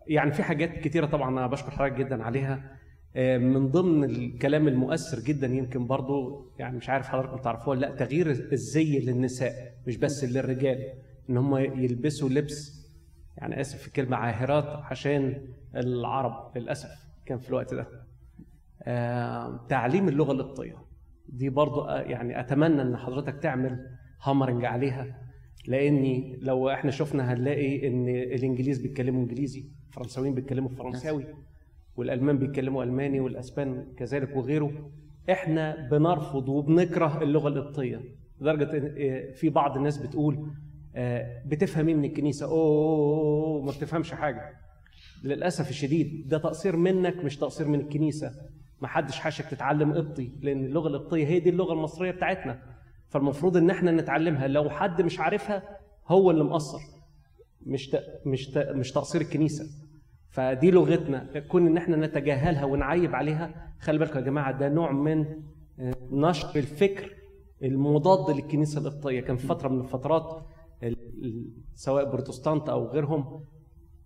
يعني 0.08 0.32
في 0.32 0.44
حاجات 0.44 0.78
كتيرة 0.80 1.06
طبعا 1.06 1.30
أنا 1.30 1.48
بشكر 1.48 1.72
حضرتك 1.72 1.94
جدا 1.96 2.24
عليها. 2.24 2.81
من 3.16 3.68
ضمن 3.68 4.04
الكلام 4.04 4.68
المؤثر 4.68 5.20
جدا 5.20 5.48
يمكن 5.48 5.88
برضو 5.88 6.46
يعني 6.60 6.78
مش 6.78 6.90
عارف 6.90 7.08
حضراتكم 7.08 7.38
تعرفوه 7.38 7.76
لأ 7.76 7.96
تغيير 7.96 8.30
الزي 8.32 9.00
للنساء 9.00 9.74
مش 9.88 9.98
بس 9.98 10.24
للرجال 10.24 10.94
إن 11.30 11.38
هم 11.38 11.56
يلبسوا 11.58 12.30
لبس 12.30 12.82
يعني 13.38 13.62
آسف 13.62 13.78
في 13.82 13.88
الكلمة 13.88 14.18
عاهرات 14.18 14.66
عشان 14.66 15.48
العرب 15.76 16.58
للأسف 16.58 16.90
كان 17.26 17.38
في 17.38 17.50
الوقت 17.50 17.74
ده. 17.74 17.88
آه، 18.84 19.66
تعليم 19.70 20.08
اللغة 20.10 20.32
القبطيه 20.32 20.76
دي 21.30 21.50
برضو 21.50 21.82
آه، 21.82 22.02
يعني 22.02 22.40
أتمنى 22.40 22.82
إن 22.82 22.98
حضرتك 22.98 23.38
تعمل 23.38 23.88
هامرنج 24.24 24.66
عليها 24.66 25.22
لأني 25.68 26.38
لو 26.42 26.70
إحنا 26.70 26.92
شفنا 26.92 27.34
هنلاقي 27.34 27.88
إن 27.88 28.10
الإنجليز 28.10 28.80
بيتكلموا 28.82 29.22
إنجليزي 29.22 29.64
الفرنساويين 29.90 30.36
بيتكلموا 30.36 30.70
فرنساوي. 30.70 31.26
والألمان 31.96 32.38
بيتكلموا 32.38 32.84
ألماني 32.84 33.20
والأسبان 33.20 33.86
كذلك 33.98 34.36
وغيره 34.36 34.92
إحنا 35.32 35.88
بنرفض 35.92 36.50
وبنكره 36.50 37.24
اللغة 37.24 37.48
القبطية 37.48 38.02
لدرجة 38.42 38.94
آه، 38.98 39.32
في 39.34 39.50
بعض 39.50 39.78
الناس 39.78 39.98
بتقول 39.98 40.52
آه، 40.96 41.44
بتفهم 41.46 41.88
إيه 41.88 41.96
من 41.96 42.06
الكنيسة؟ 42.06 42.46
أوه 42.46 43.62
ما 43.62 43.72
بتفهمش 43.72 44.14
حاجة. 44.14 44.54
للأسف 45.24 45.70
الشديد 45.70 46.28
ده 46.28 46.38
تقصير 46.38 46.76
منك 46.76 47.16
مش 47.26 47.38
تقصير 47.38 47.68
من 47.68 47.80
الكنيسة. 47.80 48.32
ما 48.82 48.88
حدش 48.88 49.20
حاشك 49.20 49.46
تتعلم 49.46 49.94
قبطي 49.94 50.32
لأن 50.42 50.66
اللغة 50.66 50.88
القبطية 50.88 51.26
هي 51.28 51.40
دي 51.40 51.50
اللغة 51.50 51.74
المصرية 51.74 52.12
بتاعتنا. 52.12 52.62
فالمفروض 53.10 53.58
إن 53.58 53.70
إحنا 53.70 53.92
نتعلمها. 53.92 54.48
لو 54.48 54.70
حد 54.70 55.02
مش 55.02 55.20
عارفها 55.20 55.64
هو 56.08 56.32
اللي 56.32 56.44
مقصر. 56.44 56.80
مش. 57.66 57.96
مش. 58.26 58.50
مش 58.58 58.92
تقصير 58.92 59.22
الكنيسة. 59.22 59.66
فدي 60.32 60.72
لغتنا 60.72 61.40
كون 61.48 61.68
إن 61.68 61.78
إحنا 61.78 61.98
نتجاهلها 61.98 62.66
ونعيب 62.66 63.16
عليها 63.16 63.74
خلي 63.80 64.00
بالكم 64.00 64.20
يا 64.20 64.24
جماعة 64.24 64.52
ده 64.60 64.70
نوع 64.70 64.92
من 64.92 65.26
آه، 65.80 65.94
نشر 66.12 66.48
الفكر 66.56 67.14
المضاد 67.64 68.36
للكنيسة 68.36 68.82
القبطية. 68.82 69.20
كان 69.22 69.36
في 69.38 69.48
فترة 69.48 69.70
من 69.70 69.80
الفترات 69.82 70.46
ال- 70.84 70.96
ال- 71.26 71.52
سواء 71.76 72.12
بروتستانت 72.12 72.70
أو 72.70 72.88
غيرهم 72.88 73.44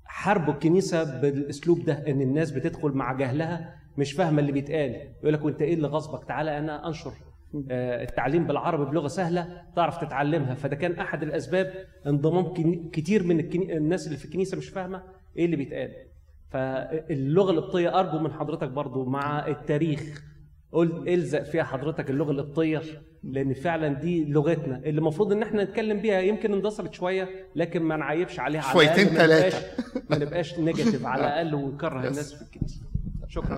حاربوا 0.03 0.53
الكنيسة 0.53 1.21
بالأسلوب 1.21 1.85
ده 1.85 1.93
إن 2.07 2.21
الناس 2.21 2.51
بتدخل 2.51 2.89
مع 2.91 3.13
جهلها 3.13 3.75
مش 3.97 4.11
فاهمة 4.13 4.39
اللي 4.39 4.51
بيتقال. 4.51 4.91
يقول 5.21 5.33
لك 5.33 5.45
وإنت 5.45 5.61
إيه 5.61 5.73
اللي 5.73 5.87
غصبك؟ 5.87 6.27
تعالى 6.27 6.57
أنا 6.57 6.87
أنشر 6.87 7.11
آه، 7.71 8.03
التعليم 8.03 8.47
بالعربي 8.47 8.85
بلغة 8.91 9.07
سهلة 9.07 9.61
تعرف 9.75 9.97
تتعلمها. 9.97 10.53
فده 10.55 10.75
كان 10.75 10.91
أحد 10.91 11.23
الأسباب 11.23 11.73
انضمام 12.07 12.53
كتير 12.91 13.23
من. 13.23 13.39
الناس 13.71 14.07
اللي 14.07 14.17
في 14.17 14.25
الكنيسة 14.25 14.57
مش 14.57 14.69
فاهمة 14.69 15.03
إيه 15.37 15.45
اللي 15.45 15.55
بيتقال. 15.55 15.91
فاللغة 16.55 17.51
القبطيه 17.51 17.99
أرجو 17.99 18.19
من 18.19 18.31
حضرتك 18.33 18.69
برضو 18.69 19.05
مع 19.05 19.47
التاريخ 19.47 20.23
قول 20.71 21.09
إلزق 21.09 21.43
فيها 21.43 21.63
حضرتك 21.63 22.09
اللغة 22.09 22.31
القبطيه 22.31 22.81
لأن 23.23 23.53
فعلا 23.53 23.87
دي 23.93 24.25
لغتنا. 24.25 24.77
اللي 24.77 24.99
المفروض 24.99 25.31
إن 25.33 25.43
إحنا 25.43 25.63
نتكلم 25.63 25.99
بيها 26.01 26.19
يمكن 26.19 26.53
اندثرت 26.53 26.93
شوية 26.93 27.29
لكن 27.55 27.81
ما 27.83 27.95
نعيبش 27.95 28.39
عليها 28.39 28.61
على 28.61 28.71
شويتين 28.73 29.07
الأقل 29.07 29.29
ما. 29.29 29.37
نبقاش- 29.39 30.09
ما 30.09 30.17
نبقاش 30.17 30.59
نيجاتيف 30.59 31.05
على 31.05 31.21
الأقل 31.27 31.55
ونكره 31.55 31.99
الناس 31.99 32.33
في 32.33 32.41
الكنيسة. 32.41 32.81
شكرا. 33.27 33.53